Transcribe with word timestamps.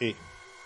Et 0.00 0.14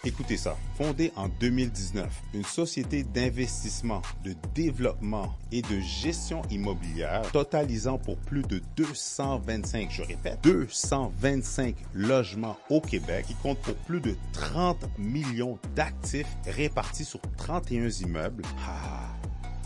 écoutez 0.05 0.37
ça, 0.37 0.57
fondée 0.77 1.13
en 1.15 1.29
2019, 1.29 2.09
une 2.35 2.45
société 2.45 3.05
d'investissement, 3.05 4.03
de 4.25 4.35
développement 4.55 5.35
et 5.53 5.63
de 5.63 5.79
gestion 5.81 6.43
immobilière 6.51 7.23
totalisant 7.33 7.99
pour 7.99 8.17
plus 8.17 8.43
de 8.43 8.61
225, 8.77 9.91
je 9.91 10.03
répète, 10.03 10.39
225 10.43 11.77
logements 11.95 12.57
au 12.71 12.81
Québec 12.81 13.27
qui 13.29 13.35
compte 13.35 13.59
pour 13.61 13.75
plus 13.75 14.01
de 14.01 14.17
30 14.33 14.87
millions 14.99 15.59
d'actifs 15.77 16.27
répartis 16.47 17.05
sur 17.05 17.21
31 17.37 17.89
immeubles. 17.89 18.43
Ah, 18.67 19.15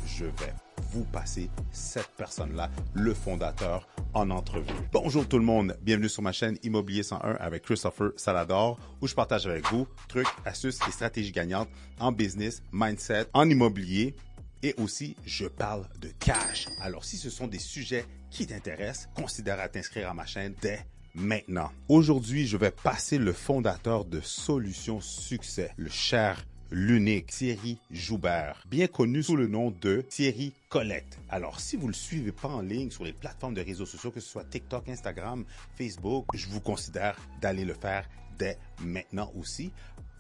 je 0.07 0.25
vais 0.25 0.55
vous 0.95 1.05
passer 1.05 1.51
cette 1.73 2.11
personne-là, 2.17 2.71
le 2.95 3.15
fondateur, 3.15 3.89
en 4.13 4.31
entrevue. 4.31 4.71
Bonjour 4.93 5.27
tout 5.27 5.39
le 5.39 5.45
monde, 5.45 5.77
bienvenue 5.83 6.09
sur 6.09 6.23
ma 6.23 6.31
chaîne 6.31 6.57
Immobilier 6.63 7.03
101 7.03 7.33
avec 7.41 7.65
Christopher 7.65 8.13
Salador, 8.17 8.79
où 9.01 9.09
je 9.09 9.15
partage 9.15 9.49
avec 9.49 9.69
vous 9.73 9.89
trucs, 10.07 10.29
astuces 10.45 10.79
et 10.87 10.93
stratégies 10.93 11.33
gagnantes 11.33 11.69
en 11.99 12.13
business, 12.13 12.63
mindset, 12.73 13.27
en 13.33 13.51
immobilier 13.51 14.15
et 14.63 14.73
aussi 14.79 15.17
je 15.27 15.47
parle 15.47 15.85
de 16.01 16.11
cash. 16.21 16.69
Alors 16.81 17.05
si 17.05 17.17
ce 17.17 17.29
sont 17.29 17.49
des 17.49 17.59
sujets 17.59 18.05
qui 18.31 18.47
t'intéressent, 18.47 19.09
considère 19.17 19.59
à 19.59 19.69
t'inscrire 19.69 20.09
à 20.09 20.15
ma 20.15 20.27
chaîne 20.27 20.55
dès 20.63 20.87
maintenant. 21.17 21.73
Aujourd'hui, 21.89 22.47
je 22.47 22.57
vais 22.57 22.71
passer 22.71 23.19
le 23.19 23.33
fondateur 23.33 24.05
de 24.05 24.21
Solutions 24.21 25.01
Succès, 25.01 25.73
le 25.77 25.91
cher 25.91 26.45
l'unique 26.71 27.27
Thierry 27.29 27.79
Joubert, 27.91 28.63
bien 28.69 28.87
connu 28.87 29.23
sous 29.23 29.37
le 29.37 29.47
nom 29.47 29.71
de 29.81 30.01
Thierry 30.01 30.53
Collect. 30.69 31.19
Alors, 31.29 31.61
si 31.61 31.77
vous 31.77 31.89
le 31.89 31.95
suivez 31.95 32.33
pas 32.33 32.49
en 32.49 32.61
ligne 32.61 32.91
sur 32.91 33.05
les 33.05 33.13
plateformes 33.13 33.55
de 33.55 33.61
réseaux 33.61 33.87
sociaux, 33.87 34.11
que 34.11 34.21
ce 34.21 34.29
soit 34.29 34.45
TikTok, 34.45 34.89
Instagram, 34.89 35.45
Facebook, 35.77 36.27
je 36.35 36.47
vous 36.49 36.61
considère 36.61 37.17
d'aller 37.41 37.65
le 37.65 37.75
faire 37.75 38.09
dès 38.39 38.59
maintenant 38.81 39.31
aussi. 39.39 39.73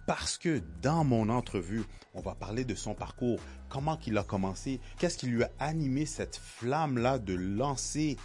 Parce 0.06 0.36
que 0.36 0.60
dans 0.82 1.02
mon 1.02 1.28
entrevue, 1.30 1.84
on 2.12 2.20
va 2.20 2.34
parler 2.34 2.64
de 2.64 2.74
son 2.74 2.94
parcours, 2.94 3.40
comment 3.68 3.98
il 4.06 4.18
a 4.18 4.22
commencé, 4.22 4.80
qu'est-ce 4.98 5.16
qui 5.16 5.26
lui 5.26 5.42
a 5.42 5.50
animé 5.58 6.04
cette 6.04 6.36
flamme-là 6.36 7.18
de 7.18 7.34
lancer 7.34 8.16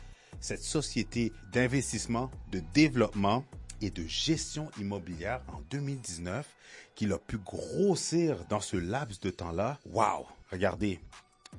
cette 0.42 0.64
société 0.64 1.32
d'investissement, 1.52 2.30
de 2.52 2.62
développement 2.74 3.46
et 3.82 3.90
de 3.90 4.04
gestion 4.08 4.70
immobilière 4.80 5.42
en 5.48 5.62
2019 5.70 6.48
qu'il 6.96 7.14
a 7.14 7.18
pu 7.18 7.38
grossir 7.38 8.46
dans 8.50 8.60
ce 8.60 8.78
laps 8.78 9.20
de 9.20 9.30
temps-là. 9.30 9.80
Wow! 9.86 10.28
Regardez, 10.52 11.00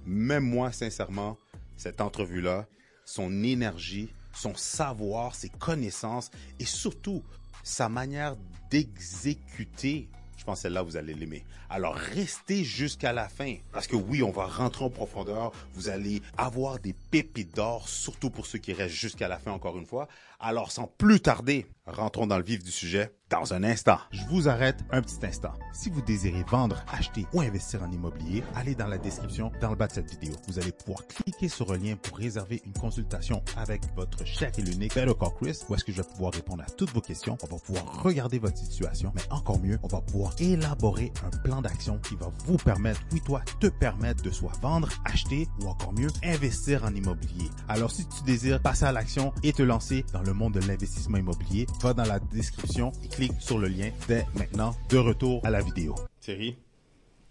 même 0.05 0.45
moi, 0.45 0.73
sincèrement, 0.73 1.37
cette 1.77 2.01
entrevue-là, 2.01 2.67
son 3.05 3.43
énergie, 3.43 4.11
son 4.35 4.55
savoir, 4.55 5.35
ses 5.35 5.49
connaissances 5.49 6.31
et 6.59 6.65
surtout 6.65 7.23
sa 7.63 7.89
manière 7.89 8.37
d'exécuter 8.71 10.09
je 10.41 10.45
pense 10.47 10.61
que 10.61 10.63
celle-là, 10.63 10.81
vous 10.81 10.97
allez 10.97 11.13
l'aimer. 11.13 11.45
Alors, 11.69 11.95
restez 11.95 12.65
jusqu'à 12.65 13.13
la 13.13 13.29
fin. 13.29 13.57
Parce 13.73 13.87
que 13.87 13.95
oui, 13.95 14.23
on 14.23 14.31
va 14.31 14.47
rentrer 14.47 14.87
en 14.87 14.89
profondeur. 14.89 15.53
Vous 15.75 15.91
allez 15.91 16.23
avoir 16.39 16.79
des 16.79 16.95
pépites 16.95 17.55
d'or, 17.55 17.87
surtout 17.91 18.31
pour 18.31 18.47
ceux 18.47 18.59
qui 18.59 18.73
restent 18.73 18.95
jusqu'à 18.95 19.29
la 19.29 19.39
fin, 19.39 19.53
encore 19.53 19.77
une 19.77 19.85
fois. 19.85 20.09
Alors, 20.43 20.73
sans 20.73 20.87
plus 20.87 21.21
tarder, 21.21 21.67
rentrons 21.87 22.27
dans 22.27 22.39
le 22.39 22.45
vif 22.45 22.65
du 22.65 22.71
sujet 22.71 23.15
dans 23.31 23.55
un 23.55 23.63
instant. 23.63 23.99
Je 24.11 24.25
vous 24.27 24.49
arrête 24.49 24.81
un 24.91 25.03
petit 25.03 25.25
instant. 25.25 25.53
Si 25.73 25.89
vous 25.89 26.03
désirez 26.03 26.45
vendre, 26.49 26.83
acheter 26.93 27.27
ou 27.33 27.41
investir 27.41 27.83
en 27.83 27.91
immobilier, 27.93 28.43
allez 28.57 28.75
dans 28.75 28.89
la 28.89 28.99
description 28.99 29.53
dans 29.61 29.71
le 29.71 29.77
bas 29.77 29.87
de 29.87 29.93
cette 29.93 30.11
vidéo. 30.11 30.35
Vous 30.49 30.59
allez 30.59 30.73
pouvoir 30.73 31.07
cliquer 31.07 31.49
sur 31.49 31.73
le 31.73 31.79
lien 31.79 31.95
pour 31.97 32.19
réserver 32.19 32.61
une 32.65 32.73
consultation 32.73 33.43
avec 33.57 33.83
votre 33.95 34.27
cher 34.27 34.51
et 34.59 34.63
l'unique 34.63 34.95
Better 34.95 35.13
Chris, 35.41 35.61
où 35.69 35.75
est-ce 35.75 35.85
que 35.85 35.93
je 35.93 36.03
vais 36.03 36.09
pouvoir 36.09 36.33
répondre 36.33 36.65
à 36.67 36.71
toutes 36.71 36.91
vos 36.91 37.01
questions. 37.01 37.39
On 37.43 37.47
va 37.47 37.61
pouvoir 37.61 38.03
regarder 38.03 38.41
votre 38.41 38.59
situation, 38.59 39.13
mais 39.15 39.23
encore 39.31 39.61
mieux, 39.61 39.79
on 39.85 39.89
va 39.89 40.01
pouvoir 40.01 40.35
élaborer 40.41 41.13
un 41.25 41.37
plan 41.39 41.63
d'action 41.63 41.99
qui 41.99 42.17
va 42.17 42.33
vous 42.47 42.57
permettre, 42.57 43.01
oui 43.13 43.21
toi, 43.25 43.43
te 43.61 43.69
permettre 43.69 44.25
de 44.25 44.31
soit 44.31 44.59
vendre, 44.61 44.89
acheter 45.05 45.47
ou 45.61 45.69
encore 45.69 45.93
mieux, 45.93 46.09
investir 46.25 46.85
en 46.85 46.95
immobilier. 46.95 47.49
Alors 47.69 47.93
si 47.93 48.09
tu 48.09 48.25
désires 48.25 48.61
passer 48.61 48.87
à 48.87 48.93
l'action 48.93 49.33
et 49.45 49.53
te 49.53 49.63
lancer 49.63 50.05
dans 50.13 50.23
le 50.23 50.30
monde 50.35 50.55
de 50.55 50.61
l'investissement 50.67 51.19
immobilier, 51.19 51.67
va 51.83 51.93
dans 51.95 52.05
la 52.05 52.19
description 52.19 52.93
et 53.05 53.09
clique 53.09 53.33
sur 53.39 53.59
le 53.59 53.69
lien 53.69 53.91
dès 54.09 54.25
maintenant. 54.37 54.75
De 54.89 54.99
retour 54.99 55.41
à 55.45 55.51
la 55.51 55.61
vidéo. 55.61 55.95
Thierry, 56.21 56.57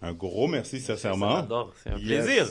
un 0.01 0.13
gros 0.13 0.47
merci 0.47 0.79
sincèrement. 0.79 1.47
C'est 1.83 1.89
un 1.91 1.99
plaisir. 1.99 2.47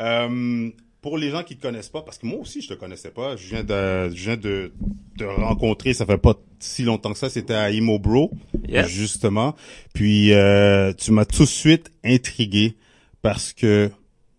Euh, 0.00 0.70
pour 1.00 1.18
les 1.18 1.30
gens 1.30 1.42
qui 1.42 1.56
te 1.56 1.62
connaissent 1.62 1.90
pas, 1.90 2.02
parce 2.02 2.18
que 2.18 2.26
moi 2.26 2.38
aussi 2.40 2.62
je 2.62 2.68
te 2.68 2.74
connaissais 2.74 3.10
pas, 3.10 3.36
je 3.36 3.46
viens 3.48 3.62
de, 3.62 4.08
je 4.14 4.24
viens 4.24 4.36
de 4.36 4.72
te 5.18 5.24
rencontrer, 5.24 5.92
ça 5.92 6.06
fait 6.06 6.18
pas 6.18 6.34
si 6.58 6.82
longtemps 6.82 7.12
que 7.12 7.18
ça, 7.18 7.28
c'était 7.28 7.54
à 7.54 7.70
Immobro, 7.70 8.30
Yes. 8.66 8.88
justement. 8.88 9.54
Puis 9.92 10.32
euh, 10.32 10.92
tu 10.94 11.12
m'as 11.12 11.26
tout 11.26 11.42
de 11.42 11.48
suite 11.48 11.92
intrigué 12.04 12.76
parce 13.22 13.52
que 13.52 13.90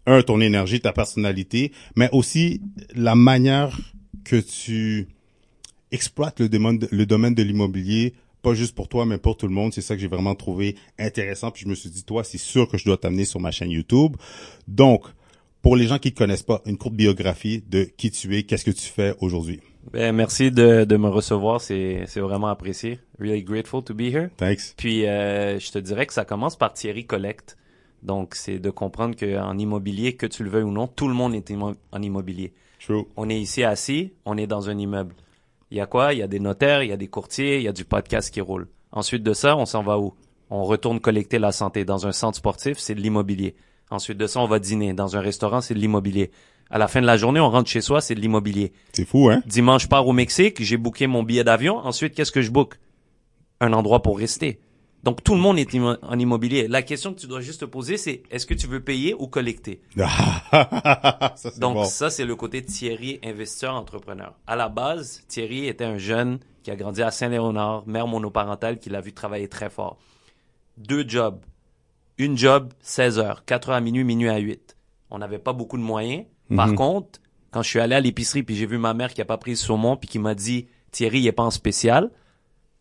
un 0.07 0.21
ton 0.23 0.41
énergie, 0.41 0.79
ta 0.81 0.91
personnalité, 0.91 1.71
mais 1.95 2.09
aussi 2.11 2.61
la 2.95 3.15
manière 3.15 3.77
que 4.23 4.35
tu 4.35 5.07
exploites 5.91 6.39
le 6.39 6.49
domaine 6.49 6.79
de, 6.79 6.87
le 6.91 7.05
domaine 7.05 7.35
de 7.35 7.43
l'immobilier 7.43 8.13
pas 8.41 8.53
juste 8.53 8.75
pour 8.75 8.87
toi 8.87 9.05
mais 9.05 9.17
pour 9.17 9.37
tout 9.37 9.47
le 9.47 9.53
monde 9.53 9.73
c'est 9.73 9.81
ça 9.81 9.95
que 9.95 10.01
j'ai 10.01 10.07
vraiment 10.07 10.35
trouvé 10.35 10.75
intéressant 10.99 11.51
puis 11.51 11.63
je 11.63 11.67
me 11.69 11.75
suis 11.75 11.89
dit 11.89 12.03
toi 12.03 12.23
c'est 12.23 12.37
sûr 12.37 12.67
que 12.67 12.77
je 12.77 12.85
dois 12.85 12.97
t'amener 12.97 13.25
sur 13.25 13.39
ma 13.39 13.51
chaîne 13.51 13.71
YouTube 13.71 14.15
donc 14.67 15.03
pour 15.61 15.75
les 15.75 15.87
gens 15.87 15.97
qui 15.97 16.11
te 16.13 16.17
connaissent 16.17 16.43
pas 16.43 16.61
une 16.65 16.77
courte 16.77 16.93
biographie 16.95 17.63
de 17.67 17.83
qui 17.85 18.11
tu 18.11 18.35
es 18.37 18.43
qu'est-ce 18.43 18.65
que 18.65 18.71
tu 18.71 18.85
fais 18.87 19.15
aujourd'hui? 19.19 19.61
Ben, 19.93 20.15
merci 20.15 20.51
de, 20.51 20.83
de 20.83 20.97
me 20.97 21.07
recevoir, 21.07 21.59
c'est 21.61 22.03
c'est 22.07 22.19
vraiment 22.19 22.47
apprécié. 22.47 22.99
Really 23.19 23.43
grateful 23.43 23.83
to 23.83 23.93
be 23.95 24.01
here. 24.01 24.29
thanks 24.37 24.73
Puis 24.77 25.07
euh, 25.07 25.59
je 25.59 25.71
te 25.71 25.79
dirais 25.79 26.05
que 26.05 26.13
ça 26.13 26.23
commence 26.25 26.55
par 26.55 26.73
Thierry 26.73 27.05
Collect. 27.05 27.57
Donc 28.03 28.35
c'est 28.35 28.59
de 28.59 28.69
comprendre 28.69 29.15
qu'en 29.15 29.57
immobilier, 29.57 30.13
que 30.13 30.27
tu 30.27 30.43
le 30.43 30.49
veuilles 30.51 30.63
ou 30.63 30.71
non, 30.71 30.85
tout 30.87 31.07
le 31.07 31.13
monde 31.15 31.33
est 31.33 31.49
immo- 31.49 31.75
en 31.91 32.01
immobilier. 32.01 32.53
true 32.83 33.05
On 33.15 33.29
est 33.29 33.39
ici 33.39 33.63
assis, 33.63 34.13
on 34.25 34.37
est 34.37 34.47
dans 34.47 34.69
un 34.69 34.77
immeuble. 34.77 35.15
Il 35.71 35.77
y 35.77 35.81
a 35.81 35.85
quoi? 35.85 36.13
Il 36.13 36.19
y 36.19 36.23
a 36.23 36.27
des 36.27 36.39
notaires, 36.39 36.83
il 36.83 36.89
y 36.89 36.93
a 36.93 36.97
des 36.97 37.07
courtiers, 37.07 37.57
il 37.57 37.63
y 37.63 37.67
a 37.67 37.73
du 37.73 37.85
podcast 37.85 38.33
qui 38.33 38.41
roule. 38.41 38.67
Ensuite 38.91 39.23
de 39.23 39.33
ça, 39.33 39.57
on 39.57 39.65
s'en 39.65 39.83
va 39.83 39.99
où? 39.99 40.13
On 40.49 40.63
retourne 40.63 40.99
collecter 40.99 41.39
la 41.39 41.51
santé 41.51 41.85
dans 41.85 42.05
un 42.05 42.11
centre 42.11 42.37
sportif, 42.37 42.77
c'est 42.77 42.95
de 42.95 43.01
l'immobilier. 43.01 43.55
Ensuite 43.89 44.17
de 44.17 44.27
ça, 44.27 44.39
on 44.39 44.47
va 44.47 44.59
dîner 44.59 44.93
dans 44.93 45.17
un 45.17 45.21
restaurant, 45.21 45.61
c'est 45.61 45.73
de 45.73 45.79
l'immobilier. 45.79 46.31
À 46.69 46.77
la 46.77 46.87
fin 46.87 47.01
de 47.01 47.05
la 47.05 47.17
journée, 47.17 47.39
on 47.39 47.49
rentre 47.49 47.69
chez 47.69 47.81
soi, 47.81 48.01
c'est 48.01 48.15
de 48.15 48.19
l'immobilier. 48.19 48.73
c'est 48.93 49.05
fou 49.05 49.29
hein? 49.29 49.41
Dimanche, 49.45 49.83
je 49.83 49.87
pars 49.87 50.07
au 50.07 50.13
Mexique, 50.13 50.61
j'ai 50.61 50.77
booké 50.77 51.07
mon 51.07 51.23
billet 51.23 51.43
d'avion. 51.43 51.77
Ensuite, 51.77 52.15
qu'est-ce 52.15 52.31
que 52.31 52.41
je 52.41 52.51
book? 52.51 52.75
Un 53.59 53.73
endroit 53.73 54.01
pour 54.01 54.17
rester. 54.17 54.59
Donc, 55.05 55.23
tout 55.23 55.35
le 55.35 55.39
monde 55.39 55.57
est 55.59 55.71
immo- 55.73 55.97
en 56.01 56.17
immobilier. 56.19 56.67
La 56.67 56.81
question 56.81 57.13
que 57.13 57.19
tu 57.19 57.27
dois 57.27 57.39
juste 57.39 57.61
te 57.61 57.65
poser, 57.65 57.95
c'est 57.97 58.23
est-ce 58.31 58.45
que 58.47 58.53
tu 58.55 58.65
veux 58.67 58.81
payer 58.83 59.13
ou 59.13 59.27
collecter? 59.27 59.79
Ça 61.35 61.51
Donc, 61.59 61.75
bon 61.75 61.85
ça, 61.85 62.09
c'est 62.09 62.25
le 62.25 62.35
côté 62.35 62.63
Thierry, 62.63 63.19
investisseur, 63.23 63.75
entrepreneur. 63.75 64.33
À 64.47 64.55
la 64.55 64.69
base, 64.69 65.21
Thierry 65.27 65.67
était 65.67 65.85
un 65.85 65.97
jeune 65.97 66.39
qui 66.63 66.71
a 66.71 66.75
grandi 66.75 67.01
à 67.03 67.11
Saint-Léonard, 67.11 67.83
mère 67.87 68.07
monoparentale, 68.07 68.79
qui 68.79 68.89
l'a 68.89 69.01
vu 69.01 69.13
travailler 69.13 69.47
très 69.47 69.69
fort. 69.69 69.97
Deux 70.77 71.07
jobs. 71.07 71.39
Une 72.17 72.37
job, 72.37 72.73
16 72.81 73.19
heures, 73.19 73.45
4 73.45 73.69
heures 73.69 73.75
à 73.75 73.81
minuit, 73.81 74.03
minuit 74.03 74.29
à 74.29 74.37
8. 74.37 74.75
On 75.11 75.19
n'avait 75.19 75.37
pas 75.39 75.53
beaucoup 75.53 75.77
de 75.77 75.83
moyens. 75.83 76.25
Par 76.55 76.67
Mhm. 76.69 76.75
contre, 76.75 77.19
quand 77.51 77.61
je 77.61 77.69
suis 77.69 77.79
allé 77.79 77.95
à 77.95 77.99
l'épicerie 77.99 78.43
puis 78.43 78.55
j'ai 78.55 78.65
vu 78.65 78.77
ma 78.77 78.93
mère 78.93 79.13
qui 79.13 79.21
a 79.21 79.25
pas 79.25 79.37
pris 79.37 79.51
le 79.51 79.57
saumon 79.57 79.97
puis 79.97 80.07
qui 80.09 80.17
m'a 80.19 80.33
dit 80.35 80.67
Thierry, 80.91 81.19
il 81.19 81.27
est 81.27 81.31
pas 81.31 81.43
en 81.43 81.51
spécial, 81.51 82.11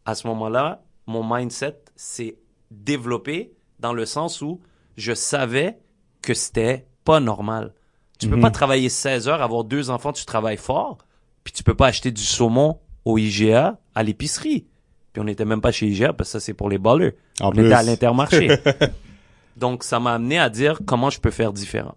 à 0.07 0.15
ce 0.15 0.27
moment-là, 0.29 0.83
mon 1.07 1.23
mindset 1.23 1.77
s'est 1.97 2.37
développé 2.71 3.53
dans 3.81 3.93
le 3.93 4.05
sens 4.07 4.41
où 4.43 4.61
je 4.97 5.13
savais 5.15 5.79
que 6.23 6.35
c'était 6.35 6.87
pas 7.05 7.21
normal. 7.21 7.73
Tu 8.19 8.29
peux 8.29 8.37
Mhm. 8.37 8.43
pas 8.43 8.51
travailler 8.51 8.89
16 8.89 9.29
heures, 9.29 9.43
avoir 9.43 9.65
deux 9.65 9.91
enfants, 9.91 10.13
tu 10.13 10.25
travailles 10.25 10.57
fort, 10.57 10.99
puis 11.43 11.53
tu 11.53 11.63
peux 11.63 11.75
pas 11.75 11.89
acheter 11.89 12.11
du 12.11 12.23
saumon 12.23 12.79
au 13.05 13.19
IGA 13.19 13.79
à 13.95 14.03
l'épicerie. 14.03 14.67
Puis 15.13 15.21
on 15.21 15.25
n'était 15.25 15.45
même 15.45 15.61
pas 15.61 15.73
chez 15.73 15.87
IGA 15.87 16.13
parce 16.13 16.29
que 16.31 16.33
ça 16.33 16.41
c'est 16.41 16.55
pour 16.55 16.69
les 16.71 16.79
ballers. 16.79 17.15
On 17.41 17.51
plus. 17.51 17.65
était 17.67 17.75
à 17.75 17.83
l'intermarché. 17.83 18.49
Donc 19.57 19.85
ça 19.85 20.01
m'a 20.01 20.15
amené 20.15 20.39
à 20.39 20.49
dire 20.51 20.81
comment 20.87 21.11
je 21.11 21.21
peux 21.21 21.31
faire 21.31 21.53
différent. 21.53 21.95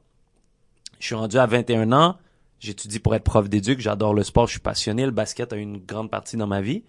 Je 1.00 1.06
suis 1.08 1.16
rendu 1.16 1.38
à 1.38 1.46
21 1.46 1.92
ans, 1.92 2.18
j'étudie 2.60 3.00
pour 3.00 3.16
être 3.16 3.24
prof 3.24 3.48
d'éduc, 3.50 3.80
j'adore 3.80 4.14
le 4.14 4.24
sport, 4.24 4.48
je 4.48 4.52
suis 4.52 4.60
passionné, 4.60 5.06
le 5.06 5.12
basket 5.12 5.54
a 5.54 5.56
une 5.56 5.78
grande 5.78 6.10
partie 6.12 6.38
dans 6.38 6.48
ma 6.48 6.62
vie. 6.62 6.84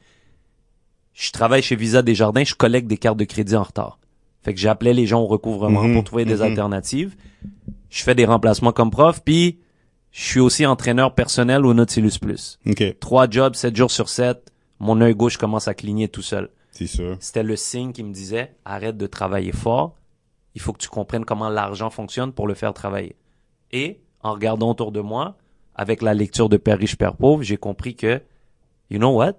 Je 1.19 1.33
travaille 1.33 1.63
chez 1.63 1.75
Visa 1.75 2.01
Desjardins, 2.03 2.45
je 2.45 2.55
collecte 2.55 2.87
des 2.87 2.97
cartes 2.97 3.19
de 3.19 3.25
crédit 3.25 3.57
en 3.57 3.65
retard. 3.65 3.99
Fait 4.43 4.55
que 4.55 4.61
j'appelais 4.61 4.95
les 4.95 5.05
gens 5.05 5.21
au 5.21 5.27
recouvrement 5.27 5.83
Mhm, 5.83 5.95
pour 5.95 6.05
trouver 6.05 6.25
des 6.25 6.37
mhm. 6.37 6.43
alternatives. 6.43 7.17
Je 7.91 8.05
fais 8.05 8.15
des 8.15 8.25
remplacements 8.25 8.71
comme 8.71 8.93
prof, 8.93 9.21
puis 9.25 9.59
je 10.13 10.23
suis 10.23 10.39
aussi 10.39 10.65
entraîneur 10.65 11.17
personnel 11.17 11.67
au 11.67 11.75
Nautilus 11.75 12.21
Plus. 12.21 12.61
ok 12.65 13.01
Trois 13.01 13.29
jobs, 13.29 13.55
sept 13.57 13.75
jours 13.75 13.91
sur 13.91 14.09
sept, 14.09 14.53
mon 14.79 15.01
œil 15.01 15.17
gauche 15.17 15.39
commence 15.39 15.67
à 15.67 15.75
cligner 15.75 16.07
tout 16.07 16.23
seul. 16.23 16.51
c'est 16.71 16.87
sûr 16.87 17.17
C'était 17.19 17.43
le 17.43 17.57
signe 17.57 17.91
qui 17.93 18.05
me 18.05 18.13
disait 18.13 18.55
arrête 18.65 18.97
de 18.97 19.07
travailler 19.09 19.51
fort, 19.51 19.97
il 20.55 20.61
faut 20.61 20.73
que 20.73 20.79
tu 20.79 20.89
comprennes 20.89 21.25
comment 21.25 21.49
l'argent 21.49 21.91
fonctionne 21.91 22.33
pour 22.33 22.47
le 22.47 22.55
faire 22.55 22.73
travailler. 22.73 23.17
Et 23.73 23.99
en 24.23 24.35
regardant 24.35 24.71
autour 24.71 24.93
de 24.93 25.01
moi, 25.01 25.37
avec 25.75 26.01
la 26.01 26.15
lecture 26.15 26.49
de 26.49 26.59
Père 26.59 26.79
riche, 26.79 26.95
Père 26.97 27.17
pauvre, 27.17 27.43
j'ai 27.43 27.57
compris 27.57 27.97
que, 27.97 28.23
you 28.89 28.99
know 28.99 29.17
what? 29.17 29.35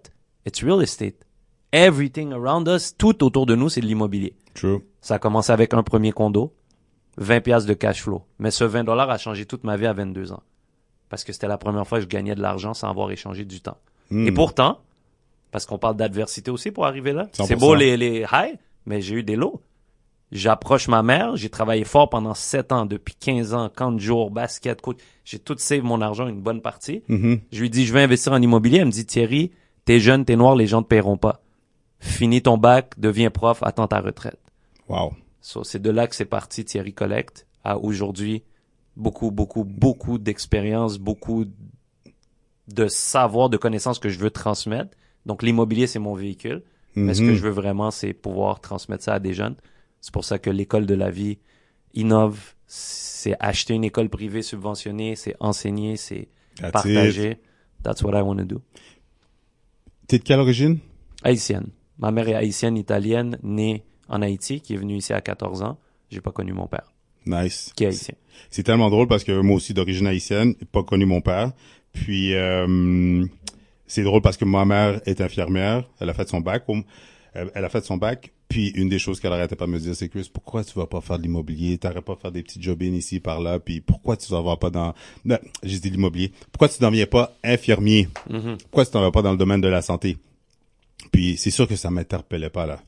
It's 0.45 0.61
real 0.61 0.81
estate. 0.81 1.25
Everything 1.71 2.33
around 2.33 2.67
us, 2.67 2.95
tout 2.97 3.23
autour 3.23 3.45
de 3.45 3.55
nous, 3.55 3.69
c'est 3.69 3.81
de 3.81 3.85
l'immobilier. 3.85 4.33
True. 4.55 4.81
Ça 5.01 5.15
a 5.15 5.19
commencé 5.19 5.51
avec 5.51 5.73
un 5.73 5.83
premier 5.83 6.11
condo, 6.11 6.53
20 7.17 7.41
pièces 7.41 7.65
de 7.65 7.73
cash 7.73 8.01
flow. 8.01 8.23
Mais 8.39 8.51
ce 8.51 8.63
20 8.63 8.83
dollars 8.85 9.09
a 9.09 9.17
changé 9.17 9.45
toute 9.45 9.63
ma 9.63 9.77
vie 9.77 9.85
à 9.85 9.93
22 9.93 10.31
ans. 10.31 10.41
Parce 11.09 11.23
que 11.23 11.31
c'était 11.31 11.47
la 11.47 11.57
première 11.57 11.87
fois 11.87 11.99
que 11.99 12.03
je 12.03 12.09
gagnais 12.09 12.35
de 12.35 12.41
l'argent 12.41 12.73
sans 12.73 12.89
avoir 12.89 13.11
échangé 13.11 13.45
du 13.45 13.61
temps. 13.61 13.77
Hmm. 14.09 14.27
Et 14.27 14.31
pourtant, 14.31 14.79
parce 15.51 15.65
qu'on 15.65 15.77
parle 15.77 15.95
d'adversité 15.95 16.49
aussi 16.49 16.71
pour 16.71 16.85
arriver 16.85 17.13
là. 17.13 17.25
100%. 17.33 17.45
C'est 17.45 17.55
beau 17.55 17.75
les, 17.75 17.97
les 17.97 18.23
highs, 18.23 18.57
mais 18.85 19.01
j'ai 19.01 19.15
eu 19.15 19.23
des 19.23 19.35
lows. 19.35 19.61
J'approche 20.31 20.87
ma 20.87 21.01
mère, 21.01 21.35
j'ai 21.35 21.49
travaillé 21.49 21.83
fort 21.83 22.09
pendant 22.09 22.35
7 22.35 22.71
ans, 22.71 22.85
depuis 22.85 23.15
15 23.15 23.53
ans, 23.55 23.69
camp 23.75 23.91
de 23.91 23.99
jour, 23.99 24.29
basket, 24.29 24.79
coach. 24.79 24.97
J'ai 25.25 25.39
tout 25.39 25.55
save 25.57 25.83
mon 25.83 26.01
argent, 26.01 26.27
une 26.27 26.41
bonne 26.41 26.61
partie. 26.61 27.03
Mhm. 27.07 27.41
Je 27.51 27.61
lui 27.61 27.69
dis, 27.69 27.85
je 27.85 27.93
vais 27.93 28.01
investir 28.01 28.33
en 28.33 28.41
immobilier. 28.41 28.79
Elle 28.79 28.85
me 28.85 28.91
dit, 28.91 29.05
Thierry, 29.05 29.51
t'es 29.85 29.99
jeune, 29.99 30.25
t'es 30.25 30.35
noir, 30.35 30.55
les 30.55 30.67
gens 30.67 30.83
te 30.83 30.87
paieront 30.87 31.17
pas. 31.17 31.41
Finis 31.99 32.41
ton 32.41 32.57
bac, 32.57 32.93
deviens 32.97 33.29
prof, 33.29 33.61
attends 33.63 33.87
ta 33.87 33.99
retraite. 33.99 34.39
Wow. 34.87 35.13
So, 35.41 35.63
c'est 35.63 35.81
de 35.81 35.89
là 35.89 36.07
que 36.07 36.15
c'est 36.15 36.25
parti 36.25 36.63
Thierry 36.65 36.93
Collect 36.93 37.45
à 37.63 37.77
aujourd'hui 37.77 38.43
beaucoup 38.95 39.31
beaucoup 39.31 39.63
beaucoup 39.63 40.17
d'expérience, 40.17 40.97
beaucoup 40.97 41.45
de 42.67 42.87
savoir, 42.87 43.49
de 43.49 43.57
connaissances 43.57 43.99
que 43.99 44.09
je 44.09 44.19
veux 44.19 44.29
transmettre. 44.31 44.95
Donc 45.25 45.41
l'immobilier 45.43 45.87
c'est 45.87 45.99
mon 45.99 46.13
véhicule, 46.15 46.63
mais 46.95 47.13
ce 47.13 47.21
que 47.21 47.27
Mhm. 47.27 47.35
je 47.35 47.41
veux 47.43 47.49
vraiment 47.51 47.91
c'est 47.91 48.13
pouvoir 48.13 48.59
transmettre 48.61 49.03
ça 49.03 49.13
à 49.15 49.19
des 49.19 49.33
jeunes. 49.33 49.55
C'est 50.01 50.13
pour 50.13 50.23
ça 50.25 50.39
que 50.39 50.49
l'école 50.49 50.85
de 50.85 50.95
la 50.95 51.09
vie 51.11 51.37
innove, 51.93 52.39
c'est 52.67 53.35
acheter 53.39 53.73
une 53.73 53.83
école 53.83 54.09
privée 54.09 54.41
subventionnée, 54.41 55.15
c'est 55.15 55.35
enseigner, 55.39 55.97
c'est 55.97 56.27
it. 56.59 56.71
partager. 56.71 57.37
That's 57.83 58.01
what 58.03 58.17
I 58.17 58.21
want 58.21 58.37
to 58.37 58.43
do. 58.45 58.61
T'es 60.07 60.19
de 60.19 60.23
quelle 60.23 60.39
origine? 60.39 60.79
Haïtienne. 61.23 61.67
Ma 61.99 62.11
mère 62.11 62.27
est 62.29 62.33
haïtienne 62.35 62.77
italienne, 62.77 63.37
née 63.43 63.83
en 64.07 64.21
Haïti, 64.21 64.61
qui 64.61 64.73
est 64.73 64.77
venue 64.77 64.95
ici 64.95 65.13
à 65.13 65.21
14 65.21 65.61
ans. 65.61 65.77
J'ai 66.09 66.21
pas 66.21 66.31
connu 66.31 66.53
mon 66.53 66.65
père, 66.67 66.91
Nice. 67.25 67.71
qui 67.75 67.83
est 67.83 67.87
haïtien. 67.87 68.15
C'est 68.49 68.63
tellement 68.63 68.89
drôle 68.89 69.07
parce 69.07 69.23
que 69.23 69.39
moi 69.41 69.57
aussi 69.57 69.73
d'origine 69.73 70.07
haïtienne, 70.07 70.55
pas 70.71 70.81
connu 70.83 71.05
mon 71.05 71.21
père. 71.21 71.51
Puis 71.93 72.33
euh, 72.33 73.25
c'est 73.85 74.03
drôle 74.03 74.21
parce 74.21 74.37
que 74.37 74.45
ma 74.45 74.65
mère 74.65 75.01
est 75.05 75.21
infirmière, 75.21 75.83
elle 75.99 76.09
a 76.09 76.13
fait 76.13 76.27
son 76.29 76.39
bac, 76.39 76.63
au- 76.67 76.77
elle 77.33 77.65
a 77.65 77.69
fait 77.69 77.83
son 77.85 77.97
bac. 77.97 78.31
Puis 78.47 78.69
une 78.69 78.89
des 78.89 78.97
choses 78.97 79.19
qu'elle 79.19 79.33
arrêtait 79.33 79.55
pas 79.55 79.67
de 79.67 79.71
me 79.71 79.77
dire, 79.77 79.93
c'est 79.95 80.09
Chris, 80.09 80.27
pourquoi 80.33 80.63
tu 80.63 80.73
vas 80.79 80.87
pas 80.87 81.01
faire 81.01 81.17
de 81.19 81.23
l'immobilier, 81.23 81.77
t'arrêtes 81.77 82.03
pas 82.03 82.15
de 82.15 82.19
faire 82.19 82.31
des 82.31 82.41
petits 82.41 82.59
job 82.59 82.81
ici 82.81 83.19
par 83.19 83.39
là, 83.41 83.59
puis 83.59 83.79
pourquoi 83.81 84.17
tu 84.17 84.31
vas 84.31 84.57
pas 84.57 84.71
dans, 84.71 84.95
non, 85.25 85.37
j'ai 85.61 85.77
dit 85.79 85.91
l'immobilier, 85.91 86.31
pourquoi 86.51 86.67
tu 86.69 86.81
n'en 86.81 86.89
viens 86.89 87.05
pas 87.05 87.35
infirmier, 87.43 88.07
Mhm. 88.27 88.57
pourquoi 88.63 88.85
tu 88.85 88.91
t'en 88.91 89.01
vas 89.01 89.11
pas 89.11 89.21
dans 89.21 89.31
le 89.31 89.37
domaine 89.37 89.61
de 89.61 89.67
la 89.67 89.83
santé? 89.83 90.17
Puis 91.11 91.37
c'est 91.37 91.51
sûr 91.51 91.67
que 91.67 91.75
ça 91.75 91.89
m'interpellait 91.91 92.49
pas 92.49 92.65
là. 92.65 92.81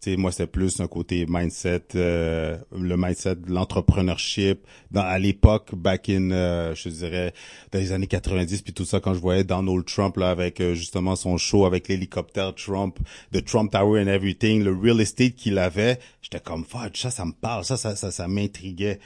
Sais, 0.00 0.16
moi 0.16 0.30
c'était 0.30 0.46
plus 0.46 0.78
un 0.80 0.88
côté 0.88 1.24
mindset, 1.26 1.84
euh, 1.94 2.58
le 2.78 2.96
mindset 2.98 3.36
de 3.36 3.50
l'entrepreneurship. 3.50 4.60
Dans 4.90 5.00
à 5.00 5.18
l'époque, 5.18 5.74
back 5.74 6.10
in, 6.10 6.30
euh, 6.32 6.74
je 6.74 6.90
dirais, 6.90 7.32
dans 7.72 7.78
les 7.78 7.92
années 7.92 8.06
90, 8.06 8.60
puis 8.60 8.74
tout 8.74 8.84
ça, 8.84 9.00
quand 9.00 9.14
je 9.14 9.20
voyais 9.20 9.42
Donald 9.42 9.86
Trump 9.86 10.18
là 10.18 10.28
avec 10.28 10.60
euh, 10.60 10.74
justement 10.74 11.16
son 11.16 11.38
show 11.38 11.64
avec 11.64 11.88
l'hélicoptère 11.88 12.54
Trump, 12.54 12.98
the 13.32 13.42
Trump 13.42 13.72
Tower 13.72 14.02
and 14.02 14.06
everything, 14.06 14.62
le 14.62 14.76
real 14.76 15.00
estate 15.00 15.34
qu'il 15.34 15.58
avait, 15.58 15.98
j'étais 16.20 16.40
comme 16.40 16.64
fuck, 16.64 16.94
ça, 16.94 17.10
ça 17.10 17.24
me 17.24 17.32
parle, 17.32 17.64
ça, 17.64 17.78
ça, 17.78 17.96
ça, 17.96 18.10
ça 18.10 18.28
m'intriguait. 18.28 19.00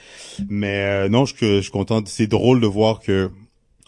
Mais 0.49 1.05
euh, 1.05 1.09
non, 1.09 1.23
je, 1.25 1.35
je 1.39 1.61
suis 1.61 1.71
content. 1.71 2.03
C'est 2.05 2.27
drôle 2.27 2.59
de 2.59 2.67
voir 2.67 2.99
que 2.99 3.31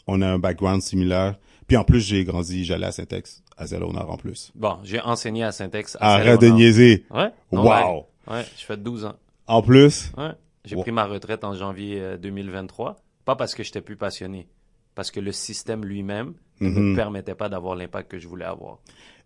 on 0.08 0.22
a 0.22 0.28
un 0.28 0.40
background 0.40 0.82
similaire. 0.82 1.36
Puis 1.68 1.78
en 1.78 1.84
plus, 1.84 2.02
j'ai 2.02 2.24
grandi, 2.24 2.66
j'allais 2.66 2.88
à 2.88 2.92
Saint-Ex, 2.92 3.43
à 3.58 3.66
Zellonard 3.68 4.10
en 4.10 4.18
plus. 4.18 4.52
Bon, 4.56 4.78
j'ai 4.84 5.00
enseigné 5.00 5.44
à 5.44 5.52
Saint-Ex. 5.52 5.98
à 6.00 6.14
Arrête 6.16 6.42
de 6.42 6.48
niaiser. 6.48 7.06
Ouais. 7.12 7.30
non, 7.52 7.64
Wow. 7.64 8.06
Ouais, 8.28 8.34
ouais 8.38 8.46
je 8.58 8.66
fais 8.66 8.78
12 8.78 9.06
ans. 9.06 9.16
En 9.48 9.62
plus, 9.62 10.12
Ouais. 10.18 10.32
J'ai 10.66 10.76
Wow. 10.76 10.84
pris 10.84 10.92
ma 10.94 11.06
retraite 11.06 11.44
en 11.44 11.54
janvier 11.56 12.00
euh, 12.00 12.18
2023. 12.18 12.96
Pas 13.26 13.36
parce 13.36 13.54
que 13.54 13.64
j'étais 13.64 13.82
plus 13.82 13.98
passionné. 13.98 14.48
Parce 14.96 15.12
que 15.12 15.20
le 15.20 15.32
système 15.34 15.84
lui-même 15.84 16.34
ne 16.62 16.70
me 16.70 16.80
Mhm. 16.92 16.96
permettait 16.96 17.36
pas 17.36 17.50
d'avoir 17.50 17.76
l'impact 17.76 18.10
que 18.12 18.20
je 18.20 18.28
voulais 18.28 18.46
avoir. 18.46 18.78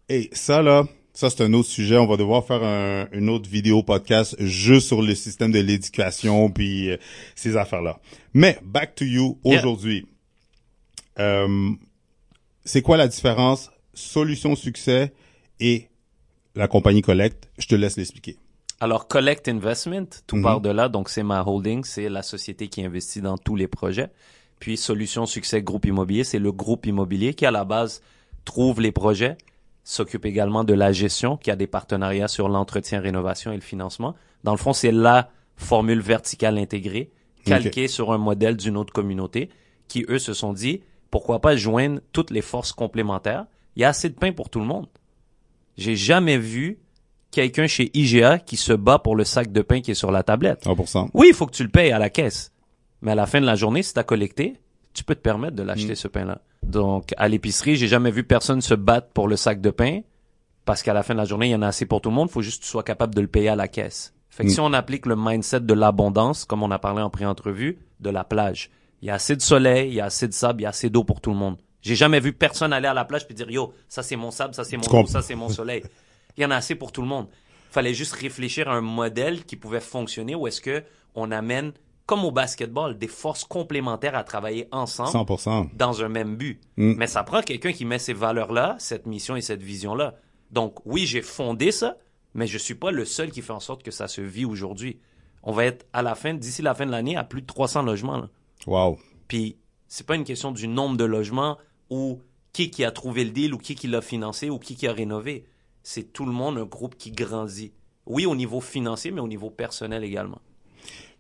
et 0.10 0.30
ça 0.32 0.62
là, 0.62 0.86
ça 1.14 1.30
c'est 1.30 1.44
un 1.44 1.54
autre 1.54 1.68
sujet. 1.70 1.98
On 1.98 2.08
va 2.08 2.16
devoir 2.18 2.44
faire 2.46 2.64
un, 2.64 3.08
une 3.12 3.30
autre 3.30 3.50
vidéo 3.50 3.84
podcast 3.84 4.36
juste 4.40 4.88
sur 4.88 5.02
le 5.02 5.14
système 5.16 5.52
de 5.52 5.60
l'éducation 5.60 6.50
puis 6.50 6.90
euh, 6.92 6.98
ces 7.36 7.56
affaires-là. 7.58 8.00
Mais 8.34 8.58
back 8.64 8.96
to 8.96 9.04
you 9.06 9.38
Yeah. 9.44 9.60
aujourd'hui. 9.60 10.08
Euh, 11.20 11.72
c'est 12.66 12.82
quoi 12.82 12.98
la 12.98 13.08
différence 13.08 13.70
solution 13.98 14.56
succès 14.56 15.14
et 15.60 15.88
la 16.56 16.68
compagnie 16.68 17.02
Collect 17.02 17.50
Je 17.58 17.68
te 17.68 17.76
laisse 17.76 17.98
l'expliquer. 17.98 18.38
Alors, 18.80 19.08
Collect 19.08 19.48
Investment, 19.48 20.06
tout 20.28 20.36
Mhm. 20.36 20.44
part 20.44 20.62
de 20.62 20.70
là. 20.70 20.88
Donc, 20.88 21.10
c'est 21.10 21.24
ma 21.24 21.44
holding, 21.44 21.84
c'est 21.84 22.10
la 22.10 22.22
société 22.22 22.68
qui 22.68 22.84
investit 22.86 23.22
dans 23.22 23.38
tous 23.38 23.56
les 23.56 23.68
projets. 23.68 24.10
Puis, 24.60 24.78
Solution 24.78 25.26
Succès 25.26 25.62
Groupe 25.64 25.86
Immobilier, 25.86 26.24
c'est 26.24 26.40
le 26.40 26.52
groupe 26.52 26.86
immobilier 26.86 27.34
qui, 27.34 27.46
à 27.46 27.52
la 27.52 27.64
base, 27.66 28.02
trouve 28.46 28.80
les 28.82 28.92
projets, 28.92 29.38
s'occupe 29.84 30.26
également 30.26 30.64
de 30.64 30.74
la 30.74 30.92
gestion, 30.92 31.38
qui 31.38 31.50
a 31.50 31.56
des 31.56 31.68
partenariats 31.68 32.28
sur 32.28 32.50
l'entretien, 32.50 33.00
rénovation 33.00 33.52
et 33.52 33.56
le 33.56 33.62
financement. 33.62 34.16
Dans 34.44 34.52
le 34.52 34.58
fond, 34.58 34.74
c'est 34.74 34.92
la 34.92 35.30
formule 35.56 36.02
verticale 36.02 36.58
intégrée, 36.60 37.10
calquée 37.46 37.88
sur 37.88 38.12
un 38.12 38.18
modèle 38.18 38.58
d'une 38.58 38.78
autre 38.78 38.94
communauté, 38.94 39.50
qui, 39.88 40.06
eux, 40.10 40.20
se 40.20 40.34
sont 40.34 40.54
dit, 40.54 40.82
pourquoi 41.10 41.40
pas 41.40 41.56
joindre 41.56 42.02
toutes 42.12 42.30
les 42.32 42.42
forces 42.42 42.74
complémentaires? 42.74 43.46
Il 43.78 43.82
y 43.82 43.84
a 43.84 43.90
assez 43.90 44.10
de 44.10 44.16
pain 44.16 44.32
pour 44.34 44.50
tout 44.50 44.60
le 44.60 44.66
monde. 44.66 44.88
J'ai 45.78 45.96
jamais 45.96 46.40
vu 46.40 46.80
quelqu'un 47.30 47.68
chez 47.68 47.92
IGA 47.94 48.40
qui 48.40 48.58
se 48.58 48.74
bat 48.74 48.98
pour 48.98 49.16
le 49.16 49.24
sac 49.24 49.52
de 49.52 49.62
pain 49.62 49.82
qui 49.82 49.92
est 49.92 49.96
sur 49.96 50.12
la 50.12 50.24
tablette. 50.24 50.66
100%. 50.66 51.10
Oui, 51.14 51.28
il 51.30 51.36
faut 51.36 51.46
que 51.46 51.52
tu 51.52 51.62
le 51.64 51.70
payes 51.70 51.92
à 51.92 52.00
la 52.00 52.10
caisse. 52.10 52.52
Mais 53.04 53.12
à 53.12 53.16
la 53.16 53.28
fin 53.28 53.40
de 53.40 53.46
la 53.46 53.54
journée, 53.56 53.84
si 53.84 53.94
tu 53.94 54.00
as 54.00 54.04
collecté, 54.04 54.56
tu 54.94 55.04
peux 55.04 55.14
te 55.14 55.22
permettre 55.22 55.56
de 55.56 55.62
l'acheter 55.62 55.94
ce 55.94 56.08
pain-là. 56.08 56.42
Donc, 56.64 57.14
à 57.18 57.28
l'épicerie, 57.28 57.76
j'ai 57.76 57.88
jamais 57.88 58.10
vu 58.10 58.24
personne 58.24 58.62
se 58.62 58.74
battre 58.74 59.10
pour 59.14 59.28
le 59.28 59.36
sac 59.36 59.62
de 59.62 59.70
pain 59.70 60.00
parce 60.66 60.82
qu'à 60.82 60.94
la 60.96 61.04
fin 61.04 61.14
de 61.14 61.20
la 61.20 61.26
journée, 61.26 61.48
il 61.50 61.52
y 61.52 61.56
en 61.56 61.62
a 61.62 61.68
assez 61.68 61.86
pour 61.86 62.02
tout 62.02 62.10
le 62.10 62.16
monde. 62.16 62.30
Il 62.30 62.34
faut 62.34 62.42
juste 62.42 62.62
que 62.62 62.66
tu 62.66 62.72
sois 62.72 62.84
capable 62.84 63.14
de 63.14 63.22
le 63.22 63.28
payer 63.28 63.50
à 63.50 63.56
la 63.56 63.68
caisse. 63.68 64.16
Fait 64.30 64.44
que 64.44 64.50
Mm. 64.50 64.54
si 64.54 64.60
on 64.60 64.74
applique 64.74 65.06
le 65.06 65.16
mindset 65.16 65.60
de 65.62 65.74
l'abondance, 65.76 66.46
comme 66.46 66.64
on 66.64 66.72
a 66.72 66.80
parlé 66.80 67.04
en 67.04 67.12
pré-entrevue, 67.12 67.78
de 68.00 68.10
la 68.10 68.24
plage, 68.24 68.72
il 69.04 69.08
y 69.08 69.12
a 69.12 69.14
assez 69.16 69.36
de 69.36 69.42
soleil, 69.42 69.90
il 69.90 69.94
y 69.94 70.02
a 70.02 70.06
assez 70.06 70.28
de 70.28 70.34
sable, 70.34 70.62
il 70.62 70.64
y 70.64 70.66
a 70.66 70.70
assez 70.70 70.90
d'eau 70.90 71.04
pour 71.04 71.22
tout 71.22 71.30
le 71.30 71.36
monde. 71.38 71.58
J'ai 71.82 71.96
jamais 71.96 72.20
vu 72.20 72.34
personne 72.34 72.74
aller 72.74 72.88
à 72.88 72.94
la 72.94 73.06
plage 73.06 73.26
puis 73.26 73.36
dire 73.36 73.50
yo, 73.50 73.74
ça 73.88 74.04
c'est 74.04 74.16
mon 74.16 74.32
sable, 74.32 74.54
ça 74.54 74.64
c'est 74.64 74.78
mon 74.78 74.84
eau, 74.84 75.06
ça 75.06 75.22
c'est 75.22 75.36
mon 75.36 75.50
soleil. 75.50 75.84
Il 76.38 76.44
y 76.44 76.46
en 76.46 76.52
a 76.52 76.56
assez 76.56 76.76
pour 76.76 76.92
tout 76.92 77.02
le 77.02 77.08
monde. 77.08 77.28
Fallait 77.72 77.94
juste 77.94 78.14
réfléchir 78.14 78.70
à 78.70 78.76
un 78.76 78.82
modèle 78.82 79.44
qui 79.46 79.56
pouvait 79.56 79.80
fonctionner 79.80 80.36
où 80.36 80.48
est-ce 80.48 80.62
que 80.62 80.84
on 81.16 81.32
amène, 81.32 81.74
comme 82.06 82.24
au 82.24 82.32
basketball, 82.32 82.98
des 82.98 83.08
forces 83.08 83.44
complémentaires 83.44 84.16
à 84.16 84.24
travailler 84.24 84.68
ensemble 84.72 85.10
100%. 85.10 85.76
dans 85.76 86.04
un 86.04 86.10
même 86.10 86.36
but. 86.36 86.62
Mm. 86.78 86.94
Mais 86.98 87.08
ça 87.08 87.24
prend 87.24 87.42
quelqu'un 87.42 87.74
qui 87.74 87.86
met 87.86 88.00
ces 88.00 88.14
valeurs-là, 88.14 88.76
cette 88.80 89.06
mission 89.06 89.36
et 89.36 89.42
cette 89.42 89.64
vision-là. 89.64 90.16
Donc 90.52 90.80
oui, 90.86 91.06
j'ai 91.06 91.22
fondé 91.22 91.72
ça, 91.72 91.98
mais 92.34 92.48
je 92.48 92.58
suis 92.58 92.76
pas 92.76 92.92
le 92.92 93.04
seul 93.04 93.32
qui 93.32 93.42
fait 93.42 93.54
en 93.54 93.60
sorte 93.60 93.84
que 93.84 93.92
ça 93.92 94.08
se 94.08 94.22
vit 94.22 94.46
aujourd'hui. 94.46 95.00
On 95.44 95.52
va 95.52 95.66
être 95.66 95.86
à 95.94 96.02
la 96.02 96.16
fin, 96.16 96.34
d'ici 96.34 96.62
la 96.62 96.74
fin 96.74 96.86
de 96.86 96.92
l'année, 96.92 97.18
à 97.18 97.24
plus 97.24 97.42
de 97.42 97.48
300 97.48 97.82
logements. 97.82 98.18
là. 98.18 98.30
Wow. 98.66 98.98
Puis 99.28 99.58
c'est 99.88 100.06
pas 100.06 100.16
une 100.16 100.24
question 100.24 100.52
du 100.52 100.68
nombre 100.68 100.98
de 100.98 101.04
logements 101.04 101.58
ou 101.90 102.20
qui 102.54 102.70
qui 102.72 102.84
a 102.84 102.92
trouvé 102.92 103.24
le 103.26 103.32
deal 103.32 103.54
ou 103.54 103.58
qui 103.58 103.76
qui 103.76 103.88
l'a 103.88 104.02
financé 104.02 104.50
ou 104.50 104.60
qui 104.60 104.76
qui 104.76 104.88
a 104.88 104.94
rénové. 104.94 105.46
C'est 105.84 106.12
tout 106.14 106.26
le 106.26 106.32
monde 106.32 106.58
un 106.58 106.66
groupe 106.66 106.96
qui 106.98 107.12
grandit. 107.12 107.72
Oui, 108.06 108.26
au 108.26 108.36
niveau 108.36 108.62
financier, 108.62 109.12
mais 109.12 109.22
au 109.22 109.28
niveau 109.28 109.50
personnel 109.50 110.04
également. 110.04 110.40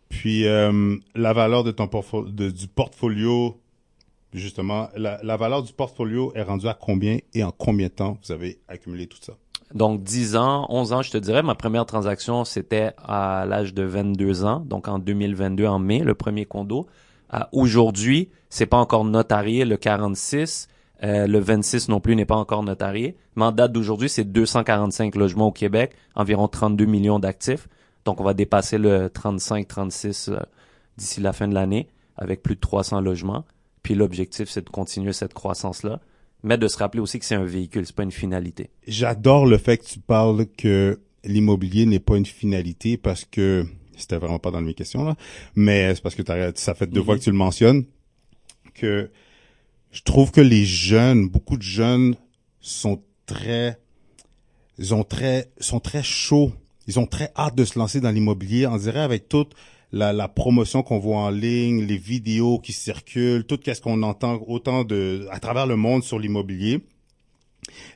Puis 0.09 0.45
euh, 0.47 0.95
la 1.15 1.33
valeur 1.33 1.63
de 1.63 1.71
ton 1.71 1.85
portfo- 1.87 2.29
de- 2.33 2.49
du 2.49 2.67
portfolio, 2.67 3.59
justement, 4.33 4.89
la, 4.95 5.19
la 5.23 5.37
valeur 5.37 5.63
du 5.63 5.73
portfolio 5.73 6.31
est 6.35 6.43
rendue 6.43 6.67
à 6.67 6.73
combien 6.73 7.17
et 7.33 7.43
en 7.43 7.51
combien 7.51 7.87
de 7.87 7.91
temps 7.93 8.17
vous 8.23 8.31
avez 8.31 8.59
accumulé 8.67 9.07
tout 9.07 9.17
ça? 9.21 9.33
Donc 9.73 10.01
10 10.03 10.37
ans, 10.37 10.65
11 10.69 10.93
ans, 10.93 11.01
je 11.01 11.11
te 11.11 11.17
dirais. 11.17 11.43
Ma 11.43 11.55
première 11.55 11.85
transaction, 11.85 12.45
c'était 12.45 12.93
à 12.97 13.45
l'âge 13.45 13.73
de 13.73 13.83
22 13.83 14.45
ans, 14.45 14.61
donc 14.61 14.87
en 14.87 14.97
2022, 14.97 15.65
en 15.65 15.77
mai, 15.79 15.99
le 15.99 16.15
premier 16.15 16.45
condo. 16.45 16.87
À 17.29 17.49
Aujourd'hui, 17.51 18.29
c'est 18.49 18.65
pas 18.65 18.77
encore 18.77 19.05
notarié, 19.05 19.65
le 19.65 19.77
46. 19.77 20.67
Euh, 21.03 21.27
le 21.27 21.39
26 21.39 21.89
non 21.89 21.99
plus 21.99 22.15
n'est 22.15 22.25
pas 22.25 22.35
encore 22.35 22.63
notarié. 22.63 23.15
Mais 23.35 23.45
en 23.45 23.51
date 23.51 23.71
d'aujourd'hui, 23.71 24.09
c'est 24.09 24.23
245 24.23 25.15
logements 25.15 25.47
au 25.47 25.51
Québec, 25.51 25.93
environ 26.15 26.47
32 26.47 26.85
millions 26.85 27.19
d'actifs. 27.19 27.67
Donc, 28.05 28.21
on 28.21 28.23
va 28.23 28.33
dépasser 28.33 28.77
le 28.77 29.07
35-36 29.07 30.31
euh, 30.31 30.39
d'ici 30.97 31.21
la 31.21 31.33
fin 31.33 31.47
de 31.47 31.53
l'année 31.53 31.87
avec 32.15 32.41
plus 32.41 32.55
de 32.55 32.61
300 32.61 33.01
logements. 33.01 33.45
Puis 33.83 33.95
l'objectif, 33.95 34.49
c'est 34.49 34.65
de 34.65 34.69
continuer 34.69 35.13
cette 35.13 35.33
croissance-là, 35.33 35.99
mais 36.43 36.57
de 36.57 36.67
se 36.67 36.77
rappeler 36.77 37.01
aussi 37.01 37.19
que 37.19 37.25
c'est 37.25 37.35
un 37.35 37.45
véhicule, 37.45 37.85
c'est 37.85 37.95
pas 37.95 38.03
une 38.03 38.11
finalité. 38.11 38.69
J'adore 38.87 39.45
le 39.45 39.57
fait 39.57 39.77
que 39.77 39.85
tu 39.85 39.99
parles 39.99 40.45
que 40.57 40.99
l'immobilier 41.23 41.85
n'est 41.85 41.99
pas 41.99 42.17
une 42.17 42.25
finalité 42.25 42.97
parce 42.97 43.23
que 43.23 43.65
c'était 43.97 44.17
vraiment 44.17 44.39
pas 44.39 44.51
dans 44.51 44.61
mes 44.61 44.73
questions 44.73 45.03
là, 45.03 45.15
mais 45.55 45.93
c'est 45.95 46.01
parce 46.01 46.15
que 46.15 46.23
ça 46.55 46.73
fait 46.75 46.87
deux 46.87 46.99
Mhm. 47.01 47.05
fois 47.05 47.17
que 47.17 47.23
tu 47.23 47.31
le 47.31 47.37
mentionnes 47.37 47.85
que 48.73 49.09
je 49.91 50.01
trouve 50.03 50.31
que 50.31 50.41
les 50.41 50.65
jeunes, 50.65 51.27
beaucoup 51.27 51.57
de 51.57 51.63
jeunes 51.63 52.15
sont 52.61 53.01
très 53.25 53.77
ils 54.77 54.93
ont 54.93 55.03
très, 55.03 55.49
sont 55.59 55.79
très 55.79 56.03
chauds. 56.03 56.51
Ils 56.87 56.99
ont 56.99 57.07
très 57.07 57.31
hâte 57.35 57.55
de 57.55 57.65
se 57.65 57.77
lancer 57.79 57.99
dans 57.99 58.11
l'immobilier. 58.11 58.67
On 58.67 58.77
dirait 58.77 58.99
avec 58.99 59.27
toute 59.27 59.53
la, 59.91 60.13
la 60.13 60.27
promotion 60.27 60.83
qu'on 60.83 60.99
voit 60.99 61.17
en 61.17 61.29
ligne, 61.29 61.83
les 61.83 61.97
vidéos 61.97 62.59
qui 62.59 62.73
circulent, 62.73 63.43
tout 63.45 63.59
ce 63.65 63.81
qu'on 63.81 64.03
entend 64.03 64.41
autant 64.47 64.83
de, 64.83 65.27
à 65.31 65.39
travers 65.39 65.65
le 65.65 65.75
monde 65.75 66.03
sur 66.03 66.19
l'immobilier. 66.19 66.81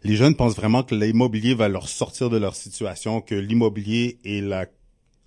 Les 0.04 0.16
jeunes 0.16 0.36
pensent 0.36 0.56
vraiment 0.56 0.84
que 0.84 0.96
l'immobilier 0.96 1.54
va 1.54 1.70
leur 1.70 1.88
sortir 1.88 2.30
de 2.30 2.38
leur 2.38 2.56
situation, 2.56 3.22
que 3.22 3.36
l'immobilier 3.36 4.18
est 4.26 4.42
la 4.42 4.66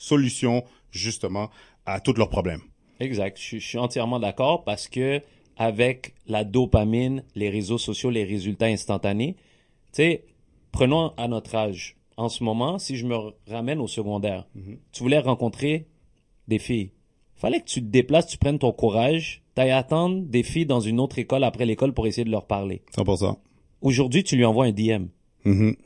solution, 0.05 0.65
justement, 0.91 1.51
à 1.87 2.01
tous 2.01 2.15
leurs 2.15 2.31
problèmes. 2.31 2.61
Exact. 3.01 3.39
Je, 3.41 3.59
je 3.59 3.67
suis 3.67 3.79
entièrement 3.79 4.21
d'accord 4.21 4.65
parce 4.65 4.89
que 4.89 5.21
avec 5.57 6.15
la 6.27 6.45
dopamine, 6.45 7.25
les 7.35 7.51
réseaux 7.51 7.79
sociaux, 7.79 8.11
les 8.11 8.25
résultats 8.25 8.67
instantanés, 8.67 9.37
tu 9.93 10.03
sais, 10.03 10.25
prenons 10.73 11.13
à 11.17 11.29
notre 11.29 11.55
âge. 11.55 11.97
En 12.17 12.29
ce 12.29 12.45
moment, 12.45 12.79
si 12.79 12.97
je 12.97 13.07
me 13.07 13.17
ramène 13.49 13.81
au 13.81 13.89
secondaire, 13.89 14.47
tu 14.93 15.03
voulais 15.03 15.19
rencontrer 15.19 15.87
des 16.49 16.59
filles. 16.59 16.91
Fallait 17.35 17.61
que 17.61 17.67
tu 17.67 17.81
te 17.81 17.87
déplaces, 17.87 18.29
tu 18.29 18.39
prennes 18.39 18.59
ton 18.59 18.73
courage, 18.73 19.43
t'ailles 19.55 19.73
attendre 19.73 20.23
des 20.23 20.43
filles 20.43 20.67
dans 20.67 20.81
une 20.81 21.01
autre 21.01 21.19
école 21.19 21.45
après 21.45 21.67
l'école 21.67 21.93
pour 21.93 22.07
essayer 22.07 22.25
de 22.25 22.31
leur 22.31 22.47
parler. 22.47 22.83
100%. 22.97 23.37
Aujourd'hui, 23.83 24.23
tu 24.23 24.37
lui 24.37 24.45
envoies 24.45 24.67
un 24.67 24.73
DM. 24.73 25.07
Mhm. 25.45 25.77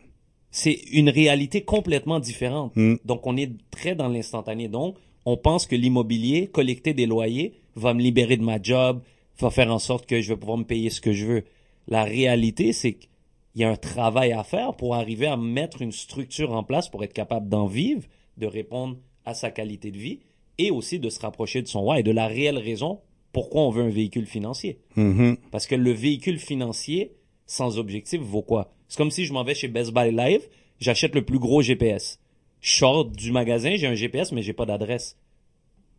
C'est 0.58 0.80
une 0.90 1.08
réalité 1.08 1.62
complètement 1.62 2.18
différente. 2.18 2.72
Mm. 2.74 2.96
Donc, 3.04 3.26
on 3.28 3.36
est 3.36 3.52
très 3.70 3.94
dans 3.94 4.08
l'instantané. 4.08 4.66
Donc, 4.66 4.96
on 5.24 5.36
pense 5.36 5.66
que 5.66 5.76
l'immobilier, 5.76 6.48
collecter 6.48 6.94
des 6.94 7.06
loyers, 7.06 7.52
va 7.76 7.94
me 7.94 8.02
libérer 8.02 8.36
de 8.36 8.42
ma 8.42 8.60
job, 8.60 9.00
va 9.38 9.50
faire 9.50 9.72
en 9.72 9.78
sorte 9.78 10.06
que 10.06 10.20
je 10.20 10.30
vais 10.32 10.36
pouvoir 10.36 10.58
me 10.58 10.64
payer 10.64 10.90
ce 10.90 11.00
que 11.00 11.12
je 11.12 11.26
veux. 11.26 11.44
La 11.86 12.02
réalité, 12.02 12.72
c'est 12.72 12.94
qu'il 12.94 13.08
y 13.54 13.62
a 13.62 13.70
un 13.70 13.76
travail 13.76 14.32
à 14.32 14.42
faire 14.42 14.74
pour 14.74 14.96
arriver 14.96 15.28
à 15.28 15.36
mettre 15.36 15.80
une 15.80 15.92
structure 15.92 16.52
en 16.52 16.64
place 16.64 16.88
pour 16.88 17.04
être 17.04 17.12
capable 17.12 17.48
d'en 17.48 17.68
vivre, 17.68 18.02
de 18.36 18.46
répondre 18.46 18.96
à 19.24 19.34
sa 19.34 19.52
qualité 19.52 19.92
de 19.92 19.98
vie 19.98 20.18
et 20.58 20.72
aussi 20.72 20.98
de 20.98 21.08
se 21.08 21.20
rapprocher 21.20 21.62
de 21.62 21.68
son 21.68 21.82
roi 21.82 22.00
et 22.00 22.02
de 22.02 22.10
la 22.10 22.26
réelle 22.26 22.58
raison 22.58 22.98
pourquoi 23.32 23.62
on 23.62 23.70
veut 23.70 23.84
un 23.84 23.90
véhicule 23.90 24.26
financier. 24.26 24.80
Mhm. 24.96 25.36
Parce 25.52 25.66
que 25.68 25.76
le 25.76 25.92
véhicule 25.92 26.40
financier, 26.40 27.12
sans 27.46 27.78
objectif, 27.78 28.20
vaut 28.20 28.42
quoi? 28.42 28.72
C'est 28.88 28.96
comme 28.96 29.10
si 29.10 29.24
je 29.26 29.32
m'en 29.32 29.44
vais 29.44 29.54
chez 29.54 29.68
Best 29.68 29.92
Buy 29.92 30.10
Live, 30.10 30.48
j'achète 30.80 31.14
le 31.14 31.24
plus 31.24 31.38
gros 31.38 31.62
GPS. 31.62 32.18
Je 32.60 32.72
sors 32.72 33.04
du 33.04 33.32
magasin, 33.32 33.76
j'ai 33.76 33.86
un 33.86 33.94
GPS, 33.94 34.32
mais 34.32 34.42
j'ai 34.42 34.52
pas 34.52 34.66
d'adresse. 34.66 35.16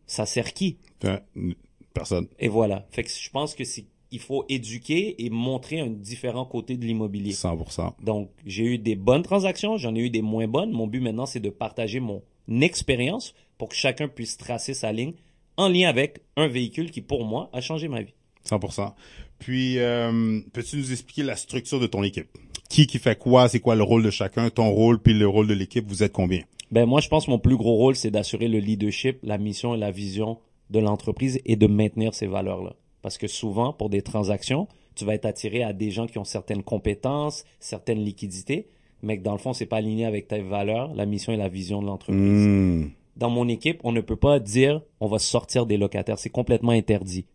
Ça 0.06 0.26
sert 0.26 0.52
qui? 0.52 0.76
Personne. 1.94 2.26
Et 2.38 2.48
voilà. 2.48 2.86
Fait 2.90 3.04
que 3.04 3.10
je 3.10 3.30
pense 3.30 3.54
que 3.54 3.64
c'est, 3.64 3.86
il 4.10 4.18
faut 4.18 4.44
éduquer 4.48 5.24
et 5.24 5.30
montrer 5.30 5.80
un 5.80 5.88
différent 5.88 6.44
côté 6.44 6.76
de 6.76 6.84
l'immobilier. 6.84 7.32
100%. 7.32 7.94
Donc, 8.02 8.30
j'ai 8.44 8.64
eu 8.64 8.78
des 8.78 8.96
bonnes 8.96 9.22
transactions, 9.22 9.76
j'en 9.76 9.94
ai 9.94 10.00
eu 10.00 10.10
des 10.10 10.22
moins 10.22 10.48
bonnes. 10.48 10.72
Mon 10.72 10.86
but 10.86 11.00
maintenant, 11.00 11.26
c'est 11.26 11.40
de 11.40 11.50
partager 11.50 12.00
mon 12.00 12.22
expérience 12.60 13.34
pour 13.56 13.68
que 13.68 13.76
chacun 13.76 14.08
puisse 14.08 14.36
tracer 14.36 14.74
sa 14.74 14.92
ligne 14.92 15.14
en 15.56 15.68
lien 15.68 15.88
avec 15.88 16.20
un 16.36 16.48
véhicule 16.48 16.90
qui, 16.90 17.02
pour 17.02 17.24
moi, 17.24 17.50
a 17.52 17.60
changé 17.60 17.86
ma 17.88 18.02
vie. 18.02 18.14
100%. 18.48 18.94
Puis, 19.38 19.78
euh, 19.78 20.40
peux-tu 20.52 20.76
nous 20.76 20.92
expliquer 20.92 21.22
la 21.22 21.36
structure 21.36 21.78
de 21.78 21.86
ton 21.86 22.02
équipe? 22.02 22.28
Qui 22.70 22.86
qui 22.86 23.00
fait 23.00 23.18
quoi? 23.18 23.48
C'est 23.48 23.58
quoi 23.58 23.74
le 23.74 23.82
rôle 23.82 24.04
de 24.04 24.10
chacun? 24.10 24.48
Ton 24.48 24.70
rôle 24.70 25.00
puis 25.00 25.12
le 25.12 25.26
rôle 25.26 25.48
de 25.48 25.54
l'équipe? 25.54 25.84
Vous 25.88 26.04
êtes 26.04 26.12
combien? 26.12 26.42
Ben 26.70 26.86
moi, 26.86 27.00
je 27.00 27.08
pense 27.08 27.26
que 27.26 27.30
mon 27.32 27.40
plus 27.40 27.56
gros 27.56 27.74
rôle, 27.74 27.96
c'est 27.96 28.12
d'assurer 28.12 28.46
le 28.46 28.60
leadership, 28.60 29.18
la 29.24 29.38
mission 29.38 29.74
et 29.74 29.76
la 29.76 29.90
vision 29.90 30.38
de 30.70 30.78
l'entreprise 30.78 31.40
et 31.44 31.56
de 31.56 31.66
maintenir 31.66 32.14
ces 32.14 32.28
valeurs-là. 32.28 32.74
Parce 33.02 33.18
que 33.18 33.26
souvent, 33.26 33.72
pour 33.72 33.90
des 33.90 34.02
transactions, 34.02 34.68
tu 34.94 35.04
vas 35.04 35.14
être 35.14 35.26
attiré 35.26 35.64
à 35.64 35.72
des 35.72 35.90
gens 35.90 36.06
qui 36.06 36.18
ont 36.18 36.24
certaines 36.24 36.62
compétences, 36.62 37.44
certaines 37.58 37.98
liquidités, 38.04 38.68
mais 39.02 39.18
que 39.18 39.24
dans 39.24 39.32
le 39.32 39.38
fond, 39.38 39.52
c'est 39.52 39.66
pas 39.66 39.78
aligné 39.78 40.04
avec 40.04 40.28
tes 40.28 40.40
valeurs, 40.40 40.94
la 40.94 41.06
mission 41.06 41.32
et 41.32 41.36
la 41.36 41.48
vision 41.48 41.82
de 41.82 41.86
l'entreprise. 41.88 42.46
Hmm. 42.46 42.90
Dans 43.16 43.30
mon 43.30 43.48
équipe, 43.48 43.80
on 43.82 43.90
ne 43.90 44.00
peut 44.00 44.14
pas 44.14 44.38
dire 44.38 44.80
on 45.00 45.08
va 45.08 45.18
sortir 45.18 45.66
des 45.66 45.76
locataires. 45.76 46.20
C'est 46.20 46.30
complètement 46.30 46.70
interdit. 46.70 47.26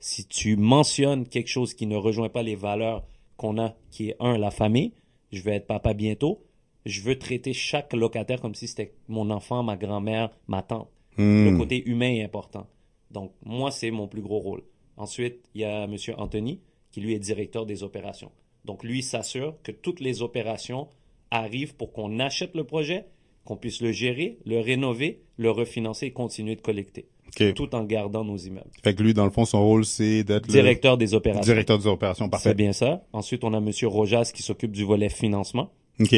Si 0.00 0.26
tu 0.26 0.58
mentionnes 0.58 1.26
quelque 1.26 1.48
chose 1.48 1.72
qui 1.72 1.86
ne 1.86 1.96
rejoint 1.96 2.28
pas 2.28 2.42
les 2.42 2.56
valeurs 2.56 3.04
qu'on 3.36 3.58
a, 3.58 3.74
qui 3.90 4.10
est 4.10 4.16
un, 4.20 4.38
la 4.38 4.50
famille, 4.50 4.92
je 5.32 5.42
vais 5.42 5.56
être 5.56 5.66
papa 5.66 5.94
bientôt, 5.94 6.44
je 6.84 7.02
veux 7.02 7.18
traiter 7.18 7.52
chaque 7.52 7.92
locataire 7.92 8.40
comme 8.40 8.54
si 8.54 8.68
c'était 8.68 8.94
mon 9.08 9.30
enfant, 9.30 9.62
ma 9.62 9.76
grand-mère, 9.76 10.30
ma 10.46 10.62
tante. 10.62 10.88
Hmm. 11.16 11.50
Le 11.50 11.56
côté 11.56 11.88
humain 11.88 12.12
est 12.12 12.22
important. 12.22 12.66
Donc, 13.10 13.32
moi, 13.44 13.70
c'est 13.70 13.90
mon 13.90 14.08
plus 14.08 14.22
gros 14.22 14.38
rôle. 14.38 14.62
Ensuite, 14.96 15.48
il 15.54 15.62
y 15.62 15.64
a 15.64 15.84
M. 15.84 15.96
Anthony, 16.16 16.60
qui 16.90 17.00
lui 17.00 17.14
est 17.14 17.18
directeur 17.18 17.66
des 17.66 17.82
opérations. 17.82 18.30
Donc, 18.64 18.84
lui 18.84 19.02
s'assure 19.02 19.56
que 19.62 19.72
toutes 19.72 20.00
les 20.00 20.22
opérations 20.22 20.88
arrivent 21.30 21.74
pour 21.74 21.92
qu'on 21.92 22.18
achète 22.18 22.54
le 22.54 22.64
projet, 22.64 23.06
qu'on 23.44 23.56
puisse 23.56 23.80
le 23.80 23.92
gérer, 23.92 24.38
le 24.44 24.60
rénover, 24.60 25.22
le 25.36 25.50
refinancer 25.50 26.06
et 26.06 26.12
continuer 26.12 26.56
de 26.56 26.60
collecter, 26.60 27.08
Tout 27.54 27.74
en 27.74 27.84
gardant 27.84 28.24
nos 28.24 28.36
immeubles. 28.36 28.70
Fait 28.82 28.94
que 28.94 29.02
lui, 29.02 29.12
dans 29.14 29.24
le 29.24 29.30
fond, 29.30 29.44
son 29.44 29.62
rôle, 29.62 29.84
c'est 29.84 30.24
d'être 30.24 30.46
Directeur 30.48 30.96
des 30.96 31.12
opérations. 31.14 31.44
directeur 31.52 31.78
des 31.78 31.86
opérations. 31.86 32.24
C'est 32.26 32.30
Parfait. 32.30 32.54
bien 32.54 32.72
ça. 32.72 33.02
Ensuite, 33.12 33.44
on 33.44 33.52
a 33.52 33.58
M. 33.58 33.70
Rojas 33.84 34.30
qui 34.34 34.42
s'occupe 34.42 34.72
du 34.72 34.84
volet 34.84 35.08
financement. 35.10 35.70
OK. 36.00 36.14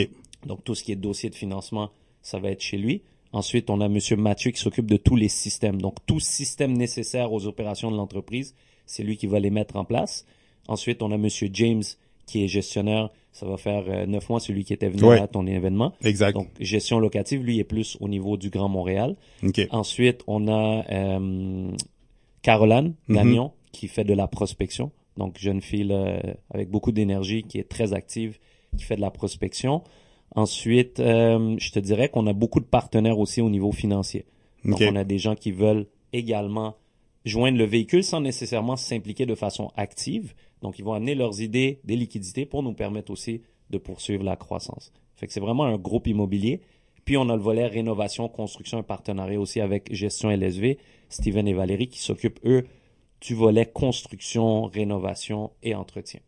Donc, 0.47 0.62
tout 0.65 0.75
ce 0.77 0.85
qui 0.85 0.93
est 0.93 0.97
dossier 0.97 1.29
de 1.31 1.35
financement, 1.35 1.91
ça 2.23 2.38
va 2.38 2.50
être 2.50 2.61
chez 2.62 2.77
lui. 2.79 3.03
Ensuite, 3.33 3.69
on 3.69 3.81
a 3.81 3.88
Monsieur 3.88 4.17
Mathieu 4.17 4.53
qui 4.53 4.61
s'occupe 4.61 4.87
de 4.87 4.97
tous 4.97 5.17
les 5.17 5.29
systèmes. 5.29 5.81
Donc, 5.83 5.97
tout 6.07 6.21
système 6.21 6.73
nécessaire 6.73 7.33
aux 7.33 7.47
opérations 7.47 7.91
de 7.91 7.97
l'entreprise, 7.97 8.55
c'est 8.87 9.03
lui 9.03 9.17
qui 9.17 9.27
va 9.27 9.41
les 9.41 9.50
mettre 9.50 9.77
en 9.77 9.85
place. 9.85 10.25
Ensuite, 10.69 11.03
on 11.03 11.11
a 11.12 11.17
Monsieur 11.19 11.49
James 11.53 11.83
qui 12.29 12.45
est 12.45 12.49
gestionnaire. 12.49 13.11
Ça 13.33 13.47
va 13.47 13.57
faire 13.57 13.85
euh, 13.89 14.07
neuf 14.07 14.29
mois, 14.29 14.41
celui 14.41 14.65
qui 14.65 14.73
était 14.73 14.89
venu 14.89 15.03
Ouais. 15.05 15.21
à 15.21 15.27
ton 15.27 15.47
événement. 15.47 15.93
Exact. 16.03 16.33
Donc, 16.35 16.49
gestion 16.61 16.99
locative, 16.99 17.43
lui 17.43 17.59
est 17.59 17.65
plus 17.65 17.97
au 18.01 18.09
niveau 18.09 18.37
du 18.37 18.51
Grand 18.51 18.69
Montréal. 18.69 19.17
OK. 19.45 19.61
Ensuite, 19.71 20.23
on 20.27 20.49
a 20.49 20.85
euh, 20.91 21.71
Caroline 22.43 22.95
Mhm. 23.09 23.17
Gagnon 23.17 23.53
qui 23.73 23.89
fait 23.89 24.05
de 24.05 24.15
la 24.15 24.27
prospection. 24.29 24.91
Donc, 25.17 25.39
jeune 25.39 25.61
fille 25.61 25.85
là, 25.85 26.21
avec 26.51 26.69
beaucoup 26.71 26.93
d'énergie, 26.93 27.43
qui 27.43 27.59
est 27.59 27.69
très 27.69 27.93
active, 27.93 28.39
qui 28.77 28.85
fait 28.85 28.97
de 28.97 29.01
la 29.01 29.11
prospection. 29.11 29.83
Ensuite, 30.35 31.01
euh, 31.01 31.57
je 31.59 31.71
te 31.73 31.79
dirais 31.79 32.09
qu'on 32.09 32.27
a 32.27 32.33
beaucoup 32.33 32.61
de 32.61 32.65
partenaires 32.67 33.19
aussi 33.19 33.41
au 33.41 33.51
niveau 33.51 33.73
financier. 33.73 34.25
Donc, 34.65 34.81
on 34.83 34.97
a 34.97 35.05
des 35.05 35.19
gens 35.19 35.35
qui 35.35 35.53
veulent 35.53 35.87
également 36.13 36.75
joindre 37.25 37.59
le 37.59 37.65
véhicule 37.65 38.05
sans 38.05 38.21
nécessairement 38.21 38.77
s'impliquer 38.77 39.27
de 39.27 39.35
façon 39.35 39.71
active. 39.77 40.35
Donc, 40.62 40.79
ils 40.79 40.85
vont 40.85 40.95
amener 40.95 41.15
leurs 41.15 41.41
idées, 41.41 41.81
des 41.85 41.97
liquidités 41.97 42.47
pour 42.47 42.62
nous 42.62 42.73
permettre 42.73 43.11
aussi 43.11 43.43
de 43.71 43.79
poursuivre 43.79 44.25
la 44.25 44.37
croissance. 44.37 44.93
Fait 45.17 45.31
c'est 45.31 45.41
vraiment 45.41 45.65
un 45.65 45.79
groupe 45.79 46.07
immobilier. 46.07 46.61
Puis, 47.05 47.17
on 47.17 47.29
a 47.29 47.37
le 47.37 47.43
volet 47.43 47.67
rénovation, 47.67 48.29
construction, 48.29 48.79
un 48.79 48.83
partenariat 48.83 49.41
aussi 49.41 49.61
avec 49.61 49.93
Gestion 49.93 50.31
LSV, 50.31 50.79
Steven 51.09 51.49
et 51.49 51.55
Valérie 51.55 51.88
qui 51.88 52.00
s'occupent, 52.00 52.41
eux, 52.45 52.67
du 53.21 53.35
volet 53.35 53.67
construction, 53.67 54.65
rénovation 54.65 55.50
et 55.62 55.75
entretien. 55.75 56.21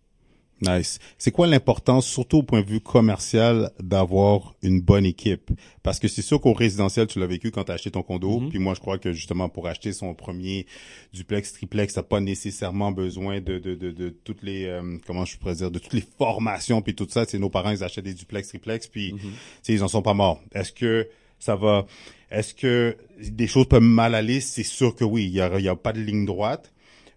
Nice. 0.62 0.98
C'est 1.16 1.30
quoi 1.30 1.46
l'importance, 1.46 2.06
surtout 2.06 2.38
au 2.38 2.42
point 2.42 2.60
de 2.60 2.66
vue 2.66 2.80
commercial, 2.80 3.70
d'avoir 3.80 4.54
une 4.62 4.80
bonne 4.80 5.06
équipe? 5.06 5.50
Parce 5.82 5.98
que 5.98 6.06
c'est 6.06 6.22
sûr 6.22 6.40
qu'au 6.40 6.52
résidentiel, 6.52 7.06
tu 7.06 7.18
l'as 7.18 7.26
vécu 7.26 7.50
quand 7.50 7.64
tu 7.64 7.72
as 7.72 7.74
acheté 7.74 7.90
ton 7.90 8.02
condo. 8.02 8.40
Mhm. 8.40 8.48
Puis 8.50 8.58
moi, 8.58 8.74
je 8.74 8.80
crois 8.80 8.98
que 8.98 9.12
justement, 9.12 9.48
pour 9.48 9.66
acheter 9.68 9.92
son 9.92 10.12
premier 10.14 10.66
duplex, 11.14 11.54
triplex, 11.54 11.94
t'as 11.94 12.02
pas 12.02 12.20
nécessairement 12.20 12.92
besoin 12.92 13.40
de, 13.40 13.58
de, 13.58 13.74
de, 13.74 13.90
de 13.90 14.08
toutes 14.10 14.42
les, 14.42 14.66
euh, 14.66 14.98
comment 15.06 15.24
je 15.24 15.38
pourrais 15.38 15.54
dire, 15.54 15.70
de 15.70 15.78
toutes 15.78 15.94
les 15.94 16.04
formations 16.18 16.82
puis 16.82 16.94
tout 16.94 17.06
ça. 17.08 17.24
C'est 17.26 17.38
nos 17.38 17.50
parents, 17.50 17.70
ils 17.70 17.82
achètent 17.82 18.04
des 18.04 18.14
duplex, 18.14 18.48
triplex, 18.48 18.86
puis 18.86 19.14
sais, 19.62 19.72
ils 19.72 19.82
en 19.82 19.88
sont 19.88 20.02
pas 20.02 20.14
morts. 20.14 20.40
Est-ce 20.52 20.72
que 20.72 21.08
ça 21.38 21.56
va, 21.56 21.86
est-ce 22.30 22.52
que 22.54 22.96
des 23.18 23.46
choses 23.46 23.66
peuvent 23.66 23.82
mal 23.82 24.14
aller? 24.14 24.40
C'est 24.40 24.62
sûr 24.62 24.94
que 24.94 25.04
oui. 25.04 25.24
Il 25.24 25.32
y 25.32 25.40
a, 25.40 25.58
il 25.58 25.64
y 25.64 25.68
a 25.68 25.76
pas 25.76 25.92
de 25.92 26.00
ligne 26.00 26.26
droite. 26.26 26.72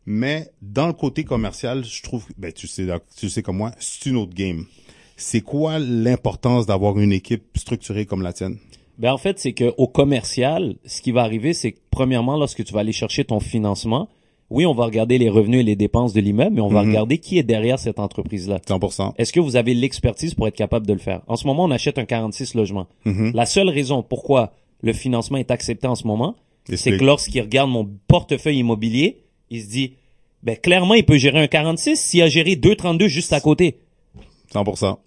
Mais 0.06 0.50
dans 0.62 0.88
le 0.88 0.94
côté 0.94 1.24
commercial, 1.24 1.84
je 1.86 2.02
trouve, 2.04 2.26
ben 2.38 2.52
tu 2.52 2.68
sais, 2.68 2.86
tu 3.18 3.30
sais 3.30 3.42
comme 3.42 3.58
moi, 3.58 3.72
c'est 3.80 4.10
une 4.10 4.18
autre 4.18 4.34
game. 4.34 4.66
C'est 5.16 5.42
quoi 5.42 5.80
l'importance 5.80 6.66
d'avoir 6.66 7.00
une 7.00 7.14
équipe 7.14 7.44
structurée 7.56 8.06
comme 8.06 8.22
la 8.22 8.34
tienne? 8.34 8.58
Ben 9.00 9.12
en 9.14 9.18
fait, 9.18 9.40
c'est 9.40 9.54
que 9.54 9.74
au 9.78 9.88
commercial, 9.88 10.76
ce 10.86 11.02
qui 11.02 11.12
va 11.12 11.22
arriver, 11.22 11.54
c'est 11.54 11.72
que 11.72 11.80
premièrement, 11.90 12.36
lorsque 12.38 12.64
tu 12.64 12.74
vas 12.74 12.82
aller 12.82 12.92
chercher 12.92 13.24
ton 13.24 13.40
financement, 13.40 14.10
oui, 14.50 14.66
on 14.66 14.74
va 14.74 14.86
regarder 14.86 15.18
les 15.18 15.30
revenus 15.30 15.62
et 15.62 15.64
les 15.64 15.76
dépenses 15.76 16.14
de 16.14 16.20
l'immeuble, 16.22 16.56
mais 16.56 16.62
on 16.62 16.68
va 16.68 16.84
Mhm. 16.84 16.90
regarder 16.90 17.18
qui 17.18 17.40
est 17.40 17.44
derrière 17.44 17.80
cette 17.80 17.98
entreprise-là. 17.98 18.60
100%. 18.68 19.14
Est-ce 19.18 19.34
que 19.34 19.40
vous 19.40 19.56
avez 19.56 19.74
l'expertise 19.74 20.36
pour 20.36 20.48
être 20.48 20.56
capable 20.56 20.86
de 20.86 20.94
le 20.94 21.00
faire? 21.00 21.22
En 21.28 21.38
ce 21.38 21.48
moment, 21.48 21.64
on 21.64 21.72
achète 21.72 21.98
un 21.98 22.06
46 22.06 22.54
logements. 22.54 22.88
Mhm. 23.06 23.32
La 23.34 23.46
seule 23.48 23.70
raison 23.70 24.04
pourquoi 24.04 24.54
le 24.82 24.94
financement 24.94 25.38
est 25.38 25.50
accepté 25.50 25.88
en 25.88 25.96
ce 25.96 26.06
moment, 26.06 26.36
c'est 26.72 26.98
que 26.98 27.04
lorsqu'il 27.04 27.42
regarde 27.42 27.70
mon 27.72 27.90
portefeuille 28.08 28.58
immobilier, 28.60 29.23
il 29.54 29.62
se 29.62 29.70
dit, 29.70 29.94
ben 30.44 30.58
clairement, 30.58 30.96
il 30.96 31.06
peut 31.06 31.18
gérer 31.18 31.40
un 31.40 31.48
46 31.48 31.96
s'il 31.98 32.22
a 32.22 32.28
géré 32.28 32.56
2,32 32.56 33.08
juste 33.08 33.32
à 33.34 33.40
côté. 33.40 33.78
100%. 34.54 34.98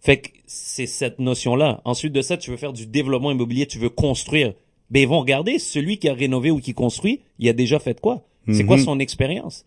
Fait 0.00 0.18
que 0.18 0.28
c'est 0.46 0.86
cette 0.86 1.18
notion-là. 1.18 1.80
Ensuite 1.84 2.12
de 2.12 2.20
ça, 2.22 2.36
tu 2.36 2.50
veux 2.50 2.56
faire 2.56 2.72
du 2.72 2.86
développement 2.86 3.30
immobilier, 3.30 3.66
tu 3.66 3.78
veux 3.78 3.88
construire. 3.88 4.52
Ben, 4.90 5.00
ils 5.00 5.08
vont 5.08 5.20
regarder 5.20 5.58
celui 5.58 5.98
qui 5.98 6.08
a 6.08 6.14
rénové 6.14 6.50
ou 6.50 6.58
qui 6.60 6.74
construit, 6.74 7.20
il 7.38 7.48
a 7.48 7.52
déjà 7.54 7.78
fait 7.78 8.00
quoi? 8.00 8.22
C'est 8.52 8.64
quoi 8.66 8.76
Mhm. 8.76 8.84
son 8.84 9.00
expérience? 9.00 9.64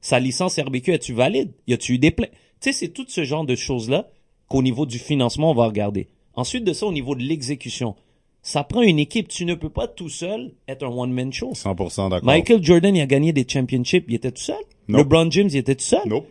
Sa 0.00 0.20
licence 0.20 0.56
RBQ, 0.58 0.92
es-tu 0.92 1.12
valide? 1.12 1.50
Y 1.66 1.74
a-tu 1.74 1.94
eu 1.94 1.98
des 1.98 2.12
plaintes? 2.12 2.30
Tu 2.60 2.70
sais, 2.70 2.72
c'est 2.72 2.88
tout 2.88 3.04
ce 3.08 3.24
genre 3.24 3.44
de 3.44 3.56
choses-là 3.56 4.08
qu'au 4.48 4.62
niveau 4.62 4.86
du 4.86 4.98
financement, 5.00 5.50
on 5.50 5.54
va 5.54 5.66
regarder. 5.66 6.06
Ensuite 6.34 6.62
de 6.64 6.72
ça, 6.72 6.86
au 6.86 6.92
niveau 6.92 7.16
de 7.16 7.22
l'exécution, 7.22 7.96
ça 8.42 8.64
prend 8.64 8.82
une 8.82 8.98
équipe. 8.98 9.28
Tu 9.28 9.44
ne 9.44 9.54
peux 9.54 9.68
pas 9.68 9.86
tout 9.88 10.08
seul 10.08 10.52
être 10.68 10.84
un 10.84 10.90
one-man 10.90 11.32
show. 11.32 11.52
100% 11.52 12.10
d'accord. 12.10 12.24
Michael 12.24 12.62
Jordan, 12.62 12.94
il 12.96 13.00
a 13.00 13.06
gagné 13.06 13.32
des 13.32 13.46
championships, 13.46 14.04
il 14.08 14.14
était 14.14 14.32
tout 14.32 14.42
seul. 14.42 14.56
Nope. 14.88 15.00
LeBron 15.00 15.30
James, 15.30 15.48
il 15.50 15.56
était 15.56 15.74
tout 15.74 15.84
seul. 15.84 16.00
Nope. 16.06 16.26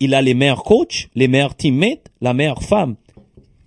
Il 0.00 0.14
a 0.14 0.22
les 0.22 0.34
meilleurs 0.34 0.62
coachs, 0.62 1.08
les 1.14 1.26
meilleurs 1.26 1.56
teammates, 1.56 2.10
la 2.20 2.32
meilleure 2.32 2.62
femme. 2.62 2.96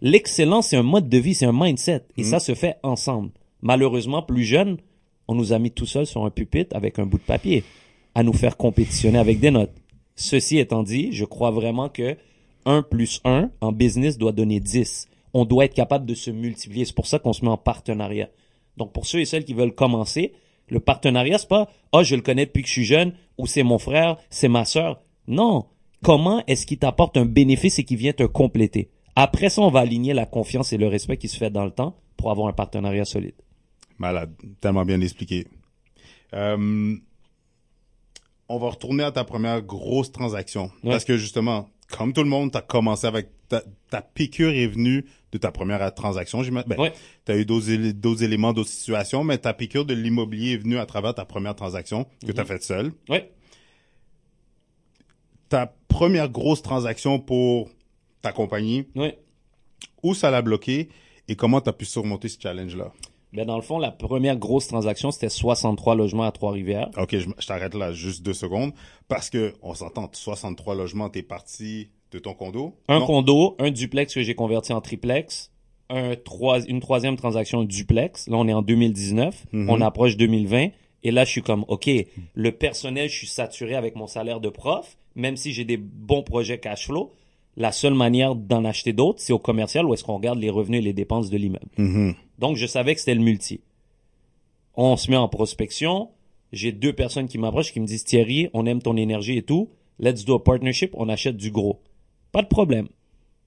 L'excellence, 0.02 0.68
c'est 0.68 0.78
un 0.78 0.84
mode 0.84 1.10
de 1.10 1.18
vie, 1.18 1.34
c'est 1.34 1.46
un 1.46 1.54
mindset. 1.54 2.04
Et 2.18 2.24
ça 2.24 2.40
se 2.40 2.56
fait 2.56 2.78
ensemble. 2.82 3.30
Malheureusement, 3.62 4.24
plus 4.24 4.44
jeune, 4.44 4.78
on 5.28 5.36
nous 5.36 5.54
a 5.54 5.60
mis 5.60 5.72
tout 5.72 5.86
seul 5.86 6.06
sur 6.06 6.26
un 6.26 6.30
pupitre 6.30 6.76
avec 6.76 6.98
un 7.00 7.06
bout 7.06 7.18
de 7.18 7.24
papier 7.24 7.64
à 8.16 8.24
nous 8.24 8.34
faire 8.34 8.58
compétitionner 8.58 9.20
avec 9.20 9.40
des 9.40 9.52
notes. 9.52 9.72
Ceci 10.16 10.58
étant 10.58 10.84
dit, 10.84 11.10
je 11.12 11.26
crois 11.26 11.52
vraiment 11.52 11.90
que 11.90 12.18
1 12.66 12.82
plus 12.84 13.22
1 13.24 13.50
en 13.62 13.72
business 13.72 14.18
doit 14.18 14.32
donner 14.32 14.60
10. 14.60 15.08
On 15.34 15.46
doit 15.46 15.66
être 15.66 15.74
capable 15.74 16.06
de 16.06 16.14
se 16.16 16.32
multiplier. 16.32 16.86
C'est 16.86 16.96
pour 16.96 17.08
ça 17.08 17.20
qu'on 17.20 17.34
se 17.34 17.44
met 17.44 17.52
en 17.52 17.58
partenariat. 17.58 18.30
Donc, 18.78 18.94
pour 18.94 19.06
ceux 19.06 19.20
et 19.20 19.26
celles 19.26 19.46
qui 19.46 19.54
veulent 19.54 19.76
commencer, 19.76 20.34
le 20.68 20.80
partenariat, 20.80 21.38
c'est 21.38 21.50
pas, 21.50 21.70
ah, 21.92 22.04
je 22.04 22.16
le 22.16 22.22
connais 22.22 22.46
depuis 22.46 22.62
que 22.62 22.68
je 22.68 22.74
suis 22.74 22.86
jeune, 22.86 23.14
ou 23.38 23.48
c'est 23.48 23.64
mon 23.64 23.78
frère, 23.78 24.18
c'est 24.30 24.48
ma 24.48 24.66
sœur. 24.66 25.02
Non. 25.28 25.66
Comment 26.04 26.44
est-ce 26.48 26.66
qu'il 26.66 26.80
t'apporte 26.80 27.18
un 27.18 27.26
bénéfice 27.26 27.78
et 27.80 27.84
qu'il 27.84 27.98
vient 27.98 28.14
te 28.14 28.24
compléter? 28.24 28.90
Après 29.16 29.50
ça, 29.50 29.62
on 29.62 29.70
va 29.70 29.82
aligner 29.82 30.14
la 30.14 30.26
confiance 30.26 30.74
et 30.74 30.78
le 30.78 30.88
respect 30.88 31.18
qui 31.18 31.28
se 31.28 31.38
fait 31.38 31.50
dans 31.50 31.66
le 31.66 31.72
temps 31.72 31.98
pour 32.18 32.32
avoir 32.32 32.48
un 32.48 32.54
partenariat 32.54 33.06
solide. 33.06 33.36
Malade. 34.00 34.34
Tellement 34.62 34.86
bien 34.86 35.00
expliqué. 35.02 35.48
Euh, 36.34 36.96
on 38.48 38.58
va 38.58 38.70
retourner 38.70 39.04
à 39.04 39.12
ta 39.12 39.24
première 39.24 39.62
grosse 39.62 40.12
transaction. 40.12 40.72
Ouais. 40.84 40.92
Parce 40.92 41.06
que 41.06 41.18
justement, 41.18 41.70
comme 41.92 42.14
tout 42.14 42.24
le 42.24 42.30
monde, 42.30 42.52
tu 42.52 42.58
as 42.58 42.62
commencé 42.62 43.06
avec 43.06 43.28
ta, 43.48 43.62
ta 43.90 44.02
piqûre 44.02 44.52
est 44.52 44.68
venue 44.68 45.06
de 45.32 45.38
ta 45.38 45.52
première 45.52 45.94
transaction. 45.94 46.44
J'imagine. 46.44 46.68
Ben, 46.70 46.80
Ouais. 46.80 46.94
Tu 47.26 47.32
as 47.32 47.38
eu 47.38 47.46
d'autres 47.46 47.70
élé- 47.70 47.94
d'autres 47.94 48.24
éléments, 48.24 48.54
d'autres 48.54 48.70
situations, 48.70 49.24
mais 49.24 49.38
ta 49.38 49.54
piqûre 49.54 49.86
de 49.86 49.94
l'immobilier 49.94 50.54
est 50.54 50.58
venue 50.58 50.78
à 50.78 50.86
travers 50.86 51.14
ta 51.16 51.26
première 51.26 51.56
transaction 51.56 52.06
que 52.26 52.32
tu 52.32 52.40
as 52.40 52.46
faite 52.46 52.64
seule. 52.64 52.92
Oui. 53.10 53.20
Ta 55.50 55.74
première 55.88 56.30
grosse 56.30 56.62
transaction 56.62 57.20
pour 57.20 57.70
ta 58.22 58.32
compagnie, 58.32 58.88
où 60.04 60.14
ça 60.14 60.32
l'a 60.32 60.42
bloqué 60.42 60.90
et 61.28 61.36
comment 61.36 61.60
tu 61.62 61.70
as 61.70 61.74
pu 61.74 61.86
surmonter 61.86 62.30
ce 62.30 62.40
challenge-là? 62.40 62.92
Ben, 63.34 63.46
dans 63.46 63.56
le 63.56 63.62
fond, 63.62 63.78
la 63.80 63.92
première 63.92 64.36
grosse 64.38 64.68
transaction, 64.68 65.12
c'était 65.12 65.30
63 65.30 65.96
logements 65.96 66.24
à 66.24 66.32
Trois-Rivières. 66.32 66.90
OK, 66.98 67.18
je, 67.18 67.30
je 67.40 67.48
t'arrête 67.48 67.74
là 67.76 67.94
juste 67.94 68.24
deux 68.24 68.34
secondes 68.34 68.74
parce 69.08 69.30
que 69.30 69.54
on 69.62 69.74
s'entend 69.74 70.10
63 70.12 70.76
logements, 70.76 71.10
t'es 71.10 71.24
parti 71.24 71.90
de 72.12 72.20
ton 72.20 72.34
condo? 72.34 72.74
Un 72.88 73.00
Non? 73.00 73.06
condo, 73.06 73.56
un 73.60 73.72
duplex 73.72 74.14
que 74.14 74.22
j'ai 74.22 74.36
converti 74.36 74.74
en 74.74 74.82
triplex, 74.82 75.52
un 75.90 76.16
trois, 76.16 76.62
une 76.66 76.80
troisième 76.80 77.16
transaction 77.16 77.64
duplex. 77.64 78.28
Là, 78.28 78.38
on 78.38 78.48
est 78.48 78.54
en 78.54 78.62
2019. 78.62 79.46
On 79.54 79.82
approche 79.82 80.18
2020. 80.18 80.70
Et 81.04 81.12
là, 81.12 81.26
je 81.26 81.32
suis 81.32 81.42
comme, 81.42 81.66
OK, 81.68 81.90
le 82.36 82.52
personnel, 82.52 83.10
je 83.10 83.16
suis 83.18 83.28
saturé 83.28 83.76
avec 83.76 83.96
mon 83.96 84.08
salaire 84.08 84.40
de 84.40 84.50
prof, 84.50 84.98
même 85.16 85.36
si 85.36 85.52
j'ai 85.52 85.66
des 85.66 85.78
bons 85.78 86.22
projets 86.24 86.60
cash 86.60 86.86
flow. 86.86 87.12
La 87.58 87.72
seule 87.72 87.96
manière 87.96 88.36
d'en 88.36 88.64
acheter 88.64 88.94
d'autres, 88.94 89.20
c'est 89.20 89.34
au 89.34 89.40
commercial 89.40 89.86
où 89.86 89.94
est-ce 89.94 90.04
qu'on 90.04 90.16
regarde 90.16 90.40
les 90.40 90.50
revenus 90.50 90.80
et 90.80 90.84
les 90.84 90.94
dépenses 90.94 91.30
de 91.30 91.38
l'immeuble. 91.38 91.68
Mhm. 91.78 92.14
Donc, 92.40 92.56
je 92.56 92.66
savais 92.66 92.94
que 92.94 93.00
c'était 93.00 93.16
le 93.16 93.22
multi. 93.22 93.60
On 94.76 94.96
se 94.96 95.10
met 95.12 95.18
en 95.18 95.28
prospection. 95.28 96.10
J'ai 96.54 96.72
deux 96.72 96.94
personnes 96.94 97.28
qui 97.28 97.38
m'approchent 97.38 97.74
qui 97.74 97.80
me 97.80 97.88
disent 97.88 98.04
Thierry, 98.06 98.50
on 98.54 98.66
aime 98.66 98.82
ton 98.82 98.96
énergie 98.96 99.38
et 99.38 99.44
tout. 99.44 99.70
Let's 100.00 100.24
do 100.26 100.36
a 100.36 100.44
partnership. 100.44 100.92
On 100.96 101.10
achète 101.10 101.36
du 101.38 101.52
gros. 101.52 101.80
Pas 102.32 102.42
de 102.42 102.48
problème. 102.48 102.88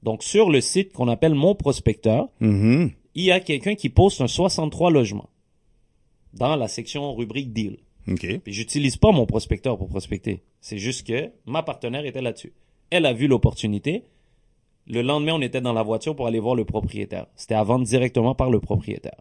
Donc, 0.03 0.23
sur 0.23 0.51
le 0.51 0.61
site 0.61 0.93
qu'on 0.93 1.09
appelle 1.09 1.35
Mon 1.35 1.55
Prospecteur, 1.55 2.29
Mhm. 2.41 2.91
il 3.15 3.25
y 3.25 3.31
a 3.31 3.41
quelqu'un 3.41 3.75
qui 3.75 3.89
poste 3.89 4.21
un 4.21 4.27
63 4.27 4.91
logements 4.91 5.29
dans 6.35 6.57
la 6.57 6.69
section 6.69 7.15
rubrique 7.15 7.53
deal. 7.53 7.79
OK. 8.09 8.41
Puis 8.41 8.53
j'utilise 8.53 8.99
pas 8.99 9.13
mon 9.13 9.25
prospecteur 9.25 9.79
pour 9.79 9.89
prospecter. 9.89 10.43
C'est 10.61 10.77
juste 10.77 11.07
que 11.07 11.31
ma 11.47 11.63
partenaire 11.63 12.05
était 12.05 12.21
là-dessus. 12.21 12.53
Elle 12.91 13.07
a 13.07 13.15
vu 13.15 13.27
l'opportunité. 13.29 14.03
Le 14.87 15.01
lendemain, 15.01 15.33
on 15.35 15.41
était 15.41 15.63
dans 15.63 15.73
la 15.73 15.83
voiture 15.83 16.15
pour 16.15 16.27
aller 16.27 16.39
voir 16.39 16.55
le 16.55 16.67
propriétaire. 16.67 17.27
C'était 17.35 17.55
à 17.55 17.63
vendre 17.65 17.87
directement 17.87 18.35
par 18.35 18.51
le 18.51 18.61
propriétaire. 18.61 19.19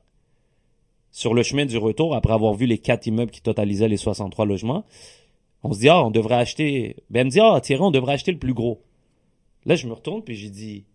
Sur 1.11 1.33
le 1.33 1.43
chemin 1.43 1.65
du 1.65 1.77
retour, 1.77 2.13
après 2.15 2.33
avoir 2.33 2.55
vu 2.55 2.65
les 2.65 2.77
quatre 2.79 3.07
immeubles 3.07 3.31
qui 3.31 3.41
totalisaient 3.41 3.87
les 3.87 3.95
63 3.97 4.45
logements, 4.45 4.83
on 5.63 5.71
se 5.71 5.79
dit, 5.79 5.87
ah, 5.87 6.03
on 6.03 6.11
devrait 6.11 6.35
acheter, 6.35 6.97
ben, 7.09 7.21
elle 7.21 7.25
me 7.27 7.31
dit, 7.31 7.39
ah, 7.39 7.61
Thierry, 7.61 7.81
on 7.83 7.91
devrait 7.91 8.13
acheter 8.15 8.33
le 8.33 8.39
plus 8.39 8.53
gros. 8.53 8.81
Là, 9.65 9.75
je 9.75 9.87
me 9.87 9.93
retourne 9.93 10.23
puis 10.23 10.35
j'ai 10.35 10.49
dit, 10.49 10.85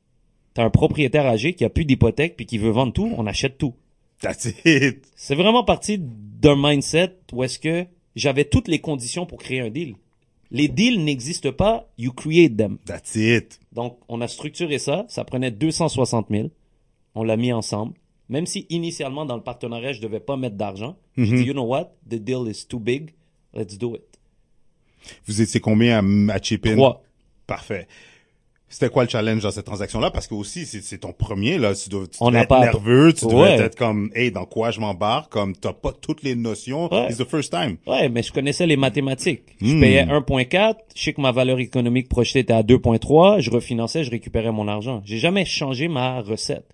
t'as 0.54 0.64
un 0.64 0.70
propriétaire 0.70 1.26
âgé 1.26 1.54
qui 1.54 1.64
a 1.64 1.70
plus 1.70 1.84
d'hypothèque 1.84 2.36
puis 2.36 2.46
qui 2.46 2.58
veut 2.58 2.70
vendre 2.70 2.92
tout, 2.92 3.12
on 3.16 3.26
achète 3.26 3.58
tout. 3.58 3.74
That's 4.20 4.46
it. 4.64 5.06
C'est 5.16 5.34
vraiment 5.34 5.64
parti 5.64 5.98
d'un 5.98 6.56
mindset 6.56 7.16
où 7.32 7.44
est-ce 7.44 7.58
que 7.58 7.86
j'avais 8.16 8.44
toutes 8.44 8.68
les 8.68 8.80
conditions 8.80 9.26
pour 9.26 9.38
créer 9.38 9.60
un 9.60 9.70
deal. 9.70 9.94
Les 10.50 10.68
deals 10.68 11.04
n'existent 11.04 11.52
pas, 11.52 11.88
you 11.98 12.12
create 12.12 12.56
them. 12.56 12.78
That's 12.86 13.14
it. 13.14 13.60
Donc, 13.72 13.98
on 14.08 14.20
a 14.20 14.28
structuré 14.28 14.78
ça, 14.78 15.04
ça 15.08 15.24
prenait 15.24 15.50
260 15.50 16.28
000, 16.30 16.48
on 17.14 17.22
l'a 17.22 17.36
mis 17.36 17.52
ensemble. 17.52 17.94
Même 18.28 18.46
si 18.46 18.66
initialement 18.70 19.24
dans 19.24 19.36
le 19.36 19.42
partenariat, 19.42 19.92
je 19.92 20.00
devais 20.00 20.20
pas 20.20 20.36
mettre 20.36 20.56
d'argent, 20.56 20.96
j'ai 21.16 21.36
dit, 21.36 21.44
you 21.44 21.52
know 21.52 21.64
what, 21.64 21.92
the 22.08 22.16
deal 22.16 22.46
is 22.48 22.66
too 22.66 22.78
big, 22.78 23.10
let's 23.54 23.78
do 23.78 23.94
it. 23.94 24.02
Vous 25.26 25.40
étiez 25.40 25.60
combien 25.60 25.98
à, 25.98 26.34
à 26.34 26.42
chip 26.42 26.66
in? 26.66 26.74
Trois. 26.74 27.02
Parfait. 27.46 27.86
C'était 28.70 28.90
quoi 28.90 29.04
le 29.04 29.08
challenge 29.08 29.42
dans 29.42 29.50
cette 29.50 29.64
transaction-là? 29.64 30.10
Parce 30.10 30.26
que 30.26 30.34
aussi, 30.34 30.66
c'est, 30.66 30.98
ton 30.98 31.12
premier, 31.12 31.56
là. 31.56 31.74
Tu 31.74 31.88
dois, 31.88 32.06
tu 32.06 32.18
On 32.20 32.34
être 32.34 32.48
pas- 32.48 32.60
nerveux, 32.60 33.12
tu 33.14 33.24
Ouais. 33.24 33.56
être 33.56 33.76
comme, 33.76 34.10
hey, 34.14 34.30
dans 34.30 34.44
quoi 34.44 34.70
je 34.70 34.78
m'embarque? 34.80 35.32
Comme, 35.32 35.56
t'as 35.56 35.72
pas 35.72 35.92
toutes 35.92 36.22
les 36.22 36.34
notions. 36.34 36.92
Ouais. 36.92 37.06
It's 37.08 37.16
the 37.18 37.24
first 37.28 37.50
time. 37.50 37.78
Ouais, 37.86 38.08
mais 38.10 38.22
je 38.22 38.30
connaissais 38.30 38.66
les 38.66 38.76
mathématiques. 38.76 39.42
Je 39.62 39.74
Hmm. 39.74 39.80
payais 39.80 40.02
1.4, 40.06 40.80
je 40.94 41.02
sais 41.02 41.12
que 41.14 41.20
ma 41.20 41.32
valeur 41.32 41.58
économique 41.60 42.08
projetée 42.10 42.40
était 42.40 42.52
à 42.52 42.62
2.3, 42.62 43.40
je 43.40 43.50
refinançais, 43.50 44.04
je 44.04 44.10
récupérais 44.10 44.52
mon 44.52 44.68
argent. 44.68 45.00
J'ai 45.06 45.18
jamais 45.18 45.46
changé 45.46 45.88
ma 45.88 46.20
recette. 46.20 46.66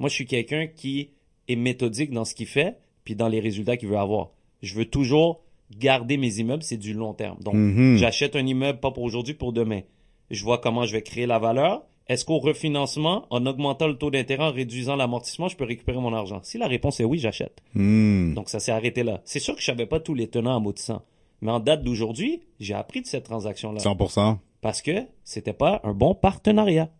Moi, 0.00 0.08
je 0.08 0.14
suis 0.14 0.26
quelqu'un 0.26 0.66
qui 0.66 1.10
est 1.46 1.56
méthodique 1.56 2.10
dans 2.12 2.24
ce 2.24 2.34
qu'il 2.34 2.46
fait, 2.46 2.76
puis 3.04 3.14
dans 3.14 3.28
les 3.28 3.40
résultats 3.40 3.76
qu'il 3.76 3.88
veut 3.88 3.96
avoir. 3.98 4.30
Je 4.62 4.74
veux 4.74 4.86
toujours 4.86 5.40
garder 5.78 6.16
mes 6.16 6.38
immeubles, 6.38 6.62
c'est 6.64 6.76
du 6.78 6.94
long 6.94 7.14
terme. 7.14 7.36
Donc, 7.44 7.54
j'achète 7.96 8.34
un 8.34 8.44
immeuble 8.46 8.80
pas 8.80 8.90
pour 8.90 9.04
aujourd'hui, 9.04 9.34
pour 9.34 9.52
demain. 9.52 9.82
Je 10.30 10.44
vois 10.44 10.58
comment 10.58 10.84
je 10.84 10.92
vais 10.92 11.02
créer 11.02 11.26
la 11.26 11.38
valeur. 11.38 11.82
Est-ce 12.08 12.24
qu'au 12.24 12.38
refinancement, 12.38 13.26
en 13.30 13.44
augmentant 13.44 13.86
le 13.86 13.96
taux 13.98 14.10
d'intérêt, 14.10 14.44
en 14.44 14.52
réduisant 14.52 14.96
l'amortissement, 14.96 15.48
je 15.48 15.56
peux 15.56 15.64
récupérer 15.64 15.98
mon 15.98 16.14
argent? 16.14 16.40
Si 16.42 16.56
la 16.56 16.66
réponse 16.66 17.00
est 17.00 17.04
oui, 17.04 17.18
j'achète. 17.18 17.60
Hmm. 17.74 18.32
Donc 18.32 18.48
ça 18.48 18.60
s'est 18.60 18.72
arrêté 18.72 19.02
là. 19.02 19.20
C'est 19.24 19.40
sûr 19.40 19.54
que 19.54 19.60
je 19.60 19.66
savais 19.66 19.86
pas 19.86 20.00
tous 20.00 20.14
les 20.14 20.28
tenants 20.28 20.56
aboutissants. 20.56 21.02
Mais 21.42 21.52
en 21.52 21.60
date 21.60 21.82
d'aujourd'hui, 21.82 22.40
j'ai 22.60 22.74
appris 22.74 23.02
de 23.02 23.06
cette 23.06 23.24
transaction-là. 23.24 23.78
100%. 23.78 24.38
Parce 24.60 24.82
que 24.82 25.06
c'était 25.22 25.52
pas 25.52 25.80
un 25.84 25.92
bon 25.92 26.14
partenariat. 26.14 26.90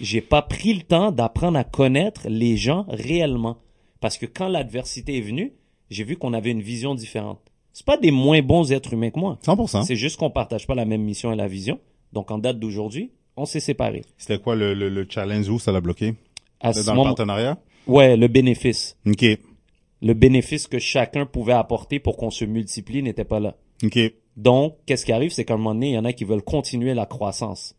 J'ai 0.00 0.20
pas 0.20 0.42
pris 0.42 0.74
le 0.74 0.82
temps 0.82 1.12
d'apprendre 1.12 1.58
à 1.58 1.64
connaître 1.64 2.22
les 2.28 2.56
gens 2.56 2.86
réellement. 2.88 3.58
Parce 4.00 4.18
que 4.18 4.26
quand 4.26 4.48
l'adversité 4.48 5.18
est 5.18 5.22
venue, 5.22 5.52
j'ai 5.90 6.04
vu 6.04 6.16
qu'on 6.16 6.32
avait 6.32 6.50
une 6.50 6.62
vision 6.62 6.94
différente. 6.94 7.40
C'est 7.72 7.86
pas 7.86 7.96
des 7.96 8.10
moins 8.10 8.42
bons 8.42 8.72
êtres 8.72 8.94
humains 8.94 9.10
que 9.10 9.20
moi. 9.20 9.38
100%. 9.44 9.84
C'est 9.84 9.96
juste 9.96 10.16
qu'on 10.16 10.30
partage 10.30 10.66
pas 10.66 10.74
la 10.74 10.84
même 10.84 11.02
mission 11.02 11.32
et 11.32 11.36
la 11.36 11.46
vision. 11.46 11.78
Donc 12.12 12.30
en 12.30 12.38
date 12.38 12.58
d'aujourd'hui, 12.58 13.10
on 13.36 13.44
s'est 13.46 13.60
séparés. 13.60 14.02
C'était 14.18 14.38
quoi 14.38 14.56
le, 14.56 14.74
le, 14.74 14.88
le 14.88 15.06
challenge 15.08 15.48
où 15.48 15.58
ça 15.58 15.72
l'a 15.72 15.80
bloqué? 15.80 16.14
À 16.60 16.72
ce 16.72 16.84
dans 16.84 16.92
le 16.92 16.96
moment- 16.96 17.10
partenariat? 17.10 17.58
ouais, 17.86 18.16
le 18.16 18.28
bénéfice. 18.28 18.96
OK. 19.06 19.24
Le 20.02 20.14
bénéfice 20.14 20.66
que 20.66 20.78
chacun 20.78 21.26
pouvait 21.26 21.52
apporter 21.52 21.98
pour 21.98 22.16
qu'on 22.16 22.30
se 22.30 22.44
multiplie 22.44 23.02
n'était 23.02 23.24
pas 23.24 23.38
là. 23.40 23.56
OK. 23.84 23.98
Donc, 24.36 24.76
qu'est-ce 24.86 25.04
qui 25.04 25.12
arrive, 25.12 25.30
c'est 25.30 25.44
qu'à 25.44 25.54
un 25.54 25.56
moment 25.58 25.74
donné, 25.74 25.90
il 25.90 25.94
y 25.94 25.98
en 25.98 26.04
a 26.04 26.12
qui 26.12 26.24
veulent 26.24 26.42
continuer 26.42 26.94
la 26.94 27.04
croissance. 27.06 27.76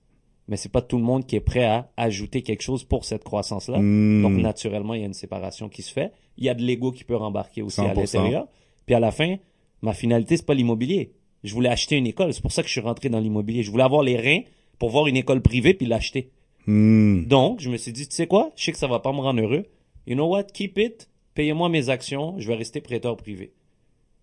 Mais 0.48 0.58
c'est 0.58 0.72
pas 0.72 0.82
tout 0.82 0.98
le 0.98 1.04
monde 1.04 1.26
qui 1.26 1.36
est 1.36 1.40
prêt 1.42 1.64
à 1.66 1.90
ajouter 1.98 2.42
quelque 2.44 2.62
chose 2.62 2.84
pour 2.84 3.06
cette 3.06 3.24
croissance-là. 3.24 3.80
Hmm. 3.80 4.22
Donc, 4.22 4.34
naturellement, 4.34 4.94
il 4.94 5.02
y 5.02 5.04
a 5.04 5.08
une 5.08 5.14
séparation 5.14 5.70
qui 5.70 5.82
se 5.82 5.92
fait. 5.92 6.12
Il 6.38 6.44
y 6.46 6.50
a 6.50 6.54
de 6.54 6.62
l'ego 6.62 6.92
qui 6.92 7.04
peut 7.04 7.16
rembarquer 7.16 7.62
aussi 7.62 7.82
à 7.82 7.94
100%. 7.94 7.96
l'intérieur. 7.96 8.48
Puis 8.86 8.94
à 8.96 9.00
la 9.00 9.12
fin, 9.12 9.38
ma 9.82 9.94
finalité, 9.94 10.38
c'est 10.38 10.46
pas 10.46 10.54
l'immobilier. 10.54 11.14
Je 11.44 11.54
voulais 11.54 11.70
acheter 11.70 11.96
une 11.98 12.08
école. 12.08 12.34
C'est 12.34 12.42
pour 12.42 12.52
ça 12.52 12.62
que 12.62 12.68
je 12.68 12.74
suis 12.74 12.82
rentré 12.82 13.10
dans 13.10 13.20
l'immobilier. 13.20 13.64
Je 13.64 13.72
voulais 13.72 13.84
avoir 13.84 14.04
les 14.04 14.18
reins 14.18 14.42
pour 14.80 14.90
voir 14.90 15.08
une 15.08 15.18
école 15.18 15.42
privée 15.42 15.74
puis 15.74 15.88
l'acheter. 15.88 16.30
Hmm. 16.68 17.24
Donc, 17.26 17.60
je 17.60 17.70
me 17.70 17.78
suis 17.78 17.92
dit, 17.92 18.08
tu 18.08 18.16
sais 18.16 18.28
quoi? 18.28 18.52
Je 18.56 18.64
sais 18.66 18.72
que 18.72 18.78
ça 18.78 18.88
va 18.88 19.00
pas 19.00 19.12
me 19.12 19.20
rendre 19.20 19.42
heureux. 19.42 19.66
You 20.06 20.16
know 20.16 20.28
what? 20.28 20.44
Keep 20.54 20.78
it. 20.78 21.10
Payez-moi 21.34 21.70
mes 21.70 21.90
actions. 21.90 22.36
Je 22.38 22.48
vais 22.48 22.56
rester 22.56 22.82
prêteur 22.82 23.18
privé. 23.18 23.52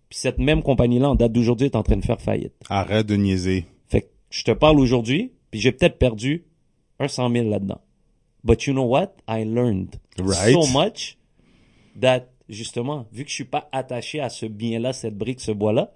Puis 0.09 0.19
cette 0.19 0.39
même 0.39 0.63
compagnie-là, 0.63 1.09
en 1.11 1.15
date 1.15 1.31
d'aujourd'hui, 1.33 1.67
est 1.67 1.75
en 1.75 1.83
train 1.83 1.97
de 1.97 2.05
faire 2.05 2.21
faillite. 2.21 2.53
Arrête 2.69 3.05
de 3.05 3.15
niaiser. 3.15 3.65
Fait 3.87 4.01
que 4.01 4.07
je 4.31 4.43
te 4.43 4.51
parle 4.51 4.79
aujourd'hui, 4.79 5.31
puis 5.51 5.59
j'ai 5.59 5.71
peut-être 5.71 5.97
perdu 5.97 6.45
un 6.99 7.07
100 7.07 7.31
000 7.31 7.49
là-dedans. 7.49 7.81
But 8.43 8.63
you 8.65 8.73
know 8.73 8.85
what? 8.85 9.11
I 9.27 9.43
learned 9.43 9.95
Right. 10.17 10.53
so 10.53 10.65
much 10.67 11.17
that, 11.99 12.25
justement, 12.47 13.05
vu 13.11 13.23
que 13.23 13.29
je 13.29 13.35
suis 13.35 13.43
pas 13.45 13.69
attaché 13.71 14.19
à 14.19 14.29
ce 14.29 14.45
bien-là, 14.45 14.93
cette 14.93 15.17
brique, 15.17 15.41
ce 15.41 15.51
bois-là, 15.51 15.93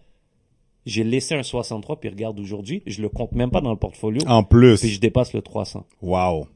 j'ai 0.85 1.03
laissé 1.03 1.35
un 1.35 1.43
63, 1.43 1.99
puis 1.99 2.09
regarde 2.09 2.39
aujourd'hui, 2.39 2.83
je 2.85 3.01
le 3.01 3.09
compte 3.09 3.31
même 3.33 3.51
pas 3.51 3.61
dans 3.61 3.71
le 3.71 3.77
portfolio, 3.77 4.21
En 4.27 4.43
plus. 4.43 4.79
puis 4.79 4.89
je 4.89 4.99
dépasse 4.99 5.33
le 5.33 5.41
300. 5.41 5.85
Wow. 6.01 6.47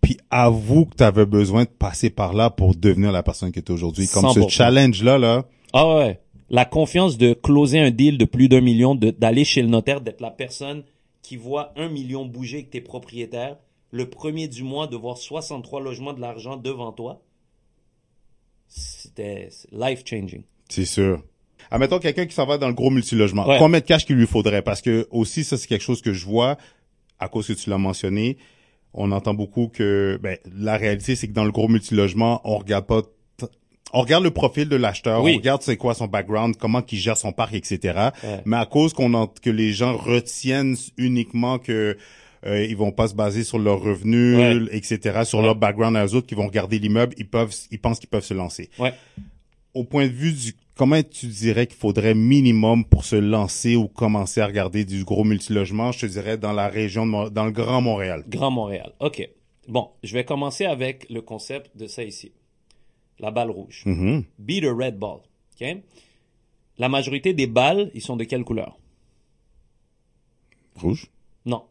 puis 0.00 0.18
avoue 0.30 0.86
que 0.86 0.96
tu 0.96 1.04
avais 1.04 1.26
besoin 1.26 1.64
de 1.64 1.68
passer 1.70 2.10
par 2.10 2.32
là 2.34 2.50
pour 2.50 2.74
devenir 2.74 3.12
la 3.12 3.22
personne 3.22 3.52
que 3.52 3.60
tu 3.60 3.72
es 3.72 3.74
aujourd'hui. 3.74 4.08
Comme 4.08 4.28
ce 4.30 4.40
100%. 4.40 4.48
challenge-là, 4.50 5.18
là, 5.18 5.44
Ah 5.72 5.96
ouais. 5.96 6.20
La 6.50 6.64
confiance 6.66 7.16
de 7.16 7.32
closer 7.32 7.78
un 7.78 7.90
deal 7.90 8.18
de 8.18 8.26
plus 8.26 8.48
d'un 8.48 8.60
million, 8.60 8.94
d'aller 8.94 9.44
chez 9.44 9.62
le 9.62 9.68
notaire, 9.68 10.02
d'être 10.02 10.20
la 10.20 10.30
personne 10.30 10.82
qui 11.22 11.36
voit 11.36 11.72
un 11.76 11.88
million 11.88 12.26
bouger 12.26 12.58
avec 12.58 12.70
tes 12.70 12.80
propriétaires, 12.82 13.56
le 13.90 14.10
premier 14.10 14.48
du 14.48 14.62
mois 14.62 14.86
de 14.86 14.96
voir 14.96 15.16
63 15.16 15.80
logements 15.80 16.12
de 16.12 16.20
l'argent 16.20 16.56
devant 16.58 16.92
toi, 16.92 17.22
c'était 18.68 19.48
life 19.70 20.02
changing. 20.04 20.42
c'est 20.68 20.84
sûr. 20.84 21.22
Admettons 21.70 21.98
quelqu'un 21.98 22.26
qui 22.26 22.34
s'en 22.34 22.46
va 22.46 22.58
dans 22.58 22.68
le 22.68 22.74
gros 22.74 22.90
multilogement. 22.90 23.46
Ouais. 23.48 23.58
Combien 23.58 23.80
de 23.80 23.84
cash 23.84 24.04
qu'il 24.06 24.16
lui 24.16 24.26
faudrait? 24.26 24.62
Parce 24.62 24.80
que 24.82 25.06
aussi, 25.10 25.44
ça, 25.44 25.56
c'est 25.56 25.66
quelque 25.68 25.82
chose 25.84 26.02
que 26.02 26.12
je 26.12 26.24
vois, 26.26 26.56
à 27.18 27.28
cause 27.28 27.46
que 27.46 27.52
tu 27.52 27.70
l'as 27.70 27.78
mentionné. 27.78 28.36
On 28.94 29.10
entend 29.12 29.32
beaucoup 29.34 29.68
que 29.68 30.18
ben, 30.22 30.36
la 30.54 30.76
réalité, 30.76 31.16
c'est 31.16 31.26
que 31.28 31.32
dans 31.32 31.44
le 31.44 31.52
gros 31.52 31.68
multilogement, 31.68 32.40
on 32.44 32.58
regarde 32.58 32.86
pas 32.86 33.02
on 33.94 34.00
regarde 34.00 34.24
le 34.24 34.30
profil 34.30 34.70
de 34.70 34.76
l'acheteur, 34.76 35.22
Oui. 35.22 35.32
on 35.34 35.36
regarde 35.36 35.60
c'est 35.60 35.76
quoi 35.76 35.92
son 35.92 36.06
background, 36.06 36.56
comment 36.56 36.80
qu'il 36.80 36.98
gère 36.98 37.18
son 37.18 37.30
parc, 37.32 37.52
etc. 37.52 37.78
Ouais. 38.24 38.40
Mais 38.46 38.56
à 38.56 38.64
cause 38.64 38.94
qu'on 38.94 39.12
en- 39.12 39.26
que 39.26 39.50
les 39.50 39.72
gens 39.74 39.94
retiennent 39.98 40.76
uniquement 40.96 41.58
que 41.58 41.98
euh, 42.46 42.64
ils 42.64 42.74
vont 42.76 42.90
pas 42.90 43.08
se 43.08 43.14
baser 43.14 43.44
sur 43.44 43.58
leurs 43.58 43.80
revenus, 43.82 44.36
Ouais. 44.38 44.74
etc., 44.74 45.20
sur 45.24 45.40
Ouais. 45.40 45.44
leur 45.44 45.56
background 45.56 45.94
à 45.96 46.06
eux 46.06 46.14
autres, 46.14 46.26
qui 46.26 46.34
vont 46.34 46.46
regarder 46.46 46.78
l'immeuble, 46.78 47.14
ils 47.18 47.28
peuvent, 47.28 47.54
ils 47.70 47.78
pensent 47.78 48.00
qu'ils 48.00 48.08
peuvent 48.08 48.24
se 48.24 48.32
lancer. 48.34 48.70
Ouais. 48.78 48.94
Au 49.74 49.84
point 49.84 50.06
de 50.06 50.12
vue 50.12 50.32
du, 50.32 50.54
comment 50.74 51.02
tu 51.02 51.26
dirais 51.26 51.66
qu'il 51.66 51.76
faudrait 51.76 52.14
minimum 52.14 52.84
pour 52.84 53.04
se 53.04 53.16
lancer 53.16 53.76
ou 53.76 53.88
commencer 53.88 54.40
à 54.40 54.46
regarder 54.46 54.84
du 54.84 55.04
gros 55.04 55.24
multilogement, 55.24 55.92
je 55.92 56.00
te 56.00 56.06
dirais 56.06 56.38
dans 56.38 56.52
la 56.52 56.68
région 56.68 57.06
de, 57.06 57.30
dans 57.30 57.44
le 57.44 57.52
Grand 57.52 57.80
Montréal? 57.80 58.24
Grand 58.28 58.50
Montréal. 58.50 58.92
OK. 59.00 59.28
Bon, 59.68 59.90
je 60.02 60.14
vais 60.14 60.24
commencer 60.24 60.64
avec 60.64 61.08
le 61.08 61.20
concept 61.22 61.76
de 61.76 61.86
ça 61.86 62.02
ici. 62.02 62.32
La 63.18 63.30
balle 63.30 63.50
rouge. 63.50 63.82
Mhm. 63.86 64.24
Be 64.38 64.60
the 64.60 64.66
red 64.66 64.98
ball. 64.98 65.20
OK? 65.60 65.76
La 66.78 66.88
majorité 66.88 67.34
des 67.34 67.46
balles, 67.46 67.90
ils 67.94 68.00
sont 68.00 68.16
de 68.16 68.24
quelle 68.24 68.44
couleur? 68.44 68.78
Rouge? 70.76 71.10
Non. 71.44 71.64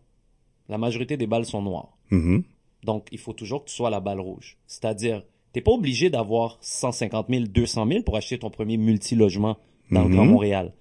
La 0.69 0.77
majorité 0.77 1.17
des 1.17 1.27
balles 1.27 1.45
sont 1.45 1.61
noires. 1.61 1.97
Mhm. 2.11 2.43
Donc, 2.83 3.07
il 3.11 3.17
faut 3.17 3.33
toujours 3.33 3.63
que 3.63 3.69
tu 3.69 3.75
sois 3.75 3.89
la 3.89 3.99
balle 3.99 4.19
rouge. 4.19 4.57
C'est-à-dire, 4.67 5.23
t'es 5.53 5.61
pas 5.61 5.71
obligé 5.71 6.09
d'avoir 6.09 6.57
150 6.61 7.27
000, 7.29 7.43
200 7.47 7.87
000 7.87 8.03
pour 8.03 8.15
acheter 8.17 8.37
ton 8.37 8.49
premier 8.49 8.77
multilogement 8.77 9.57
dans 9.91 10.03
le 10.03 10.09
Mhm. 10.09 10.15
Grand 10.15 10.25
Montréal. 10.25 10.73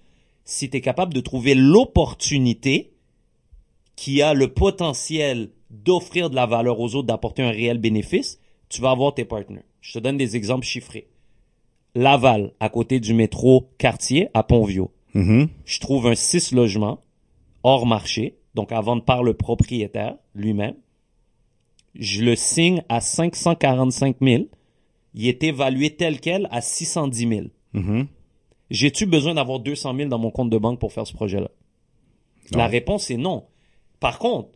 Si 0.44 0.70
tu 0.70 0.76
es 0.76 0.80
capable 0.80 1.14
de 1.14 1.20
trouver 1.20 1.54
l'opportunité 1.54 2.92
qui 3.96 4.22
a 4.22 4.34
le 4.34 4.48
potentiel 4.48 5.50
d'offrir 5.70 6.30
de 6.30 6.34
la 6.34 6.46
valeur 6.46 6.80
aux 6.80 6.94
autres, 6.94 7.06
d'apporter 7.06 7.42
un 7.42 7.50
réel 7.50 7.78
bénéfice, 7.78 8.40
tu 8.68 8.80
vas 8.80 8.90
avoir 8.90 9.14
tes 9.14 9.24
partenaires. 9.24 9.62
Je 9.80 9.94
te 9.94 9.98
donne 9.98 10.16
des 10.16 10.36
exemples 10.36 10.64
chiffrés. 10.64 11.08
Laval, 11.94 12.52
à 12.60 12.68
côté 12.68 13.00
du 13.00 13.14
métro 13.14 13.68
Cartier, 13.78 14.28
à 14.34 14.42
Pontvio. 14.42 14.90
Mhm. 15.14 15.48
Je 15.64 15.80
trouve 15.80 16.06
un 16.06 16.14
6 16.14 16.52
logements 16.52 17.00
hors 17.62 17.86
marché, 17.86 18.36
donc 18.54 18.72
à 18.72 18.80
vendre 18.80 19.04
par 19.04 19.22
le 19.22 19.34
propriétaire 19.34 20.14
lui-même. 20.34 20.74
Je 21.94 22.22
le 22.22 22.36
signe 22.36 22.82
à 22.88 23.00
545 23.00 24.16
000. 24.22 24.44
Il 25.14 25.26
est 25.26 25.42
évalué 25.42 25.90
tel 25.90 26.20
quel 26.20 26.48
à 26.50 26.60
610 26.60 27.28
000. 27.28 27.40
Mhm. 27.72 28.06
J'ai-tu 28.70 29.06
besoin 29.06 29.34
d'avoir 29.34 29.58
200 29.58 29.96
000 29.96 30.08
dans 30.08 30.18
mon 30.18 30.30
compte 30.30 30.50
de 30.50 30.58
banque 30.58 30.78
pour 30.78 30.92
faire 30.92 31.06
ce 31.06 31.12
projet-là? 31.12 31.50
La 32.52 32.66
réponse 32.66 33.10
est 33.10 33.16
non. 33.16 33.44
Par 33.98 34.18
contre, 34.18 34.50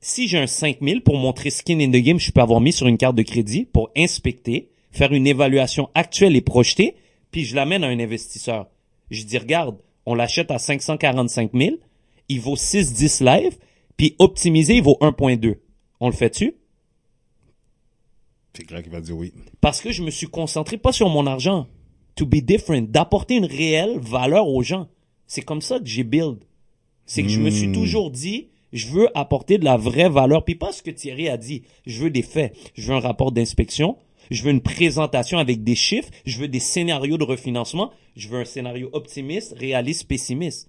si 0.00 0.28
j'ai 0.28 0.38
un 0.38 0.46
5 0.46 0.78
000 0.80 1.00
pour 1.00 1.16
montrer 1.16 1.50
skin 1.50 1.80
in 1.80 1.88
the 1.88 2.02
game, 2.02 2.18
je 2.18 2.30
peux 2.30 2.40
avoir 2.40 2.60
mis 2.60 2.72
sur 2.72 2.86
une 2.86 2.98
carte 2.98 3.16
de 3.16 3.22
crédit 3.22 3.64
pour 3.64 3.90
inspecter, 3.96 4.70
faire 4.90 5.12
une 5.12 5.26
évaluation 5.26 5.90
actuelle 5.94 6.36
et 6.36 6.40
projetée, 6.40 6.96
puis 7.30 7.44
je 7.44 7.56
l'amène 7.56 7.84
à 7.84 7.88
un 7.88 7.98
investisseur. 7.98 8.68
Je 9.10 9.24
dis, 9.24 9.38
regarde, 9.38 9.78
on 10.06 10.14
l'achète 10.14 10.50
à 10.50 10.58
545 10.58 11.52
000, 11.54 11.76
il 12.28 12.40
vaut 12.40 12.56
6-10 12.56 13.24
live, 13.24 13.56
puis 13.96 14.14
optimisé, 14.18 14.76
il 14.76 14.82
vaut 14.82 14.98
1.2. 15.00 15.56
On 16.00 16.08
le 16.08 16.14
fait-tu? 16.14 16.54
C'est 18.58 18.64
clair 18.64 18.82
qu'il 18.82 18.90
va 18.90 19.00
dire 19.00 19.16
oui. 19.16 19.32
Parce 19.60 19.80
que 19.80 19.92
je 19.92 20.02
me 20.02 20.10
suis 20.10 20.26
concentré 20.26 20.78
pas 20.78 20.90
sur 20.90 21.08
mon 21.08 21.28
argent. 21.28 21.68
To 22.16 22.26
be 22.26 22.38
different. 22.38 22.88
D'apporter 22.88 23.36
une 23.36 23.44
réelle 23.44 24.00
valeur 24.00 24.48
aux 24.48 24.64
gens. 24.64 24.88
C'est 25.28 25.42
comme 25.42 25.60
ça 25.60 25.78
que 25.78 25.86
j'ai 25.86 26.02
build. 26.02 26.38
C'est 27.06 27.22
que 27.22 27.28
je 27.28 27.38
me 27.38 27.50
suis 27.50 27.68
Hmm. 27.68 27.72
toujours 27.74 28.10
dit, 28.10 28.48
je 28.72 28.88
veux 28.88 29.16
apporter 29.16 29.58
de 29.58 29.64
la 29.64 29.76
vraie 29.76 30.08
valeur. 30.08 30.44
Puis 30.44 30.56
pas 30.56 30.72
ce 30.72 30.82
que 30.82 30.90
Thierry 30.90 31.28
a 31.28 31.36
dit. 31.36 31.62
Je 31.86 32.02
veux 32.02 32.10
des 32.10 32.22
faits. 32.22 32.52
Je 32.74 32.88
veux 32.88 32.96
un 32.96 33.00
rapport 33.00 33.30
d'inspection. 33.30 33.96
Je 34.32 34.42
veux 34.42 34.50
une 34.50 34.60
présentation 34.60 35.38
avec 35.38 35.62
des 35.62 35.76
chiffres. 35.76 36.10
Je 36.24 36.40
veux 36.40 36.48
des 36.48 36.58
scénarios 36.58 37.16
de 37.16 37.22
refinancement. 37.22 37.92
Je 38.16 38.26
veux 38.26 38.40
un 38.40 38.44
scénario 38.44 38.90
optimiste, 38.92 39.54
réaliste, 39.56 40.08
pessimiste. 40.08 40.68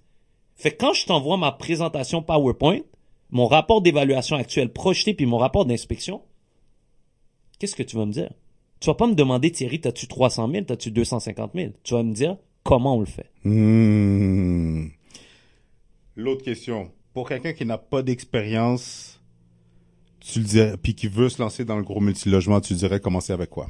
Fait 0.54 0.70
que 0.70 0.76
quand 0.76 0.92
je 0.92 1.06
t'envoie 1.06 1.38
ma 1.38 1.50
présentation 1.50 2.22
PowerPoint, 2.22 2.82
mon 3.30 3.48
rapport 3.48 3.82
d'évaluation 3.82 4.36
actuel 4.36 4.72
projeté 4.72 5.12
puis 5.12 5.26
mon 5.26 5.38
rapport 5.38 5.64
d'inspection, 5.64 6.22
qu'est-ce 7.60 7.76
que 7.76 7.84
tu 7.84 7.96
vas 7.96 8.06
me 8.06 8.12
dire? 8.12 8.32
Tu 8.80 8.86
vas 8.86 8.94
pas 8.94 9.06
me 9.06 9.14
demander, 9.14 9.52
Thierry, 9.52 9.80
t'as-tu 9.80 10.08
300 10.08 10.50
000, 10.50 10.64
t'as-tu 10.64 10.90
250 10.90 11.52
000? 11.54 11.72
Tu 11.84 11.94
vas 11.94 12.02
me 12.02 12.12
dire 12.12 12.36
comment 12.64 12.96
on 12.96 13.00
le 13.00 13.06
fait. 13.06 13.30
Hmm. 13.44 14.88
L'autre 16.16 16.42
question. 16.42 16.90
Pour 17.12 17.28
quelqu'un 17.28 17.52
qui 17.52 17.66
n'a 17.66 17.78
pas 17.78 18.02
d'expérience, 18.02 19.20
tu 20.20 20.40
le 20.40 20.44
dirais, 20.44 20.74
puis 20.82 20.94
qui 20.94 21.08
veut 21.08 21.28
se 21.28 21.40
lancer 21.42 21.64
dans 21.64 21.76
le 21.76 21.82
gros 21.82 22.00
multilogement, 22.00 22.60
tu 22.60 22.74
dirais 22.74 23.00
commencer 23.00 23.32
avec 23.32 23.50
quoi? 23.50 23.68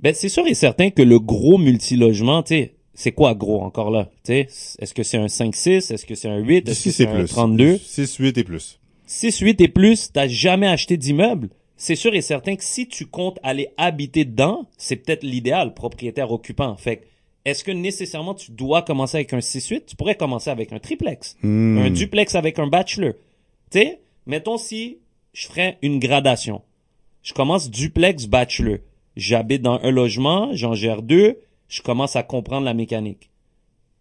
Ben, 0.00 0.14
c'est 0.14 0.28
sûr 0.28 0.46
et 0.46 0.54
certain 0.54 0.90
que 0.90 1.02
le 1.02 1.18
gros 1.18 1.58
multilogement, 1.58 2.42
tu 2.42 2.54
sais, 2.54 2.74
c'est 2.94 3.12
quoi 3.12 3.34
gros 3.34 3.62
encore 3.62 3.90
là? 3.90 4.10
Est-ce 4.28 4.94
que 4.94 5.02
c'est 5.02 5.18
un 5.18 5.26
5-6? 5.26 5.92
Est-ce 5.92 6.06
que 6.06 6.14
c'est 6.14 6.28
un 6.28 6.38
8? 6.38 6.68
Est-ce 6.68 6.84
que 6.84 6.90
6 6.90 6.92
c'est 6.92 7.04
et 7.04 7.08
un 7.08 7.14
plus. 7.14 7.28
32? 7.28 7.78
6, 7.78 8.16
8 8.16 8.38
et 8.38 8.44
plus. 8.44 8.78
6, 9.06 9.38
8 9.38 9.60
et 9.60 9.68
plus, 9.68 10.12
t'as 10.12 10.28
jamais 10.28 10.68
acheté 10.68 10.96
d'immeuble? 10.96 11.48
C'est 11.80 11.94
sûr 11.94 12.12
et 12.14 12.22
certain 12.22 12.56
que 12.56 12.64
si 12.64 12.88
tu 12.88 13.06
comptes 13.06 13.38
aller 13.44 13.68
habiter 13.76 14.24
dedans, 14.24 14.68
c'est 14.76 14.96
peut-être 14.96 15.22
l'idéal, 15.22 15.74
propriétaire 15.74 16.32
occupant. 16.32 16.74
Fait 16.76 16.96
que, 16.96 17.04
est-ce 17.44 17.62
que 17.62 17.70
nécessairement 17.70 18.34
tu 18.34 18.50
dois 18.50 18.82
commencer 18.82 19.16
avec 19.16 19.32
un 19.32 19.38
6-8? 19.38 19.84
Tu 19.86 19.96
pourrais 19.96 20.16
commencer 20.16 20.50
avec 20.50 20.72
un 20.72 20.80
triplex. 20.80 21.36
Hmm. 21.42 21.78
Un 21.78 21.90
duplex 21.90 22.34
avec 22.34 22.58
un 22.58 22.66
bachelor. 22.66 23.12
Tu 23.70 23.78
sais, 23.78 24.00
mettons 24.26 24.58
si 24.58 24.98
je 25.32 25.46
ferais 25.46 25.78
une 25.80 26.00
gradation. 26.00 26.62
Je 27.22 27.32
commence 27.32 27.70
duplex 27.70 28.26
bachelor. 28.26 28.78
J'habite 29.16 29.62
dans 29.62 29.80
un 29.80 29.90
logement, 29.92 30.50
j'en 30.54 30.74
gère 30.74 31.02
deux, 31.02 31.38
je 31.68 31.80
commence 31.82 32.16
à 32.16 32.24
comprendre 32.24 32.64
la 32.64 32.74
mécanique. 32.74 33.30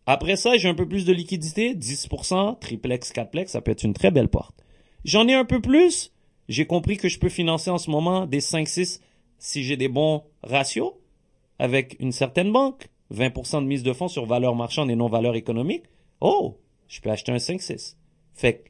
Après 0.08 0.36
ça, 0.36 0.58
j'ai 0.58 0.68
un 0.68 0.74
peu 0.74 0.88
plus 0.88 1.06
de 1.06 1.14
liquidité, 1.14 1.76
10%, 1.76 2.58
triplex, 2.60 3.12
quatreplex, 3.12 3.52
ça 3.52 3.62
peut 3.62 3.72
être 3.72 3.84
une 3.84 3.94
très 3.94 4.10
belle 4.10 4.30
porte. 4.30 4.64
J'en 5.06 5.28
ai 5.28 5.34
un 5.36 5.46
peu 5.46 5.62
plus, 5.62 6.12
j'ai 6.48 6.66
compris 6.66 6.98
que 6.98 7.10
je 7.10 7.20
peux 7.20 7.30
financer 7.30 7.70
en 7.70 7.78
ce 7.78 7.90
moment 7.90 8.26
des 8.26 8.40
5-6 8.40 9.02
si 9.40 9.64
j'ai 9.64 9.78
des 9.78 9.88
bons 9.88 10.24
ratios 10.44 10.94
avec 11.60 11.98
une 12.00 12.12
certaine 12.12 12.52
banque, 12.52 12.88
20% 13.14 13.62
de 13.62 13.68
mise 13.68 13.84
de 13.84 13.94
fonds 13.94 14.08
sur 14.08 14.26
valeur 14.26 14.56
marchande 14.56 14.90
et 14.92 14.96
non 14.96 15.08
valeur 15.08 15.36
économique. 15.36 15.84
Oh, 16.22 16.58
je 16.88 17.02
peux 17.02 17.10
acheter 17.10 17.32
un 17.32 17.38
5-6. 17.38 17.96
Fait 18.34 18.54
que, 18.54 18.70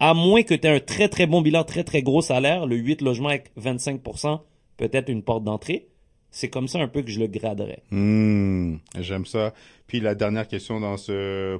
à 0.00 0.14
moins 0.14 0.42
que 0.42 0.54
tu 0.54 0.66
aies 0.66 0.76
un 0.76 0.80
très 0.80 1.08
très 1.08 1.26
bon 1.26 1.42
bilan, 1.42 1.64
très 1.64 1.84
très 1.84 2.02
gros 2.02 2.22
salaire, 2.22 2.66
le 2.66 2.76
8 2.76 3.02
logements 3.02 3.28
avec 3.28 3.52
25%, 3.56 4.40
peut-être 4.76 5.08
une 5.08 5.22
porte 5.22 5.44
d'entrée. 5.44 5.88
C'est 6.30 6.48
comme 6.48 6.66
ça 6.66 6.80
un 6.80 6.88
peu 6.88 7.02
que 7.02 7.10
je 7.10 7.20
le 7.20 7.26
graderais. 7.26 7.82
Hmm. 7.90 8.76
J'aime 8.98 9.26
ça. 9.26 9.52
Puis 9.86 10.00
la 10.00 10.14
dernière 10.14 10.48
question 10.48 10.80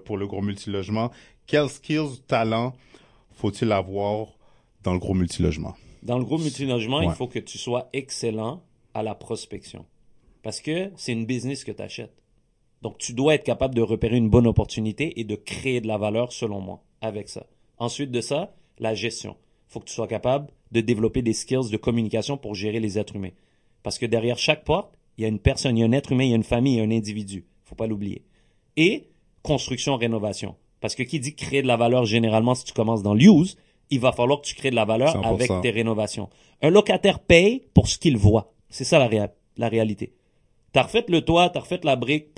pour 0.04 0.16
le 0.16 0.26
gros 0.26 0.40
multilogement. 0.40 1.10
Quels 1.46 1.68
skills, 1.68 2.22
talents 2.26 2.72
faut-il 3.34 3.72
avoir 3.72 4.28
dans 4.84 4.92
le 4.92 4.98
gros 4.98 5.14
multilogement? 5.14 5.74
Dans 6.02 6.18
le 6.18 6.24
gros 6.24 6.38
multilogement, 6.38 6.98
Ouais. 6.98 7.06
il 7.06 7.12
faut 7.12 7.28
que 7.28 7.38
tu 7.38 7.58
sois 7.58 7.88
excellent 7.92 8.62
à 8.94 9.02
la 9.02 9.14
prospection. 9.14 9.86
Parce 10.42 10.60
que 10.60 10.90
c'est 10.96 11.12
une 11.12 11.26
business 11.26 11.64
que 11.64 11.70
tu 11.72 11.82
achètes. 11.82 12.16
Donc, 12.82 12.98
tu 12.98 13.12
dois 13.12 13.34
être 13.36 13.44
capable 13.44 13.74
de 13.76 13.80
repérer 13.82 14.16
une 14.16 14.28
bonne 14.28 14.46
opportunité 14.48 15.20
et 15.20 15.24
de 15.24 15.36
créer 15.36 15.80
de 15.80 15.86
la 15.86 15.98
valeur, 15.98 16.32
selon 16.32 16.60
moi, 16.60 16.82
avec 17.00 17.28
ça. 17.28 17.46
Ensuite 17.78 18.10
de 18.10 18.20
ça, 18.20 18.54
la 18.78 18.94
gestion. 18.94 19.36
Il 19.68 19.72
faut 19.72 19.80
que 19.80 19.84
tu 19.86 19.94
sois 19.94 20.08
capable 20.08 20.48
de 20.72 20.80
développer 20.80 21.22
des 21.22 21.32
skills 21.32 21.70
de 21.70 21.76
communication 21.76 22.36
pour 22.36 22.54
gérer 22.56 22.80
les 22.80 22.98
êtres 22.98 23.14
humains. 23.14 23.30
Parce 23.84 23.98
que 23.98 24.06
derrière 24.06 24.38
chaque 24.38 24.64
porte, 24.64 24.92
il 25.16 25.22
y 25.22 25.24
a 25.24 25.28
une 25.28 25.38
personne, 25.38 25.76
il 25.78 25.80
y 25.80 25.84
a 25.84 25.86
un 25.86 25.92
être 25.92 26.10
humain, 26.12 26.24
il 26.24 26.30
y 26.30 26.32
a 26.32 26.36
une 26.36 26.42
famille, 26.42 26.74
il 26.74 26.78
y 26.78 26.80
a 26.80 26.84
un 26.84 26.90
individu. 26.90 27.44
faut 27.64 27.74
pas 27.76 27.86
l'oublier. 27.86 28.22
Et 28.76 29.08
construction, 29.42 29.96
rénovation. 29.96 30.56
Parce 30.80 30.94
que 30.94 31.02
qui 31.04 31.20
dit 31.20 31.34
créer 31.34 31.62
de 31.62 31.66
la 31.68 31.76
valeur, 31.76 32.04
généralement, 32.04 32.54
si 32.54 32.64
tu 32.64 32.72
commences 32.72 33.02
dans 33.02 33.14
l'use, 33.14 33.56
il 33.90 34.00
va 34.00 34.12
falloir 34.12 34.40
que 34.40 34.46
tu 34.46 34.54
crées 34.54 34.70
de 34.70 34.76
la 34.76 34.84
valeur 34.84 35.14
100%. 35.14 35.34
avec 35.34 35.50
tes 35.62 35.70
rénovations. 35.70 36.28
Un 36.60 36.70
locataire 36.70 37.20
paye 37.20 37.62
pour 37.74 37.88
ce 37.88 37.98
qu'il 37.98 38.16
voit. 38.16 38.52
C'est 38.70 38.84
ça 38.84 38.98
la, 38.98 39.08
réa- 39.08 39.32
la 39.56 39.68
réalité. 39.68 40.14
T'as 40.72 40.82
refait 40.84 41.04
le 41.08 41.20
toit, 41.20 41.50
t'as 41.50 41.60
refait 41.60 41.80
la 41.82 41.96
brique, 41.96 42.28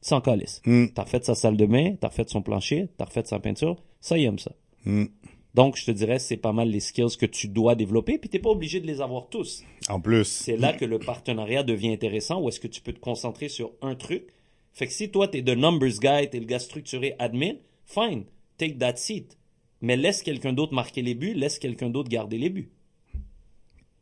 sans 0.00 0.20
calice. 0.20 0.60
Hmm. 0.64 0.86
T'as 0.94 1.04
refait 1.04 1.22
sa 1.22 1.34
salle 1.34 1.56
de 1.56 1.66
bain, 1.66 1.94
t'as 2.00 2.08
refait 2.08 2.24
son 2.26 2.42
plancher, 2.42 2.88
t'as 2.96 3.04
refait 3.04 3.24
sa 3.24 3.38
peinture, 3.38 3.76
ça, 4.00 4.18
il 4.18 4.24
aime 4.24 4.38
ça. 4.38 4.52
Hmm. 4.84 5.06
Donc, 5.54 5.76
je 5.76 5.86
te 5.86 5.90
dirais, 5.90 6.18
c'est 6.18 6.36
pas 6.36 6.52
mal 6.52 6.68
les 6.68 6.80
skills 6.80 7.16
que 7.18 7.24
tu 7.24 7.48
dois 7.48 7.74
développer, 7.76 8.18
puis 8.18 8.28
t'es 8.28 8.38
pas 8.38 8.50
obligé 8.50 8.78
de 8.80 8.86
les 8.86 9.00
avoir 9.00 9.28
tous. 9.28 9.62
En 9.88 10.00
plus. 10.00 10.24
C'est 10.24 10.56
là 10.56 10.72
que 10.74 10.84
le 10.84 10.98
partenariat 10.98 11.62
devient 11.62 11.92
intéressant, 11.92 12.40
où 12.42 12.48
est-ce 12.48 12.60
que 12.60 12.68
tu 12.68 12.82
peux 12.82 12.92
te 12.92 13.00
concentrer 13.00 13.48
sur 13.48 13.72
un 13.80 13.94
truc. 13.94 14.26
Fait 14.72 14.86
que 14.86 14.92
si 14.92 15.10
toi, 15.10 15.28
t'es 15.28 15.40
de 15.40 15.54
numbers 15.54 15.98
guy, 15.98 16.28
t'es 16.28 16.40
le 16.40 16.44
gars 16.44 16.58
structuré 16.58 17.14
admin, 17.18 17.54
fine, 17.86 18.24
take 18.58 18.76
that 18.76 18.96
seat. 18.96 19.38
Mais 19.80 19.96
laisse 19.96 20.22
quelqu'un 20.22 20.52
d'autre 20.52 20.74
marquer 20.74 21.02
les 21.02 21.14
buts, 21.14 21.34
laisse 21.34 21.58
quelqu'un 21.58 21.90
d'autre 21.90 22.08
garder 22.08 22.38
les 22.38 22.50
buts. 22.50 22.70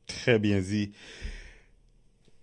Très 0.07 0.39
bien 0.39 0.61
dit. 0.61 0.93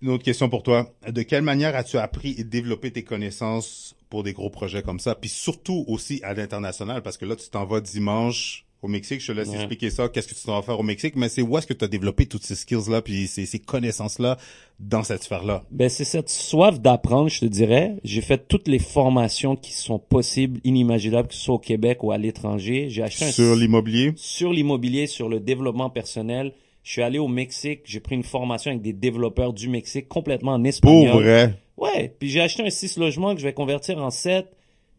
Une 0.01 0.09
autre 0.09 0.23
question 0.23 0.49
pour 0.49 0.63
toi. 0.63 0.93
De 1.07 1.21
quelle 1.21 1.43
manière 1.43 1.75
as-tu 1.75 1.97
appris 1.97 2.35
et 2.37 2.43
développé 2.43 2.91
tes 2.91 3.03
connaissances 3.03 3.95
pour 4.09 4.23
des 4.23 4.33
gros 4.33 4.49
projets 4.49 4.81
comme 4.81 4.99
ça? 4.99 5.15
Puis 5.15 5.29
surtout 5.29 5.85
aussi 5.87 6.19
à 6.23 6.33
l'international, 6.33 7.03
parce 7.03 7.17
que 7.17 7.25
là, 7.25 7.35
tu 7.35 7.49
t'en 7.49 7.65
vas 7.65 7.81
dimanche 7.81 8.65
au 8.81 8.87
Mexique. 8.87 9.21
Je 9.21 9.27
te 9.27 9.31
laisse 9.31 9.49
Ouais. 9.49 9.55
expliquer 9.55 9.89
ça. 9.89 10.09
Qu'est-ce 10.09 10.27
que 10.27 10.33
tu 10.33 10.43
t'en 10.43 10.55
vas 10.55 10.61
faire 10.63 10.79
au 10.79 10.83
Mexique? 10.83 11.15
Mais 11.15 11.29
c'est 11.29 11.41
où 11.41 11.57
est-ce 11.57 11.67
que 11.67 11.73
tu 11.73 11.85
as 11.85 11.87
développé 11.87 12.25
toutes 12.25 12.43
ces 12.43 12.55
skills-là, 12.55 13.01
puis 13.01 13.27
ces, 13.27 13.45
ces 13.45 13.59
connaissances-là 13.59 14.37
dans 14.79 15.03
cette 15.03 15.23
sphère-là? 15.23 15.63
Ben, 15.71 15.87
c'est 15.89 16.03
cette 16.03 16.29
soif 16.29 16.79
d'apprendre, 16.79 17.29
je 17.29 17.41
te 17.41 17.45
dirais. 17.45 17.97
J'ai 18.03 18.21
fait 18.21 18.47
toutes 18.47 18.67
les 18.67 18.79
formations 18.79 19.55
qui 19.55 19.71
sont 19.71 19.99
possibles, 19.99 20.59
inimaginables, 20.63 21.27
que 21.27 21.33
ce 21.35 21.41
soit 21.41 21.55
au 21.55 21.59
Québec 21.59 22.03
ou 22.03 22.11
à 22.11 22.17
l'étranger. 22.17 22.87
J'ai 22.89 23.03
acheté 23.03 23.25
un 23.25 23.31
Sur 23.31 23.55
l'immobilier? 23.55 24.13
sur 24.15 24.51
l'immobilier, 24.51 25.05
sur 25.07 25.29
le 25.29 25.39
développement 25.39 25.89
personnel. 25.89 26.53
Je 26.83 26.93
suis 26.93 27.03
allé 27.03 27.19
au 27.19 27.27
Mexique, 27.27 27.81
j'ai 27.85 27.99
pris 27.99 28.15
une 28.15 28.23
formation 28.23 28.71
avec 28.71 28.81
des 28.81 28.93
développeurs 28.93 29.53
du 29.53 29.69
Mexique 29.69 30.07
complètement 30.07 30.53
en 30.53 30.57
Pour 30.59 30.65
espagnol. 30.67 31.23
vrai? 31.23 31.53
Ouais, 31.77 32.15
puis 32.17 32.29
j'ai 32.29 32.41
acheté 32.41 32.63
un 32.63 32.71
6 32.71 32.97
logements 32.97 33.35
que 33.35 33.39
je 33.41 33.45
vais 33.45 33.53
convertir 33.53 33.99
en 33.99 34.09
7. 34.09 34.47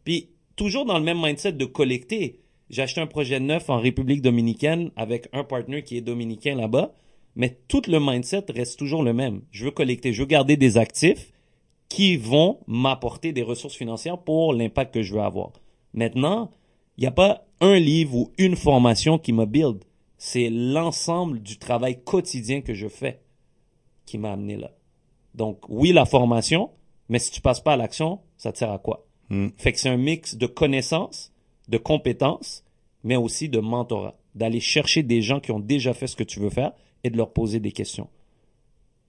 Puis 0.04 0.28
toujours 0.54 0.84
dans 0.84 0.98
le 0.98 1.04
même 1.04 1.20
mindset 1.20 1.52
de 1.52 1.64
collecter. 1.64 2.38
J'ai 2.72 2.80
acheté 2.80 3.02
un 3.02 3.06
projet 3.06 3.38
neuf 3.38 3.68
en 3.68 3.78
République 3.78 4.22
dominicaine 4.22 4.90
avec 4.96 5.28
un 5.34 5.44
partenaire 5.44 5.84
qui 5.84 5.98
est 5.98 6.00
dominicain 6.00 6.54
là-bas, 6.54 6.94
mais 7.36 7.58
tout 7.68 7.82
le 7.86 8.00
mindset 8.00 8.46
reste 8.48 8.78
toujours 8.78 9.02
le 9.02 9.12
même. 9.12 9.42
Je 9.50 9.66
veux 9.66 9.70
collecter, 9.70 10.14
je 10.14 10.22
veux 10.22 10.26
garder 10.26 10.56
des 10.56 10.78
actifs 10.78 11.32
qui 11.90 12.16
vont 12.16 12.60
m'apporter 12.66 13.32
des 13.32 13.42
ressources 13.42 13.76
financières 13.76 14.16
pour 14.16 14.54
l'impact 14.54 14.94
que 14.94 15.02
je 15.02 15.12
veux 15.12 15.20
avoir. 15.20 15.52
Maintenant, 15.92 16.50
il 16.96 17.02
n'y 17.02 17.06
a 17.06 17.12
pas 17.12 17.44
un 17.60 17.78
livre 17.78 18.16
ou 18.16 18.32
une 18.38 18.56
formation 18.56 19.18
qui 19.18 19.34
me 19.34 19.44
build. 19.44 19.84
C'est 20.16 20.48
l'ensemble 20.48 21.42
du 21.42 21.58
travail 21.58 22.02
quotidien 22.02 22.62
que 22.62 22.72
je 22.72 22.88
fais 22.88 23.20
qui 24.06 24.16
m'a 24.16 24.32
amené 24.32 24.56
là. 24.56 24.70
Donc, 25.34 25.60
oui, 25.68 25.92
la 25.92 26.06
formation, 26.06 26.70
mais 27.10 27.18
si 27.18 27.30
tu 27.30 27.42
passes 27.42 27.60
pas 27.60 27.74
à 27.74 27.76
l'action, 27.76 28.20
ça 28.38 28.50
te 28.50 28.56
sert 28.56 28.70
à 28.70 28.78
quoi? 28.78 29.06
Hmm. 29.28 29.48
Fait 29.58 29.72
que 29.72 29.78
c'est 29.78 29.90
un 29.90 29.98
mix 29.98 30.36
de 30.36 30.46
connaissances, 30.46 31.32
de 31.68 31.76
compétences, 31.78 32.61
mais 33.04 33.16
aussi 33.16 33.48
de 33.48 33.58
mentorat. 33.60 34.16
D'aller 34.34 34.60
chercher 34.60 35.02
des 35.02 35.20
gens 35.22 35.40
qui 35.40 35.50
ont 35.52 35.60
déjà 35.60 35.92
fait 35.94 36.06
ce 36.06 36.16
que 36.16 36.24
tu 36.24 36.40
veux 36.40 36.50
faire 36.50 36.72
et 37.04 37.10
de 37.10 37.16
leur 37.16 37.32
poser 37.32 37.60
des 37.60 37.72
questions. 37.72 38.08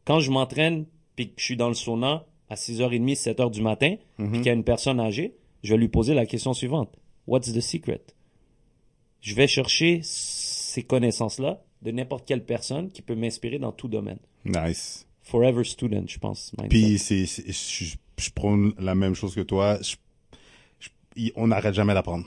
Quand 0.06 0.20
je 0.20 0.32
m'entraîne, 0.32 0.86
puis 1.16 1.28
que 1.30 1.34
je 1.38 1.44
suis 1.46 1.56
dans 1.58 1.70
le 1.70 1.76
sauna 1.76 2.26
à 2.50 2.56
6h30, 2.56 3.16
7h 3.16 3.50
du 3.52 3.62
matin, 3.62 3.96
puis 4.18 4.28
qu'il 4.32 4.46
y 4.48 4.50
a 4.50 4.54
une 4.54 4.64
personne 4.66 5.00
âgée, 5.00 5.36
je 5.64 5.74
vais 5.74 5.80
lui 5.80 5.88
poser 5.88 6.14
la 6.14 6.26
question 6.26 6.54
suivante. 6.54 6.94
What's 7.28 7.54
the 7.54 7.62
secret? 7.62 8.02
Je 9.22 9.34
vais 9.36 9.48
chercher 9.48 10.02
ces 10.04 10.84
connaissances-là 10.84 11.64
de 11.82 11.92
n'importe 11.92 12.26
quelle 12.28 12.46
personne 12.46 12.92
qui 12.92 13.02
peut 13.02 13.16
m'inspirer 13.16 13.60
dans 13.60 13.72
tout 13.72 13.88
domaine. 13.88 14.20
Nice. 14.44 15.08
Forever 15.22 15.64
student, 15.64 16.04
je 16.08 16.20
pense. 16.20 16.52
Puis 16.70 17.00
c'est, 17.00 17.26
je, 17.26 17.96
je 18.18 18.30
prône 18.32 18.74
la 18.78 18.94
même 18.96 19.14
chose 19.16 19.34
que 19.36 19.42
toi. 19.42 19.78
Je- 19.82 19.96
je- 20.80 20.90
il- 21.16 21.32
on 21.38 21.48
n'arrête 21.48 21.74
jamais 21.74 21.94
d'apprendre. 21.94 22.26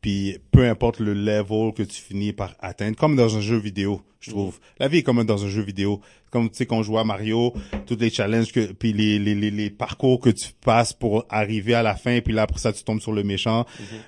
Puis 0.00 0.38
peu 0.52 0.68
importe 0.68 1.00
le 1.00 1.12
level 1.12 1.72
que 1.74 1.82
tu 1.82 2.00
finis 2.00 2.32
par 2.32 2.54
atteindre, 2.60 2.96
comme 2.96 3.16
dans 3.16 3.36
un 3.36 3.40
jeu 3.40 3.56
vidéo, 3.56 4.00
je 4.20 4.30
trouve. 4.30 4.58
La 4.78 4.88
vie 4.88 4.98
est 4.98 5.02
comme 5.02 5.24
dans 5.24 5.44
un 5.44 5.48
jeu 5.48 5.62
vidéo. 5.62 6.00
Comme 6.30 6.50
tu 6.50 6.56
sais 6.56 6.66
quand 6.66 6.78
on 6.78 6.82
joue 6.82 6.98
à 6.98 7.04
Mario, 7.04 7.54
tous 7.86 7.96
les 7.96 8.10
challenges 8.10 8.52
que 8.52 8.72
puis 8.72 8.92
les, 8.92 9.18
les, 9.18 9.34
les, 9.34 9.50
les 9.50 9.70
parcours 9.70 10.20
que 10.20 10.30
tu 10.30 10.48
passes 10.60 10.92
pour 10.92 11.24
arriver 11.30 11.74
à 11.74 11.82
la 11.82 11.96
fin, 11.96 12.20
puis 12.20 12.34
là 12.34 12.42
après 12.42 12.58
ça 12.58 12.72
tu 12.72 12.84
tombes 12.84 13.00
sur 13.00 13.12
le 13.12 13.22
méchant. 13.24 13.64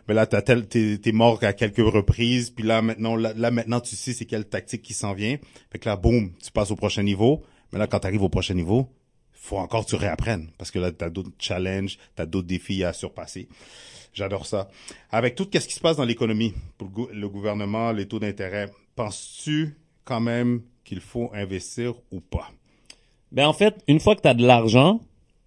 Mais 0.07 0.14
là 0.14 0.26
t'as 0.26 0.42
tel 0.42 0.66
t'es, 0.66 0.98
t'es 0.98 1.12
mort 1.12 1.38
à 1.42 1.53
quelques 1.53 1.79
reprises, 1.79 2.50
puis 2.50 2.64
là 2.64 2.83
maintenant 2.83 3.16
là, 3.16 3.33
là, 3.35 3.50
maintenant 3.50 3.81
tu 3.81 3.96
sais 3.96 4.12
c'est 4.12 4.26
quelle 4.26 4.44
tactique 4.44 4.83
qui 4.83 4.92
s'en 4.92 5.14
vient. 5.14 5.38
Fait 5.72 5.79
que 5.79 5.88
là 5.88 5.96
boum, 5.96 6.33
tu 6.42 6.50
passes 6.53 6.70
au 6.70 6.76
prochain 6.76 7.03
niveau. 7.03 7.42
Mais 7.72 7.79
là 7.79 7.87
quand 7.87 8.00
tu 8.00 8.07
arrives 8.07 8.22
au 8.22 8.29
prochain 8.29 8.55
niveau, 8.55 8.88
faut 9.33 9.57
encore 9.57 9.85
que 9.87 9.90
tu 9.90 9.96
réapprennes 9.96 10.50
parce 10.59 10.70
que 10.70 10.79
là 10.79 10.92
tu 10.92 11.05
as 11.05 11.11
d'autres 11.11 11.31
challenges, 11.38 11.96
tu 12.14 12.22
as 12.22 12.26
d'autres 12.26 12.48
défis 12.48 12.85
à 12.85 12.92
surpasser. 12.92 13.48
J'adore 14.12 14.46
ça. 14.46 14.68
Avec 15.11 15.35
tout 15.37 15.46
ce 15.53 15.59
qui 15.66 15.75
se 15.75 15.81
passe 15.81 15.96
dans 15.96 16.05
l'économie, 16.05 16.53
pour 16.79 16.88
le 16.88 16.92
gou- 16.94 17.09
le 17.12 17.29
gouvernement, 17.29 17.92
les 17.92 18.07
taux 18.09 18.18
d'intérêt, 18.18 18.70
penses-tu 18.96 19.77
quand 20.05 20.20
même 20.20 20.62
qu'il 20.85 21.01
faut 21.01 21.31
investir 21.33 21.94
ou 22.11 22.20
pas? 22.20 22.51
Ben 23.33 23.46
en 23.46 23.53
fait, 23.53 23.77
une 23.87 24.01
fois 24.01 24.16
que 24.16 24.23
tu 24.23 24.29
as 24.29 24.35
de 24.35 24.44
l'argent, 24.44 25.01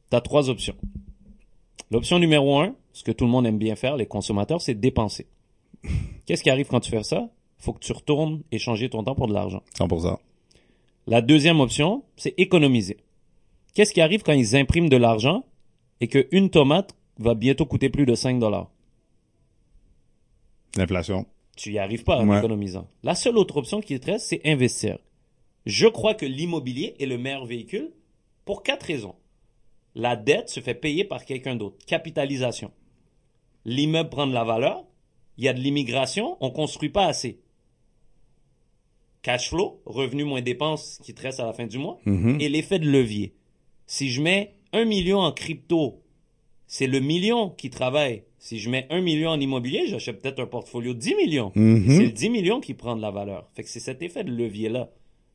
tu 0.09 0.15
as 0.15 0.21
trois 0.21 0.49
options. 0.49 0.75
L'option 1.91 2.19
numéro 2.19 2.59
un, 2.59 2.75
ce 2.93 3.03
que 3.03 3.11
tout 3.11 3.25
le 3.25 3.31
monde 3.31 3.45
aime 3.45 3.57
bien 3.57 3.75
faire, 3.75 3.97
les 3.97 4.05
consommateurs, 4.05 4.61
c'est 4.61 4.73
dépenser. 4.75 5.27
Qu'est-ce 6.25 6.43
qui 6.43 6.49
arrive 6.49 6.67
quand 6.67 6.79
tu 6.79 6.89
fais 6.91 7.03
ça? 7.03 7.29
faut 7.57 7.71
que 7.71 7.79
tu 7.79 7.93
retournes 7.93 8.41
échanger 8.51 8.89
ton 8.89 9.05
temps 9.05 9.15
pour 9.15 9.27
de 9.29 9.33
l'argent. 9.33 9.63
100%. 9.79 10.17
La 11.07 11.21
deuxième 11.21 11.61
option, 11.61 12.03
c'est 12.17 12.33
économiser. 12.37 12.97
Qu'est-ce 13.73 13.93
qui 13.93 14.01
arrive 14.01 14.21
quand 14.21 14.33
ils 14.33 14.57
impriment 14.57 14.89
de 14.89 14.97
l'argent 14.97 15.45
et 16.01 16.07
qu'une 16.09 16.49
tomate 16.49 16.93
va 17.17 17.33
bientôt 17.35 17.65
coûter 17.65 17.89
plus 17.89 18.05
de 18.05 18.15
5 18.15 18.39
dollars? 18.39 18.69
L'inflation. 20.75 21.25
Tu 21.55 21.73
y 21.73 21.79
arrives 21.79 22.03
pas 22.03 22.17
en 22.17 22.27
Ouais. 22.27 22.39
économisant. 22.39 22.87
La 23.03 23.13
seule 23.15 23.37
autre 23.37 23.57
option 23.57 23.79
qui 23.81 23.99
te 23.99 24.07
reste, 24.11 24.27
c'est 24.27 24.41
investir. 24.45 24.97
Je 25.65 25.87
crois 25.87 26.15
que 26.15 26.25
l'immobilier 26.25 26.95
est 26.99 27.05
le 27.05 27.17
meilleur 27.17 27.45
véhicule 27.45 27.91
pour 28.45 28.63
quatre 28.63 28.83
raisons. 28.87 29.15
La 29.95 30.15
dette 30.15 30.49
se 30.49 30.59
fait 30.59 30.73
payer 30.73 31.03
par 31.03 31.25
quelqu'un 31.25 31.55
d'autre. 31.55 31.77
Capitalisation. 31.85 32.71
L'immeuble 33.65 34.09
prend 34.09 34.25
de 34.27 34.33
la 34.33 34.43
valeur. 34.43 34.83
Il 35.37 35.43
y 35.43 35.47
a 35.47 35.53
de 35.53 35.59
l'immigration. 35.59 36.37
On 36.41 36.49
construit 36.49 36.89
pas 36.89 37.05
assez. 37.05 37.39
Cash 39.21 39.49
flow, 39.49 39.81
revenu 39.85 40.25
moins 40.25 40.41
dépenses 40.41 40.99
qui 41.03 41.13
te 41.13 41.21
reste 41.21 41.39
à 41.39 41.45
la 41.45 41.53
fin 41.53 41.67
du 41.67 41.77
mois. 41.77 41.99
Mhm. 42.05 42.41
Et 42.41 42.49
l'effet 42.49 42.79
de 42.79 42.89
levier. 42.89 43.35
Si 43.85 44.09
je 44.09 44.21
mets 44.21 44.55
un 44.73 44.85
million 44.85 45.19
en 45.19 45.31
crypto, 45.31 46.01
c'est 46.67 46.87
le 46.87 46.99
million 46.99 47.49
qui 47.49 47.69
travaille. 47.69 48.23
Si 48.39 48.59
je 48.59 48.69
mets 48.69 48.87
un 48.89 49.01
million 49.01 49.29
en 49.29 49.39
immobilier, 49.39 49.87
j'achète 49.87 50.21
peut-être 50.21 50.39
un 50.39 50.47
portfolio 50.47 50.93
de 50.93 50.99
10 50.99 51.15
millions. 51.15 51.51
Mhm. 51.55 51.85
C'est 51.87 52.05
le 52.05 52.11
10 52.11 52.29
millions 52.29 52.59
qui 52.59 52.73
prend 52.73 52.95
de 52.95 53.01
la 53.01 53.11
valeur. 53.11 53.49
Fait 53.53 53.63
que 53.63 53.69
c'est 53.69 53.79
cet 53.79 54.01
effet 54.01 54.23
de 54.23 54.31
levier-là 54.31 54.89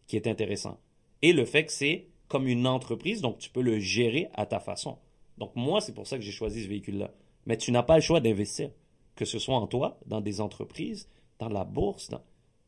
qui 0.07 0.17
est 0.17 0.27
intéressant. 0.27 0.79
Et 1.23 1.33
le 1.33 1.45
fait 1.45 1.65
que 1.65 1.73
c'est 1.73 2.07
comme 2.29 2.47
une 2.47 2.67
entreprise, 2.67 3.21
donc 3.21 3.39
tu 3.39 3.51
peux 3.51 3.63
le 3.63 3.79
gérer 3.79 4.29
à 4.35 4.47
ta 4.47 4.61
façon. 4.61 4.99
Donc 5.39 5.53
moi, 5.55 5.81
c'est 5.81 5.95
pour 5.95 6.07
ça 6.07 6.19
que 6.19 6.25
j'ai 6.25 6.33
choisi 6.33 6.63
ce 6.63 6.69
véhicule-là. 6.69 7.13
Mais 7.47 7.57
tu 7.57 7.73
n'as 7.73 7.83
pas 7.83 7.97
le 7.97 8.03
choix 8.03 8.21
d'investir, 8.21 8.71
que 9.17 9.25
ce 9.25 9.39
soit 9.39 9.57
en 9.57 9.67
toi, 9.67 9.99
dans 10.07 10.21
des 10.21 10.41
entreprises, 10.41 11.09
dans 11.39 11.49
la 11.49 11.65
bourse, 11.65 12.11
dans 12.11 12.23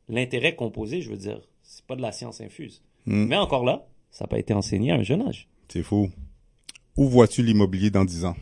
l'intérêt 0.08 0.54
composé, 0.54 1.02
je 1.02 1.10
veux 1.10 1.16
dire, 1.16 1.40
c'est 1.62 1.84
pas 1.84 1.96
de 1.96 2.02
la 2.02 2.12
science 2.12 2.40
infuse. 2.40 2.82
Mm. 3.06 3.26
Mais 3.26 3.36
encore 3.36 3.64
là, 3.64 3.86
ça 4.10 4.24
n'a 4.24 4.28
pas 4.28 4.38
été 4.38 4.54
enseigné 4.54 4.90
à 4.90 4.96
un 4.96 5.02
jeune 5.02 5.22
âge. 5.22 5.48
C'est 5.68 5.82
fou. 5.82 6.10
Où 6.96 7.08
vois-tu 7.08 7.42
l'immobilier 7.42 7.90
dans 7.90 8.04
10 8.04 8.24
ans? 8.24 8.36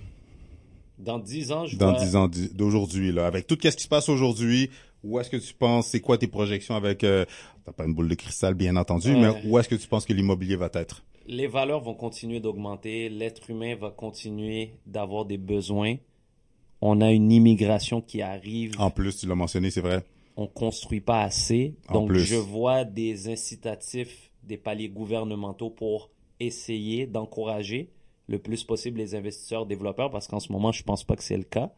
Dans 0.99 1.19
10 1.19 1.53
ans, 1.53 1.67
je 1.67 1.77
Dans 1.77 1.93
vois... 1.93 2.01
10 2.05 2.17
ans 2.17 2.29
d'aujourd'hui, 2.55 3.13
là. 3.13 3.27
Avec 3.27 3.47
tout 3.47 3.57
ce 3.63 3.69
qui 3.69 3.83
se 3.83 3.89
passe 3.89 4.09
aujourd'hui, 4.09 4.71
où 5.05 5.19
est-ce 5.21 5.31
que 5.31 5.37
tu 5.37 5.55
penses, 5.55 5.87
c'est 5.89 6.01
quoi 6.01 6.19
tes 6.19 6.27
projections 6.27 6.75
avec, 6.75 7.05
euh, 7.05 7.25
t'as 7.65 7.73
pas 7.73 7.85
une 7.85 7.95
boule 7.95 8.09
de 8.09 8.15
cristal, 8.15 8.55
bien 8.55 8.75
entendu, 8.77 9.15
Ouais. 9.15 9.21
mais 9.21 9.43
où 9.49 9.59
est-ce 9.59 9.69
que 9.69 9.75
tu 9.77 9.87
penses 9.87 10.05
que 10.05 10.13
l'immobilier 10.13 10.57
va 10.57 10.71
être? 10.75 11.05
les 11.31 11.47
valeurs 11.47 11.83
vont 11.83 11.93
continuer 11.93 12.41
d'augmenter, 12.41 13.11
l'être 13.11 13.51
humain 13.51 13.77
va 13.77 13.91
continuer 13.91 14.71
d'avoir 14.87 15.27
des 15.27 15.37
besoins. 15.37 15.97
On 16.81 17.03
a 17.03 17.13
une 17.13 17.31
immigration 17.31 18.01
qui 18.01 18.23
arrive, 18.23 18.73
En 18.79 18.91
plus, 18.91 19.15
tu 19.19 19.27
l'as 19.27 19.35
mentionné, 19.35 19.71
c'est 19.71 19.83
vrai. 19.83 20.03
on 20.39 20.47
construit 20.47 21.03
pas 21.03 21.21
assez. 21.23 21.75
En 21.89 21.95
Donc 21.95 22.09
plus. 22.09 22.21
je 22.25 22.37
vois 22.37 22.85
des 22.85 23.29
incitatifs, 23.29 24.31
des 24.43 24.57
paliers 24.57 24.89
gouvernementaux 24.89 25.69
pour 25.69 26.11
essayer 26.41 27.07
d'encourager 27.07 27.91
le 28.29 28.39
plus 28.39 28.63
possible 28.65 28.99
les 28.99 29.15
investisseurs 29.15 29.67
développeurs 29.67 30.11
parce 30.11 30.29
qu'en 30.29 30.39
ce 30.41 30.53
moment, 30.53 30.71
je 30.73 30.83
pense 30.85 31.03
pas 31.03 31.17
que 31.17 31.23
c'est 31.25 31.37
le 31.37 31.43
cas. 31.45 31.73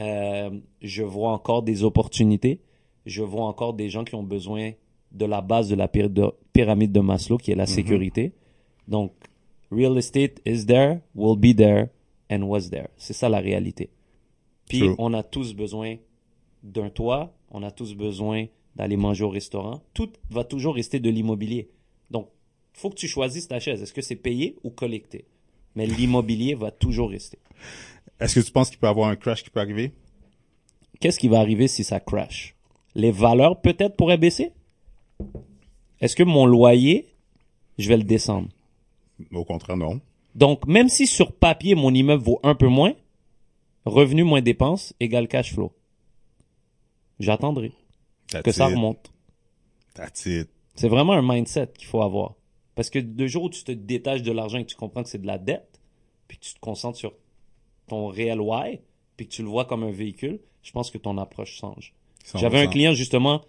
Euh, 0.00 0.50
je 0.82 1.02
vois 1.02 1.30
encore 1.32 1.62
des 1.62 1.82
opportunités. 1.84 2.60
Je 3.06 3.22
vois 3.22 3.44
encore 3.46 3.74
des 3.74 3.88
gens 3.88 4.04
qui 4.04 4.14
ont 4.14 4.22
besoin 4.22 4.72
de 5.12 5.24
la 5.24 5.40
base 5.40 5.68
de 5.68 5.74
la 5.76 5.88
pyr- 5.88 6.10
de- 6.10 6.30
pyramide 6.52 6.92
de 6.92 7.00
Maslow, 7.00 7.38
qui 7.38 7.50
est 7.52 7.56
la 7.56 7.64
Mhm. 7.64 7.68
sécurité. 7.68 8.32
Donc, 8.86 9.12
real 9.70 9.96
estate 9.96 10.40
is 10.44 10.66
there, 10.66 10.98
will 11.14 11.36
be 11.38 11.56
there, 11.56 11.86
and 12.30 12.42
was 12.42 12.68
there. 12.70 12.88
C'est 12.96 13.14
ça 13.14 13.28
la 13.28 13.38
réalité. 13.40 13.90
Puis, 14.68 14.80
True. 14.80 14.94
on 14.98 15.14
a 15.14 15.22
tous 15.22 15.54
besoin 15.54 15.96
d'un 16.62 16.90
toit, 16.90 17.32
on 17.50 17.62
a 17.62 17.70
tous 17.70 17.94
besoin 17.94 18.46
d'aller 18.76 18.96
manger 18.96 19.24
au 19.24 19.30
restaurant. 19.30 19.80
Tout 19.94 20.10
va 20.30 20.44
toujours 20.44 20.74
rester 20.74 21.00
de 21.00 21.08
l'immobilier. 21.10 21.70
Donc, 22.10 22.28
faut 22.74 22.90
que 22.90 22.94
tu 22.96 23.08
choisisses 23.08 23.48
ta 23.48 23.58
chaise. 23.60 23.82
Est-ce 23.82 23.94
que 23.94 24.02
c'est 24.02 24.16
payé 24.16 24.56
ou 24.62 24.70
collecté? 24.70 25.24
Mais 25.74 25.86
l'immobilier 25.86 26.54
va 26.54 26.70
toujours 26.70 27.10
rester. 27.10 27.38
Est-ce 28.20 28.40
que 28.40 28.44
tu 28.44 28.52
penses 28.52 28.70
qu'il 28.70 28.78
peut 28.78 28.86
y 28.86 28.90
avoir 28.90 29.08
un 29.08 29.16
crash 29.16 29.42
qui 29.42 29.50
peut 29.50 29.60
arriver? 29.60 29.92
Qu'est-ce 31.00 31.18
qui 31.18 31.28
va 31.28 31.38
arriver 31.38 31.68
si 31.68 31.84
ça 31.84 32.00
crash? 32.00 32.56
les 32.98 33.12
valeurs 33.12 33.60
peut-être 33.60 33.96
pourraient 33.96 34.18
baisser? 34.18 34.52
Est-ce 36.00 36.16
que 36.16 36.24
mon 36.24 36.46
loyer, 36.46 37.14
je 37.78 37.88
vais 37.88 37.96
le 37.96 38.02
descendre? 38.02 38.48
Au 39.32 39.44
contraire, 39.44 39.76
non. 39.76 40.00
Donc, 40.34 40.66
même 40.66 40.88
si 40.88 41.06
sur 41.06 41.32
papier, 41.32 41.74
mon 41.74 41.94
immeuble 41.94 42.22
vaut 42.22 42.40
un 42.42 42.54
peu 42.54 42.66
moins, 42.66 42.92
revenu 43.84 44.24
moins 44.24 44.42
dépenses 44.42 44.94
égale 45.00 45.28
cash 45.28 45.54
flow. 45.54 45.72
J'attendrai 47.20 47.72
que 48.44 48.52
ça 48.52 48.66
remonte. 48.66 49.12
That's 49.94 50.26
it. 50.26 50.48
C'est 50.74 50.88
vraiment 50.88 51.14
un 51.14 51.22
mindset 51.22 51.68
qu'il 51.76 51.88
faut 51.88 52.02
avoir. 52.02 52.34
Parce 52.78 52.90
que 52.90 53.00
de 53.00 53.26
jour 53.26 53.42
où 53.42 53.50
tu 53.50 53.64
te 53.64 53.72
détaches 53.72 54.22
de 54.22 54.30
l'argent 54.30 54.58
et 54.58 54.62
que 54.64 54.70
tu 54.70 54.76
comprends 54.76 55.02
que 55.02 55.08
c'est 55.08 55.20
de 55.20 55.26
la 55.26 55.36
dette, 55.36 55.80
puis 56.28 56.38
que 56.38 56.44
tu 56.44 56.54
te 56.54 56.60
concentres 56.60 56.96
sur 56.96 57.12
ton 57.88 58.06
réel 58.06 58.40
why, 58.40 58.78
puis 59.16 59.26
que 59.26 59.32
tu 59.32 59.42
le 59.42 59.48
vois 59.48 59.64
comme 59.64 59.82
un 59.82 59.90
véhicule, 59.90 60.38
je 60.62 60.70
pense 60.70 60.92
que 60.92 60.96
ton 60.96 61.18
approche 61.18 61.56
change. 61.56 61.92
J'avais 62.36 62.60
un 62.60 62.66
100%. 62.66 62.70
client 62.70 62.92
justement 62.94 63.40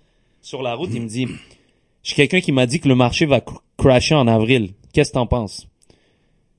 sur 0.42 0.64
la 0.64 0.74
route, 0.74 0.90
il 0.92 1.04
me 1.04 1.08
dit 1.08 1.28
J'ai 2.02 2.16
quelqu'un 2.16 2.42
qui 2.42 2.52
m'a 2.52 2.66
dit 2.66 2.80
que 2.80 2.88
le 2.88 2.96
marché 2.96 3.28
va 3.28 3.38
cr- 3.38 3.60
crasher 3.78 4.16
en 4.16 4.26
avril. 4.28 4.74
Qu'est-ce 4.94 5.12
que 5.12 5.14
t'en 5.14 5.28
penses 5.28 5.68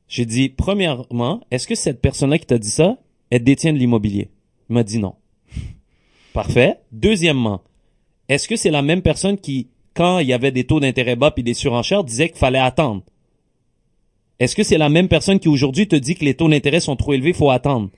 J'ai 0.06 0.24
dit 0.24 0.48
premièrement, 0.48 1.40
est-ce 1.50 1.66
que 1.66 1.74
cette 1.74 2.00
personne-là 2.00 2.38
qui 2.38 2.46
t'a 2.46 2.58
dit 2.58 2.70
ça, 2.70 2.98
elle 3.30 3.42
détient 3.42 3.72
de 3.72 3.78
l'immobilier 3.78 4.28
Il 4.68 4.74
m'a 4.74 4.84
dit 4.84 5.00
non. 5.00 5.16
Parfait. 6.34 6.78
Deuxièmement, 6.92 7.62
est-ce 8.28 8.46
que 8.46 8.54
c'est 8.54 8.70
la 8.70 8.82
même 8.82 9.02
personne 9.02 9.38
qui, 9.38 9.66
quand 9.94 10.18
il 10.18 10.28
y 10.28 10.32
avait 10.32 10.52
des 10.52 10.64
taux 10.64 10.80
d'intérêt 10.80 11.16
bas 11.16 11.30
puis 11.30 11.42
des 11.42 11.54
surenchères, 11.54 12.04
disait 12.04 12.28
qu'il 12.28 12.38
fallait 12.38 12.58
attendre 12.58 13.02
Est-ce 14.38 14.54
que 14.56 14.62
c'est 14.62 14.78
la 14.78 14.88
même 14.88 15.08
personne 15.08 15.38
qui 15.38 15.48
aujourd'hui 15.48 15.88
te 15.88 15.96
dit 15.96 16.14
que 16.14 16.24
les 16.24 16.34
taux 16.34 16.48
d'intérêt 16.48 16.80
sont 16.80 16.96
trop 16.96 17.12
élevés, 17.12 17.30
il 17.30 17.34
faut 17.34 17.50
attendre? 17.50 17.90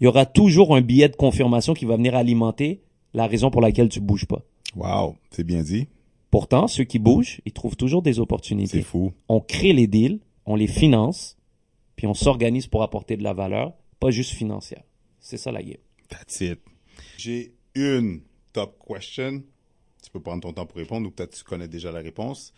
Il 0.00 0.04
y 0.04 0.06
aura 0.06 0.26
toujours 0.26 0.74
un 0.76 0.80
billet 0.80 1.08
de 1.08 1.16
confirmation 1.16 1.74
qui 1.74 1.84
va 1.84 1.96
venir 1.96 2.14
alimenter 2.14 2.80
la 3.14 3.26
raison 3.26 3.50
pour 3.50 3.60
laquelle 3.60 3.88
tu 3.88 4.00
bouges 4.00 4.26
pas. 4.26 4.42
Wow, 4.76 5.16
c'est 5.30 5.44
bien 5.44 5.62
dit. 5.62 5.88
Pourtant, 6.30 6.68
ceux 6.68 6.84
qui 6.84 6.98
bougent, 6.98 7.40
ils 7.46 7.52
trouvent 7.52 7.76
toujours 7.76 8.02
des 8.02 8.14
C'est 8.14 8.20
opportunités. 8.20 8.82
fou. 8.82 9.12
On 9.28 9.40
crée 9.40 9.72
les 9.72 9.86
deals, 9.86 10.20
on 10.46 10.56
les 10.56 10.66
finance, 10.66 11.36
puis 11.96 12.06
on 12.06 12.14
s'organise 12.14 12.66
pour 12.66 12.82
apporter 12.82 13.16
de 13.16 13.22
la 13.22 13.32
valeur, 13.32 13.72
pas 13.98 14.10
juste 14.10 14.32
financière. 14.32 14.82
C'est 15.20 15.38
ça 15.38 15.50
la 15.50 15.62
game. 15.62 15.78
That's 16.08 16.40
it. 16.42 16.60
J'ai 17.16 17.54
une 17.74 18.20
top 18.52 18.76
question. 18.86 19.42
Tu 20.02 20.10
peux 20.10 20.20
prendre 20.20 20.42
ton 20.42 20.52
temps 20.52 20.66
pour 20.66 20.76
répondre 20.78 21.06
ou 21.06 21.10
peut-être 21.10 21.36
tu 21.36 21.44
connais 21.44 21.68
déjà 21.68 21.90
la 21.92 22.00
réponse. 22.00 22.52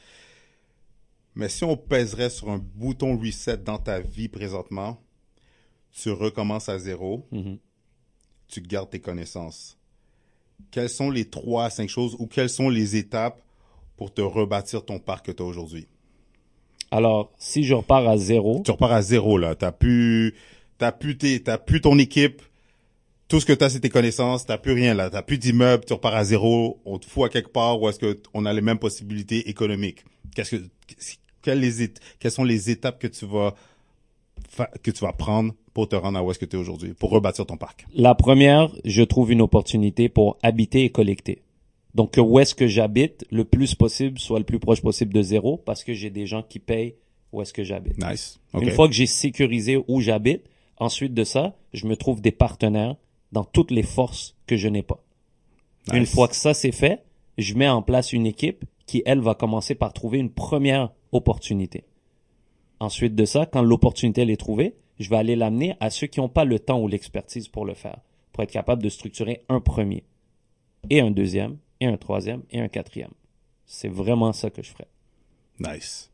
Mais 1.35 1.49
si 1.49 1.65
on 1.65 1.77
pèserait 1.77 2.31
sur 2.31 2.51
un 2.51 2.59
bouton 2.59 3.17
reset 3.19 3.59
dans 3.59 3.79
ta 3.79 4.01
vie 4.01 4.29
présentement, 4.29 5.01
tu 5.93 6.11
recommences 6.11 6.69
à 6.69 6.79
zéro, 6.79 7.27
Mhm. 7.33 7.59
tu 8.49 8.61
gardes 8.61 8.91
tes 8.91 9.01
connaissances. 9.01 9.77
Quelles 10.71 10.91
sont 10.91 11.11
les 11.11 11.25
trois 11.25 11.65
à 11.67 11.71
cinq 11.71 11.89
choses 11.89 12.17
ou 12.19 12.27
quelles 12.27 12.51
sont 12.51 12.69
les 12.69 12.97
étapes 12.97 13.41
pour 13.97 14.13
te 14.13 14.21
rebâtir 14.21 14.85
ton 14.85 14.99
parc 14.99 15.27
que 15.27 15.33
tu 15.33 15.43
as 15.43 15.47
aujourd'hui? 15.47 15.87
Alors, 16.91 17.33
si 17.39 17.63
je 17.65 17.75
repars 17.75 18.07
à 18.09 18.17
zéro, 18.19 18.63
Tu 18.65 18.71
repars 18.73 18.93
à 18.93 19.03
zéro, 19.03 19.39
là. 19.39 19.55
T'as 19.55 19.73
plus, 19.73 20.35
t'as 20.79 20.93
plus 20.93 21.17
tes, 21.17 21.41
t'as 21.43 21.57
plus 21.59 21.81
ton 21.81 21.99
équipe. 21.99 22.43
Tout 23.31 23.41
ce 23.41 23.47
que 23.47 23.53
t'as, 23.55 23.71
c'est 23.71 23.81
tes 23.81 23.89
connaissances. 23.89 24.45
T'as 24.45 24.59
plus 24.59 24.73
rien, 24.73 24.93
là. 24.93 25.09
T'as 25.09 25.23
plus 25.23 25.39
d'immeuble. 25.39 25.85
Tu 25.87 25.93
repars 25.93 26.15
à 26.17 26.25
zéro. 26.25 26.81
On 26.85 26.99
te 26.99 27.07
fout 27.07 27.25
à 27.25 27.29
quelque 27.29 27.49
part 27.51 27.81
où 27.81 27.89
est-ce 27.89 27.99
que 27.99 28.21
on 28.35 28.45
a 28.45 28.53
les 28.53 28.61
mêmes 28.61 28.79
possibilités 28.81 29.49
économiques? 29.49 30.05
Qu'est-ce 30.35 30.57
que, 30.57 30.63
quelles, 31.41 31.61
les, 31.61 31.83
ét- 31.87 31.97
quelles 32.19 32.33
sont 32.33 32.45
les 32.45 32.71
étapes 32.71 32.99
que 32.99 33.07
tu 33.07 33.25
vas, 33.27 33.55
que 34.83 34.91
tu 34.91 35.01
vas 35.01 35.13
prendre 35.13 35.55
pour 35.73 35.89
te 35.89 35.95
rendre 35.97 36.19
à 36.19 36.25
où 36.25 36.31
est-ce 36.31 36.39
que 36.41 36.45
tu 36.45 36.57
es 36.57 36.59
aujourd'hui, 36.59 36.93
pour 36.93 37.11
rebâtir 37.11 37.47
ton 37.47 37.57
parc? 37.57 37.87
la 37.95 38.15
première, 38.15 38.69
je 38.85 39.03
trouve 39.03 39.31
une 39.31 39.41
opportunité 39.43 40.09
pour 40.09 40.37
habiter 40.43 40.85
et 40.85 40.91
collecter. 40.91 41.43
Donc, 41.95 42.13
que 42.13 42.21
où 42.21 42.39
est-ce 42.41 42.55
que 42.55 42.67
j'habite, 42.67 43.25
le 43.31 43.45
plus 43.45 43.75
possible, 43.75 44.19
soit 44.19 44.39
le 44.41 44.45
plus 44.45 44.59
proche 44.59 44.81
possible 44.83 45.13
de 45.13 45.23
zéro, 45.23 45.57
parce 45.57 45.83
que 45.85 45.93
j'ai 45.93 46.11
des 46.11 46.27
gens 46.27 46.43
qui 46.43 46.59
payent 46.59 46.95
où 47.33 47.43
est-ce 47.43 47.53
que 47.53 47.63
j'habite. 47.65 47.97
Nice. 47.99 48.41
Une 48.55 48.71
fois 48.73 48.89
que 48.89 48.95
j'ai 48.95 49.07
sécurisé 49.07 49.79
où 49.87 50.01
j'habite, 50.01 50.43
ensuite 50.79 51.15
de 51.15 51.23
ça, 51.25 51.57
je 51.73 51.87
me 51.87 51.97
trouve 51.97 52.21
des 52.21 52.33
partenaires 52.33 52.97
dans 53.33 53.45
toutes 53.45 53.71
les 53.71 53.83
forces 53.83 54.37
que 54.47 54.57
je 54.57 54.69
n'ai 54.69 54.83
pas. 54.83 55.03
Nice. 55.89 55.97
Une 55.97 56.07
fois 56.07 56.29
que 56.29 56.37
ça 56.37 56.55
c'est 56.55 56.73
fait, 56.73 57.05
je 57.39 57.55
mets 57.55 57.69
en 57.69 57.83
place 57.83 58.13
une 58.13 58.27
équipe 58.27 58.65
qui, 58.87 59.03
elle, 59.07 59.21
va 59.21 59.35
commencer 59.35 59.75
par 59.75 59.93
trouver 59.93 60.19
une 60.19 60.31
première 60.31 60.91
opportunité. 61.13 61.85
Ensuite 62.81 63.15
de 63.15 63.25
ça, 63.25 63.47
quand 63.47 63.63
l'opportunité 63.63 64.23
elle 64.23 64.31
est 64.31 64.37
trouvée, 64.37 64.75
je 64.99 65.09
vais 65.09 65.17
aller 65.17 65.37
l'amener 65.37 65.77
à 65.81 65.91
ceux 65.91 66.07
qui 66.07 66.21
n'ont 66.21 66.29
pas 66.29 66.45
le 66.45 66.59
temps 66.59 66.81
ou 66.81 66.89
l'expertise 66.89 67.49
pour 67.49 67.65
le 67.65 67.75
faire, 67.75 67.99
pour 68.33 68.43
être 68.43 68.51
capable 68.51 68.83
de 68.83 68.89
structurer 68.89 69.43
un 69.49 69.61
premier, 69.61 70.05
et 70.91 71.01
un 71.01 71.11
deuxième, 71.11 71.59
et 71.81 71.87
un 71.87 71.97
troisième, 71.97 72.43
et 72.51 72.61
un 72.61 72.69
quatrième. 72.69 73.13
C'est 73.65 73.89
vraiment 73.89 74.33
ça 74.33 74.51
que 74.51 74.63
je 74.63 74.71
ferais. 74.71 74.89
Nice. 75.61 76.11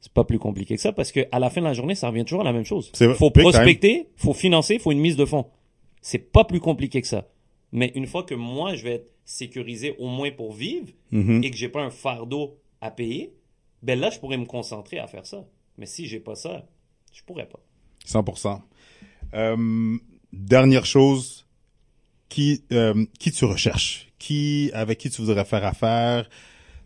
C'est 0.00 0.12
pas 0.12 0.24
plus 0.24 0.38
compliqué 0.38 0.76
que 0.76 0.80
ça 0.80 0.92
parce 0.92 1.12
que 1.12 1.20
à 1.30 1.38
la 1.38 1.50
fin 1.50 1.60
de 1.60 1.66
la 1.66 1.74
journée, 1.74 1.94
ça 1.94 2.08
revient 2.08 2.24
toujours 2.24 2.40
à 2.40 2.44
la 2.44 2.52
même 2.52 2.64
chose. 2.64 2.90
Faut 3.16 3.30
prospecter, 3.30 4.08
faut 4.16 4.34
financer, 4.34 4.78
faut 4.78 4.92
une 4.92 5.00
mise 5.00 5.16
de 5.16 5.24
fonds. 5.24 5.46
C'est 6.02 6.18
pas 6.18 6.44
plus 6.44 6.60
compliqué 6.60 7.00
que 7.00 7.08
ça. 7.08 7.26
Mais 7.72 7.90
une 7.94 8.06
fois 8.06 8.22
que 8.24 8.34
moi, 8.34 8.74
je 8.74 8.84
vais 8.84 8.94
être 8.96 9.10
sécurisé 9.24 9.94
au 9.98 10.08
moins 10.08 10.30
pour 10.30 10.52
vivre 10.52 10.88
Mhm. 11.10 11.42
et 11.42 11.50
que 11.50 11.56
j'ai 11.56 11.68
pas 11.68 11.80
un 11.82 11.90
fardeau 11.90 12.58
à 12.80 12.90
payer, 12.90 13.32
ben 13.82 13.98
là, 13.98 14.10
je 14.10 14.18
pourrais 14.18 14.36
me 14.36 14.44
concentrer 14.44 14.98
à 14.98 15.06
faire 15.06 15.24
ça. 15.24 15.46
Mais 15.78 15.86
si 15.86 16.06
j'ai 16.06 16.20
pas 16.20 16.34
ça, 16.34 16.66
je 17.14 17.22
pourrais 17.22 17.48
pas. 17.48 17.60
100%. 18.04 18.60
Euh, 19.34 19.96
dernière 20.32 20.84
chose, 20.84 21.46
qui, 22.28 22.64
euh, 22.72 23.04
qui 23.18 23.30
tu 23.32 23.44
recherches? 23.44 24.08
Qui, 24.18 24.70
avec 24.74 24.98
qui 24.98 25.10
tu 25.10 25.22
voudrais 25.22 25.44
faire 25.44 25.64
affaire 25.64 26.28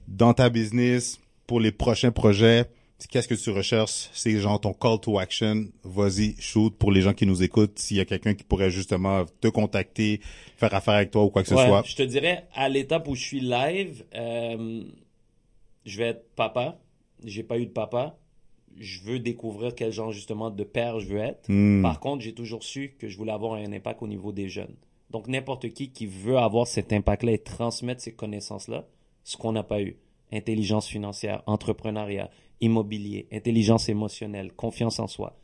dans 0.08 0.34
ta 0.34 0.48
business 0.50 1.20
pour 1.46 1.60
les 1.60 1.72
prochains 1.72 2.10
projets? 2.12 2.66
Qu'est-ce 3.10 3.28
que 3.28 3.34
tu 3.34 3.50
recherches? 3.50 4.08
C'est 4.12 4.38
genre 4.38 4.58
ton 4.58 4.72
call 4.72 4.98
to 5.00 5.18
action. 5.18 5.66
Vas-y, 5.84 6.34
shoot 6.38 6.74
pour 6.74 6.90
les 6.90 7.02
gens 7.02 7.12
qui 7.12 7.26
nous 7.26 7.42
écoutent. 7.42 7.78
S'il 7.78 7.98
y 7.98 8.00
a 8.00 8.06
quelqu'un 8.06 8.34
qui 8.34 8.42
pourrait 8.42 8.70
justement 8.70 9.26
te 9.40 9.48
contacter, 9.48 10.20
faire 10.56 10.72
affaire 10.72 10.94
avec 10.94 11.10
toi 11.10 11.24
ou 11.24 11.28
quoi 11.28 11.42
que 11.42 11.48
ce 11.48 11.54
soit. 11.54 11.82
Je 11.84 11.94
te 11.94 12.02
dirais, 12.02 12.46
à 12.54 12.70
l'étape 12.70 13.06
où 13.06 13.14
je 13.14 13.22
suis 13.22 13.40
live, 13.40 14.04
euh, 14.14 14.82
je 15.84 15.98
vais 15.98 16.08
être 16.08 16.26
papa. 16.34 16.78
J'ai 17.22 17.42
pas 17.42 17.58
eu 17.58 17.66
de 17.66 17.70
papa. 17.70 18.18
Je 18.78 19.00
veux 19.00 19.18
découvrir 19.18 19.74
quel 19.74 19.92
genre 19.92 20.12
justement 20.12 20.50
de 20.50 20.64
père 20.64 20.98
je 20.98 21.06
veux 21.06 21.20
être. 21.20 21.48
Hmm. 21.48 21.82
Par 21.82 22.00
contre, 22.00 22.22
j'ai 22.22 22.32
toujours 22.32 22.62
su 22.62 22.94
que 22.98 23.08
je 23.08 23.16
voulais 23.18 23.32
avoir 23.32 23.54
un 23.54 23.72
impact 23.72 24.02
au 24.02 24.08
niveau 24.08 24.32
des 24.32 24.48
jeunes. 24.48 24.74
Donc, 25.10 25.28
n'importe 25.28 25.68
qui 25.68 25.90
qui 25.90 26.06
veut 26.06 26.38
avoir 26.38 26.66
cet 26.66 26.92
impact-là 26.92 27.32
et 27.32 27.38
transmettre 27.38 28.00
ces 28.00 28.12
connaissances-là, 28.12 28.86
ce 29.22 29.36
qu'on 29.36 29.52
n'a 29.52 29.62
pas 29.62 29.80
eu. 29.82 29.96
Intelligence 30.32 30.88
financière, 30.88 31.42
entrepreneuriat, 31.46 32.30
immobilier, 32.60 33.26
intelligence 33.32 33.88
émotionnelle, 33.88 34.52
confiance 34.52 34.98
en 34.98 35.06
soi. 35.06 35.38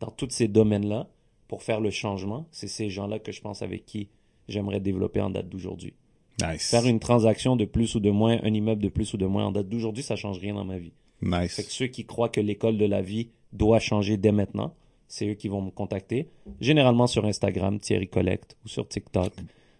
Dans 0.00 0.10
tous 0.10 0.28
ces 0.30 0.48
domaines-là, 0.48 1.08
pour 1.48 1.62
faire 1.62 1.80
le 1.80 1.90
changement, 1.90 2.46
c'est 2.50 2.68
ces 2.68 2.90
gens-là 2.90 3.18
que 3.18 3.32
je 3.32 3.40
pense 3.40 3.62
avec 3.62 3.86
qui 3.86 4.08
j'aimerais 4.48 4.80
développer 4.80 5.20
en 5.20 5.30
date 5.30 5.48
d'aujourd'hui. 5.48 5.94
Nice. 6.42 6.68
Faire 6.70 6.84
une 6.86 7.00
transaction 7.00 7.56
de 7.56 7.64
plus 7.64 7.94
ou 7.94 8.00
de 8.00 8.10
moins, 8.10 8.38
un 8.42 8.52
immeuble 8.52 8.82
de 8.82 8.88
plus 8.90 9.14
ou 9.14 9.16
de 9.16 9.24
moins 9.26 9.46
en 9.46 9.52
date 9.52 9.68
d'aujourd'hui, 9.68 10.02
ça 10.02 10.16
change 10.16 10.38
rien 10.38 10.54
dans 10.54 10.64
ma 10.64 10.78
vie. 10.78 10.92
Fait 11.20 11.26
que 11.30 11.42
Nice. 11.42 11.66
ceux 11.70 11.86
qui 11.86 12.04
croient 12.04 12.28
que 12.28 12.40
l'école 12.42 12.76
de 12.76 12.84
la 12.84 13.00
vie 13.00 13.30
doit 13.52 13.78
changer 13.78 14.18
dès 14.18 14.32
maintenant, 14.32 14.74
c'est 15.08 15.28
eux 15.28 15.34
qui 15.34 15.48
vont 15.48 15.62
me 15.62 15.70
contacter. 15.70 16.28
Généralement 16.60 17.06
sur 17.06 17.24
Instagram, 17.24 17.78
Thierry 17.78 18.08
Collect, 18.08 18.56
ou 18.64 18.68
sur 18.68 18.86
TikTok, 18.86 19.32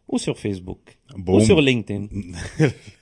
ou 0.08 0.16
sur 0.18 0.38
Facebook, 0.38 0.96
Boom. 1.16 1.34
ou 1.36 1.40
sur 1.40 1.60
LinkedIn. 1.60 2.06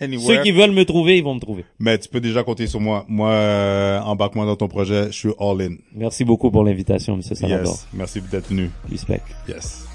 Anywhere. 0.00 0.26
Ceux 0.26 0.42
qui 0.42 0.52
veulent 0.52 0.72
me 0.72 0.84
trouver, 0.84 1.18
ils 1.18 1.24
vont 1.24 1.34
me 1.34 1.40
trouver. 1.40 1.64
Mais 1.78 1.98
tu 1.98 2.08
peux 2.08 2.20
déjà 2.20 2.42
compter 2.42 2.66
sur 2.66 2.80
moi. 2.80 3.04
Moi, 3.08 3.30
euh, 3.30 4.00
embarque-moi 4.00 4.46
dans 4.46 4.56
ton 4.56 4.68
projet. 4.68 5.06
Je 5.06 5.16
suis 5.16 5.32
all 5.38 5.60
in. 5.62 5.76
Merci 5.94 6.24
beaucoup 6.24 6.50
pour 6.50 6.64
l'invitation, 6.64 7.16
Monsieur 7.16 7.34
Salvador. 7.34 7.72
Yes. 7.72 7.86
Merci 7.92 8.20
d'être 8.20 8.48
venu. 8.48 8.70
Respect. 8.90 9.22
Yes. 9.48 9.89